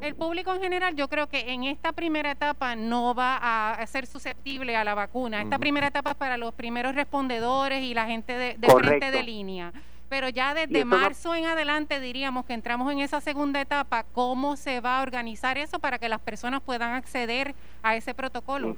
el 0.00 0.14
público 0.14 0.54
en 0.54 0.62
general, 0.62 0.96
yo 0.96 1.06
creo 1.08 1.26
que 1.26 1.52
en 1.52 1.64
esta 1.64 1.92
primera 1.92 2.30
etapa 2.30 2.74
no 2.76 3.14
va 3.14 3.36
a 3.72 3.86
ser 3.86 4.06
susceptible 4.06 4.74
a 4.74 4.82
la 4.82 4.94
vacuna. 4.94 5.42
Esta 5.42 5.58
primera 5.58 5.88
etapa 5.88 6.12
es 6.12 6.16
para 6.16 6.38
los 6.38 6.54
primeros 6.54 6.94
respondedores 6.94 7.82
y 7.82 7.92
la 7.92 8.06
gente 8.06 8.32
de, 8.32 8.54
de 8.56 8.68
frente 8.68 9.10
de 9.10 9.22
línea. 9.22 9.72
Pero 10.10 10.28
ya 10.28 10.54
desde 10.54 10.84
marzo 10.84 11.36
en 11.36 11.46
adelante 11.46 12.00
diríamos 12.00 12.44
que 12.44 12.52
entramos 12.52 12.92
en 12.92 12.98
esa 12.98 13.20
segunda 13.20 13.60
etapa, 13.60 14.04
¿cómo 14.12 14.56
se 14.56 14.80
va 14.80 14.98
a 14.98 15.02
organizar 15.02 15.56
eso 15.56 15.78
para 15.78 16.00
que 16.00 16.08
las 16.08 16.20
personas 16.20 16.62
puedan 16.62 16.94
acceder 16.94 17.54
a 17.80 17.94
ese 17.94 18.12
protocolo? 18.12 18.76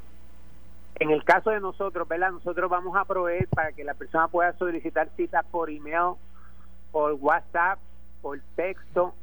En 0.97 1.11
el 1.11 1.25
caso 1.25 1.49
de 1.49 1.59
nosotros, 1.59 2.07
¿verdad? 2.07 2.33
Nosotros 2.33 2.69
vamos 2.69 2.95
a 2.99 3.07
proveer 3.07 3.49
para 3.49 3.73
que 3.73 3.83
la 3.83 3.95
persona 3.95 4.29
pueda 4.29 4.53
solicitar 4.59 5.09
citas 5.17 5.43
por 5.51 5.71
email, 5.71 6.17
por 6.93 7.15
WhatsApp, 7.15 7.79
por 8.21 8.39
texto, 8.55 9.15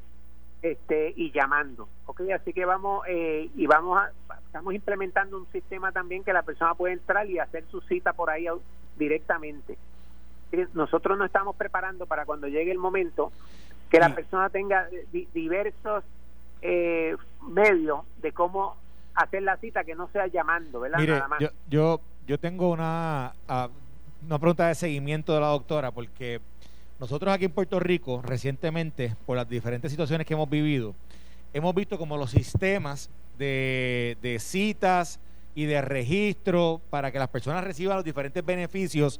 este 0.64 1.14
y 1.16 1.32
llamando, 1.32 1.88
¿ok? 2.08 2.22
Así 2.36 2.54
que 2.54 2.66
vamos 2.66 3.04
eh, 3.08 3.52
y 3.56 3.68
vamos 3.68 4.00
a 4.00 4.12
estamos 4.48 4.74
implementando 4.74 5.38
un 5.38 5.48
sistema 5.52 5.92
también 5.92 6.24
que 6.24 6.34
la 6.34 6.42
persona 6.42 6.74
puede 6.74 6.96
entrar 6.96 7.30
y 7.30 7.38
hacer 7.38 7.66
su 7.70 7.82
cita 7.82 8.14
por 8.14 8.32
ahí 8.32 8.48
directamente 8.98 9.78
nosotros 10.74 11.18
nos 11.18 11.28
estamos 11.28 11.56
preparando 11.56 12.06
para 12.06 12.26
cuando 12.26 12.48
llegue 12.48 12.72
el 12.72 12.78
momento 12.78 13.32
que 13.90 14.00
la 14.00 14.14
persona 14.14 14.50
tenga 14.50 14.88
diversos 15.34 16.04
eh, 16.62 17.16
medios 17.48 18.02
de 18.22 18.32
cómo 18.32 18.76
hacer 19.16 19.44
la 19.44 19.58
cita 19.58 19.84
que 19.84 19.96
no 19.96 20.10
sea 20.10 20.28
llamando, 20.28 20.80
¿verdad? 20.80 21.00
Nada 21.00 21.28
más. 21.28 21.40
Yo, 21.40 21.50
yo, 21.70 22.02
yo 22.28 22.40
tengo 22.40 22.70
una, 22.70 23.34
ah, 23.48 23.70
una 24.26 24.40
pregunta 24.40 24.68
de 24.68 24.76
seguimiento 24.76 25.34
de 25.34 25.42
la 25.42 25.48
doctora, 25.48 25.92
porque 25.92 26.40
nosotros 27.00 27.34
aquí 27.34 27.46
en 27.46 27.52
Puerto 27.52 27.80
Rico, 27.80 28.22
recientemente, 28.24 29.16
por 29.26 29.38
las 29.38 29.50
diferentes 29.50 29.92
situaciones 29.92 30.28
que 30.28 30.34
hemos 30.34 30.50
vivido, 30.50 30.94
hemos 31.54 31.74
visto 31.74 31.98
como 31.98 32.18
los 32.18 32.32
sistemas 32.32 33.10
de, 33.38 34.18
de 34.22 34.40
citas 34.40 35.20
y 35.56 35.66
de 35.66 35.82
registro 35.82 36.80
para 36.90 37.12
que 37.12 37.20
las 37.20 37.30
personas 37.30 37.64
reciban 37.64 37.96
los 37.96 38.06
diferentes 38.06 38.46
beneficios 38.46 39.20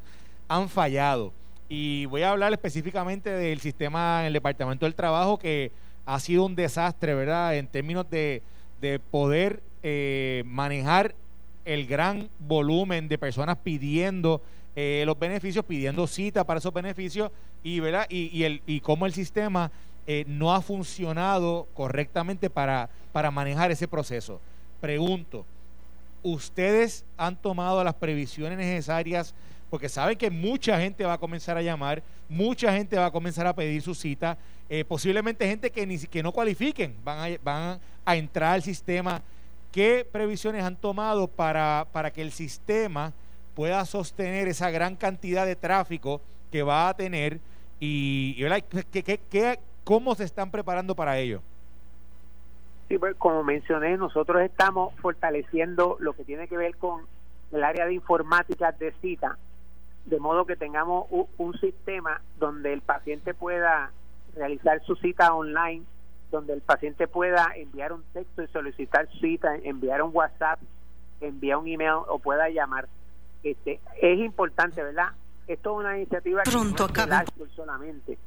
han 0.50 0.68
fallado. 0.68 1.32
Y 1.70 2.06
voy 2.08 2.24
a 2.24 2.32
hablar 2.32 2.52
específicamente 2.52 3.30
del 3.30 3.62
sistema 3.62 4.22
en 4.22 4.28
el 4.28 4.34
Departamento 4.34 4.86
del 4.86 4.96
Trabajo 4.96 5.38
que 5.38 5.72
ha 6.06 6.20
sido 6.20 6.46
un 6.46 6.56
desastre, 6.56 7.14
¿verdad? 7.14 7.56
En 7.56 7.68
términos 7.68 8.10
de, 8.10 8.42
de 8.82 9.00
poder 9.00 9.62
eh, 9.84 10.44
manejar 10.46 11.16
el 11.64 11.86
gran 11.86 12.30
volumen 12.40 13.08
de 13.08 13.18
personas 13.18 13.58
pidiendo 13.64 14.42
eh, 14.76 15.04
los 15.06 15.18
beneficios, 15.20 15.64
pidiendo 15.64 16.08
cita 16.08 16.44
para 16.44 16.58
esos 16.58 16.74
beneficios 16.74 17.32
y, 17.64 17.80
¿verdad? 17.80 18.08
y, 18.10 18.44
el, 18.44 18.62
y 18.66 18.80
cómo 18.80 19.06
el 19.06 19.14
sistema 19.14 19.72
eh, 20.08 20.24
no 20.28 20.54
ha 20.56 20.62
funcionado 20.62 21.68
correctamente 21.76 22.50
para, 22.50 22.90
para 23.12 23.30
manejar 23.30 23.70
ese 23.70 23.88
proceso. 23.88 24.42
Pregunto, 24.82 25.46
¿ustedes 26.24 27.06
han 27.18 27.36
tomado 27.36 27.84
las 27.84 27.94
previsiones 27.94 28.58
necesarias 28.58 29.36
porque 29.70 29.90
saben 29.90 30.18
que 30.18 30.32
mucha 30.32 30.80
gente 30.80 31.06
va 31.06 31.14
a 31.14 31.18
comenzar 31.18 31.58
a 31.58 31.62
llamar, 31.62 32.02
mucha 32.28 32.74
gente 32.74 32.98
va 32.98 33.06
a 33.06 33.12
comenzar 33.12 33.46
a 33.46 33.54
pedir 33.54 33.82
su 33.82 33.94
cita, 33.94 34.38
eh, 34.68 34.84
posiblemente 34.84 35.48
gente 35.48 35.70
que, 35.72 35.86
ni, 35.86 36.00
que 36.00 36.24
no 36.24 36.32
cualifiquen 36.32 36.96
van 37.04 37.20
a, 37.20 37.38
van 37.44 37.80
a 38.06 38.16
entrar 38.16 38.54
al 38.54 38.64
sistema. 38.64 39.22
¿Qué 39.72 40.08
previsiones 40.12 40.64
han 40.64 40.76
tomado 40.76 41.28
para, 41.28 41.86
para 41.92 42.12
que 42.12 42.24
el 42.24 42.32
sistema 42.32 43.14
pueda 43.54 43.86
sostener 43.86 44.48
esa 44.48 44.72
gran 44.72 44.96
cantidad 44.96 45.46
de 45.46 45.56
tráfico 45.56 46.22
que 46.52 46.64
va 46.64 46.90
a 46.90 46.94
tener 46.96 47.40
y, 47.80 48.44
cómo 49.84 50.16
se 50.16 50.24
están 50.24 50.50
preparando 50.50 50.96
para 50.96 51.18
ello? 51.18 51.42
Sí, 52.88 52.98
pues 52.98 53.16
como 53.18 53.44
mencioné, 53.44 53.98
nosotros 53.98 54.42
estamos 54.42 54.96
fortaleciendo 54.96 55.98
lo 56.00 56.14
que 56.14 56.24
tiene 56.24 56.48
que 56.48 56.58
ver 56.58 56.76
con 56.78 57.06
el 57.52 57.64
área 57.64 57.86
de 57.86 57.94
informática 57.94 58.72
de 58.72 58.92
cita 59.02 59.38
de 60.06 60.20
modo 60.20 60.46
que 60.46 60.56
tengamos 60.56 61.08
un, 61.38 61.60
sistema 61.60 62.22
donde 62.40 62.74
el 62.74 62.82
paciente 62.82 63.34
pueda 63.34 63.92
realizar 64.36 64.82
su 64.86 64.96
cita 64.96 65.34
online, 65.34 65.84
donde 66.32 66.54
el 66.54 66.62
paciente 66.62 67.08
pueda 67.08 67.52
enviar 67.56 67.94
un 67.94 68.04
texto 68.14 68.42
y 68.42 68.48
solicitar 68.48 69.08
cita, 69.20 69.56
enviar 69.56 70.02
un 70.02 70.12
WhatsApp, 70.14 70.60
enviar 71.22 71.58
un 71.58 71.68
email 71.68 72.04
o 72.08 72.20
pueda 72.20 72.50
llamar. 72.50 72.88
Este, 73.44 73.80
es 74.02 74.20
importante, 74.20 74.84
¿verdad? 74.84 75.10
Esto 75.48 75.72
es 75.72 75.86
una 75.86 75.98
iniciativa 75.98 76.44
que 76.44 76.52
no 76.52 76.64
es 76.64 77.52
solamente. 77.56 78.18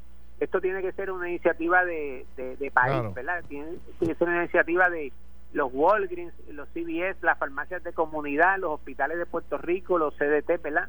Esto 0.41 0.61
tiene 0.61 0.83
que 0.83 0.93
ser 0.93 1.11
una 1.13 1.29
iniciativa 1.29 1.85
de, 1.85 2.27
de, 2.37 2.71
país, 2.73 3.15
¿verdad? 3.15 3.45
Tiene, 3.49 3.79
tiene 3.99 4.15
que 4.15 4.19
ser 4.19 4.29
una 4.29 4.43
iniciativa 4.43 4.91
de 4.91 5.13
los 5.53 5.71
Walgreens, 5.73 6.35
los 6.49 6.69
CVS, 6.71 7.23
las 7.23 7.39
farmacias 7.39 7.83
de 7.85 7.93
comunidad, 7.93 8.59
los 8.59 8.73
hospitales 8.73 9.19
de 9.19 9.27
Puerto 9.27 9.59
Rico, 9.59 9.99
los 9.99 10.15
CDT, 10.15 10.61
¿verdad? 10.63 10.89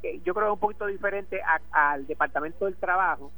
Que 0.00 0.20
yo 0.20 0.34
creo 0.34 0.46
que 0.46 0.50
es 0.50 0.54
un 0.54 0.60
poquito 0.60 0.86
diferente 0.86 1.40
al 1.72 2.06
Departamento 2.06 2.64
del 2.64 2.76
Trabajo, 2.76 3.30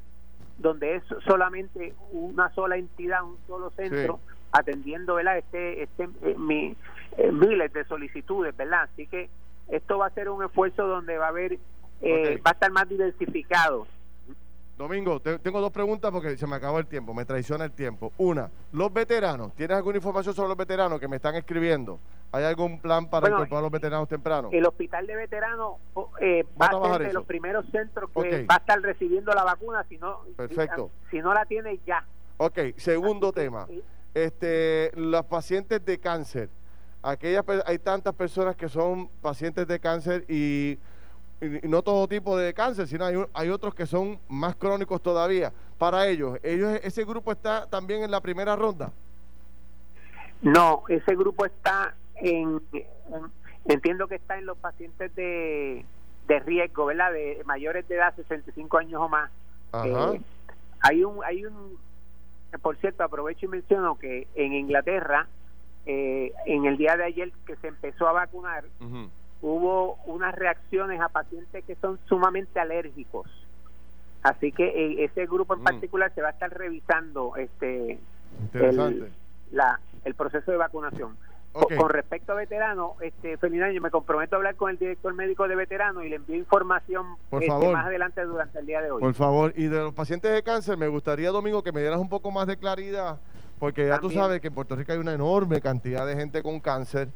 donde 0.58 0.96
es 0.96 1.02
solamente 1.26 1.94
una 2.12 2.52
sola 2.54 2.76
entidad, 2.76 3.24
un 3.24 3.38
solo 3.46 3.70
centro, 3.70 4.20
atendiendo 4.52 5.16
¿verdad? 5.16 5.38
este, 5.38 5.82
este 5.82 6.04
eh, 6.22 6.36
mi, 6.38 6.76
eh, 7.18 7.32
miles 7.32 7.72
de 7.72 7.84
solicitudes, 7.84 8.56
¿verdad? 8.56 8.82
Así 8.92 9.06
que 9.06 9.28
esto 9.68 9.98
va 9.98 10.06
a 10.06 10.10
ser 10.10 10.28
un 10.28 10.44
esfuerzo 10.44 10.86
donde 10.86 11.18
va 11.18 11.26
a 11.26 11.30
haber, 11.30 11.58
eh, 12.02 12.40
va 12.44 12.50
a 12.50 12.54
estar 12.54 12.70
más 12.70 12.88
diversificado. 12.88 13.86
Domingo, 14.76 15.20
tengo 15.20 15.60
dos 15.60 15.70
preguntas 15.70 16.10
porque 16.10 16.36
se 16.36 16.48
me 16.48 16.56
acabó 16.56 16.80
el 16.80 16.86
tiempo, 16.86 17.14
me 17.14 17.24
traiciona 17.24 17.64
el 17.64 17.70
tiempo. 17.70 18.12
Una, 18.18 18.50
los 18.72 18.92
veteranos, 18.92 19.54
¿tienes 19.54 19.76
alguna 19.76 19.98
información 19.98 20.34
sobre 20.34 20.48
los 20.48 20.56
veteranos 20.56 20.98
que 20.98 21.06
me 21.06 21.16
están 21.16 21.36
escribiendo? 21.36 22.00
¿Hay 22.34 22.42
algún 22.42 22.80
plan 22.80 23.08
para 23.08 23.28
incorporar 23.28 23.60
a 23.60 23.62
los 23.62 23.70
veteranos 23.70 24.08
temprano? 24.08 24.48
El 24.50 24.66
hospital 24.66 25.06
de 25.06 25.14
veteranos 25.14 25.76
eh, 26.20 26.44
va, 26.60 26.66
a 26.66 26.98
ser 26.98 27.06
de 27.06 27.12
los 27.12 27.24
primeros 27.24 27.64
centros 27.70 28.10
que 28.10 28.44
va 28.44 28.56
a 28.56 28.58
estar 28.58 28.80
recibiendo 28.80 29.32
la 29.32 29.44
vacuna, 29.44 29.84
si 29.88 29.98
no, 29.98 30.22
Perfecto. 30.36 30.90
Si, 31.12 31.20
no 31.20 31.32
la 31.32 31.44
tiene 31.46 31.78
ya. 31.86 32.04
Ok, 32.38 32.58
segundo 32.76 33.32
tema. 33.32 33.68
Este, 34.14 34.90
los 34.96 35.24
pacientes 35.26 35.84
de 35.84 36.00
cáncer. 36.00 36.48
Aquellas, 37.04 37.44
hay 37.66 37.78
tantas 37.78 38.14
personas 38.14 38.56
que 38.56 38.68
son 38.68 39.08
pacientes 39.22 39.68
de 39.68 39.78
cáncer 39.78 40.24
y 40.28 40.78
y 41.40 41.68
no 41.68 41.82
todo 41.82 42.08
tipo 42.08 42.36
de 42.36 42.54
cáncer, 42.54 42.86
sino 42.86 43.04
hay, 43.04 43.16
hay 43.34 43.50
otros 43.50 43.74
que 43.74 43.86
son 43.86 44.18
más 44.28 44.56
crónicos 44.56 45.02
todavía. 45.02 45.52
Para 45.78 46.06
ellos, 46.08 46.38
ellos, 46.42 46.80
¿ese 46.82 47.04
grupo 47.04 47.32
está 47.32 47.66
también 47.66 48.02
en 48.02 48.10
la 48.10 48.20
primera 48.20 48.56
ronda? 48.56 48.92
No, 50.40 50.84
ese 50.88 51.14
grupo 51.14 51.44
está 51.44 51.94
en, 52.24 52.60
entiendo 53.66 54.08
que 54.08 54.16
está 54.16 54.38
en 54.38 54.46
los 54.46 54.58
pacientes 54.58 55.14
de, 55.14 55.84
de 56.26 56.38
riesgo, 56.40 56.86
¿verdad? 56.86 57.12
De 57.12 57.42
mayores 57.44 57.86
de 57.88 57.96
edad, 57.96 58.14
65 58.16 58.78
años 58.78 59.00
o 59.00 59.08
más. 59.08 59.30
Eh, 59.84 60.20
hay 60.80 61.04
un, 61.04 61.24
hay 61.24 61.44
un, 61.46 61.78
por 62.62 62.76
cierto, 62.76 63.04
aprovecho 63.04 63.46
y 63.46 63.48
menciono 63.48 63.98
que 63.98 64.26
en 64.34 64.52
Inglaterra, 64.52 65.26
eh, 65.86 66.32
en 66.46 66.66
el 66.66 66.76
día 66.76 66.96
de 66.96 67.04
ayer 67.04 67.32
que 67.46 67.56
se 67.56 67.68
empezó 67.68 68.08
a 68.08 68.12
vacunar, 68.12 68.64
hubo 69.42 69.98
unas 70.06 70.34
reacciones 70.34 71.00
a 71.00 71.08
pacientes 71.08 71.64
que 71.64 71.74
son 71.76 71.98
sumamente 72.06 72.58
alérgicos 72.60 73.28
Así 74.24 74.52
que 74.52 74.64
eh, 74.64 75.04
ese 75.04 75.26
grupo 75.26 75.52
en 75.54 75.60
Mm. 75.60 75.64
particular 75.64 76.10
se 76.14 76.22
va 76.22 76.28
a 76.28 76.30
estar 76.30 76.50
revisando 76.50 77.36
este 77.36 77.98
el, 78.54 79.12
la, 79.52 79.78
el 80.04 80.14
proceso 80.14 80.50
de 80.50 80.56
vacunación. 80.56 81.14
Con 81.54 81.88
respecto 81.88 82.32
a 82.32 82.34
veteranos, 82.34 82.92
este, 83.00 83.36
Ferdinand, 83.36 83.72
yo 83.72 83.80
me 83.80 83.90
comprometo 83.90 84.34
a 84.34 84.38
hablar 84.38 84.56
con 84.56 84.70
el 84.70 84.78
director 84.78 85.14
médico 85.14 85.46
de 85.46 85.54
veteranos 85.54 86.04
y 86.04 86.08
le 86.08 86.16
envío 86.16 86.34
información 86.36 87.06
Por 87.30 87.44
este, 87.44 87.72
más 87.72 87.86
adelante 87.86 88.22
durante 88.24 88.58
el 88.58 88.66
día 88.66 88.82
de 88.82 88.90
hoy. 88.90 89.00
Por 89.00 89.14
favor, 89.14 89.52
y 89.56 89.66
de 89.68 89.78
los 89.78 89.94
pacientes 89.94 90.32
de 90.32 90.42
cáncer, 90.42 90.76
me 90.76 90.88
gustaría, 90.88 91.30
Domingo, 91.30 91.62
que 91.62 91.70
me 91.70 91.80
dieras 91.80 92.00
un 92.00 92.08
poco 92.08 92.32
más 92.32 92.48
de 92.48 92.56
claridad, 92.56 93.18
porque 93.60 93.86
ya 93.86 93.96
tú 93.96 94.08
También. 94.08 94.20
sabes 94.22 94.40
que 94.40 94.48
en 94.48 94.54
Puerto 94.54 94.74
Rico 94.74 94.92
hay 94.92 94.98
una 94.98 95.12
enorme 95.12 95.60
cantidad 95.60 96.04
de 96.06 96.16
gente 96.16 96.42
con 96.42 96.58
cáncer. 96.60 97.08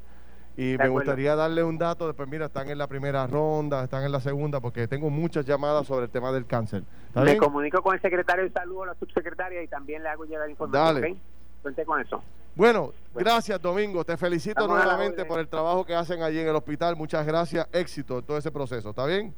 Y 0.57 0.70
me 0.70 0.74
acuerdo. 0.74 0.93
gustaría 0.95 1.36
darle 1.36 1.62
un 1.62 1.78
dato, 1.78 2.07
después 2.09 2.28
mira, 2.28 2.47
están 2.47 2.68
en 2.68 2.78
la 2.78 2.89
primera 2.89 3.26
ronda, 3.28 3.84
están 3.84 4.03
en 4.05 4.11
la 4.11 4.20
segunda, 4.20 4.61
porque 4.61 4.89
tengo 4.89 5.09
muchas 5.09 5.47
llamadas 5.47 5.86
sobre 5.86 6.07
el 6.07 6.11
tema 6.11 6.32
del 6.32 6.47
cáncer. 6.47 6.82
¿Está 7.09 7.20
Me 7.20 7.26
bien? 7.26 7.39
comunico 7.39 7.80
con 7.80 7.95
el 7.95 8.01
secretario 8.03 8.43
de 8.45 8.51
salud 8.51 8.78
o 8.78 8.86
la 8.86 8.95
subsecretaria 8.95 9.62
y 9.62 9.68
también 9.68 10.03
le 10.03 10.09
hago 10.09 10.24
llegar 10.24 10.51
información. 10.51 10.95
Dale. 11.03 11.12
¿ok? 11.12 11.18
Cuente 11.62 11.84
con 11.84 12.01
eso. 12.01 12.22
Bueno, 12.59 12.93
Bueno. 13.13 13.31
gracias 13.31 13.63
Domingo, 13.63 14.05
te 14.05 14.17
felicito 14.17 14.67
nuevamente 14.67 15.25
por 15.25 15.39
el 15.39 15.47
trabajo 15.47 15.85
que 15.85 15.95
hacen 15.95 16.25
allí 16.25 16.41
en 16.41 16.49
el 16.49 16.57
hospital, 16.57 16.97
muchas 16.97 17.25
gracias, 17.25 17.69
éxito 17.71 18.19
en 18.19 18.25
todo 18.25 18.37
ese 18.37 18.51
proceso, 18.51 18.91
¿está 18.91 19.07
bien? 19.07 19.33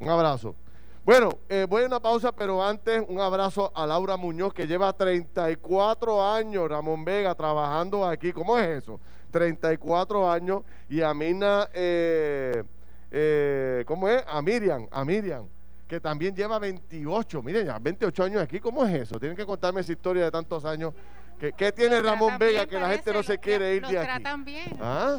Un 0.00 0.08
abrazo. 0.08 0.54
Bueno, 1.04 1.28
eh, 1.50 1.66
voy 1.68 1.82
a 1.82 1.86
una 1.86 2.00
pausa, 2.00 2.32
pero 2.32 2.64
antes 2.64 3.04
un 3.06 3.20
abrazo 3.20 3.70
a 3.74 3.86
Laura 3.86 4.16
Muñoz, 4.16 4.54
que 4.54 4.66
lleva 4.66 4.90
34 4.90 6.32
años, 6.32 6.66
Ramón 6.66 7.04
Vega, 7.04 7.34
trabajando 7.34 8.06
aquí. 8.06 8.32
¿Cómo 8.32 8.58
es 8.58 8.84
eso? 8.84 8.98
34 9.30 10.30
años. 10.30 10.62
Y 10.88 11.02
a 11.02 11.12
Mina, 11.12 11.68
eh, 11.74 12.64
eh, 13.10 13.84
¿cómo 13.86 14.08
es? 14.08 14.24
A 14.26 14.40
Miriam, 14.40 14.88
a 14.90 15.04
Miriam, 15.04 15.44
que 15.86 16.00
también 16.00 16.34
lleva 16.34 16.58
28, 16.58 17.42
miren 17.42 17.66
ya, 17.66 17.78
28 17.78 18.24
años 18.24 18.42
aquí. 18.42 18.60
¿Cómo 18.60 18.82
es 18.86 18.94
eso? 18.94 19.18
Tienen 19.18 19.36
que 19.36 19.44
contarme 19.44 19.82
esa 19.82 19.92
historia 19.92 20.24
de 20.24 20.30
tantos 20.30 20.64
años. 20.64 20.94
¿Qué, 21.38 21.52
qué 21.56 21.72
tiene 21.72 21.96
Nos 21.96 22.04
Ramón 22.04 22.38
Vega 22.38 22.64
bien, 22.64 22.68
que 22.68 22.80
la 22.80 22.90
gente 22.90 23.12
no 23.12 23.22
se 23.22 23.38
quiere 23.38 23.76
ir 23.76 23.82
nos 23.82 23.90
de 23.92 23.98
aquí? 23.98 24.06
tratan 24.06 24.44
bien. 24.44 24.76
¿Ah? 24.80 25.18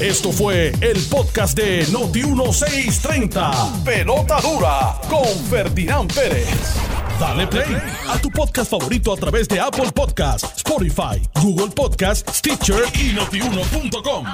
Esto 0.00 0.30
fue 0.30 0.72
el 0.82 1.02
podcast 1.08 1.56
de 1.56 1.86
Noti 1.90 2.22
1630. 2.24 3.82
Pelota 3.84 4.40
dura 4.42 4.94
con 5.08 5.26
Ferdinand 5.48 6.12
Pérez. 6.12 6.48
Dale 7.18 7.46
play 7.46 7.76
a 8.08 8.18
tu 8.18 8.30
podcast 8.30 8.70
favorito 8.70 9.10
a 9.12 9.16
través 9.16 9.48
de 9.48 9.58
Apple 9.58 9.90
Podcasts, 9.94 10.52
Spotify, 10.58 11.22
Google 11.40 11.70
Podcasts, 11.74 12.36
Stitcher 12.38 12.82
y 12.94 13.14
notiuno.com. 13.14 14.26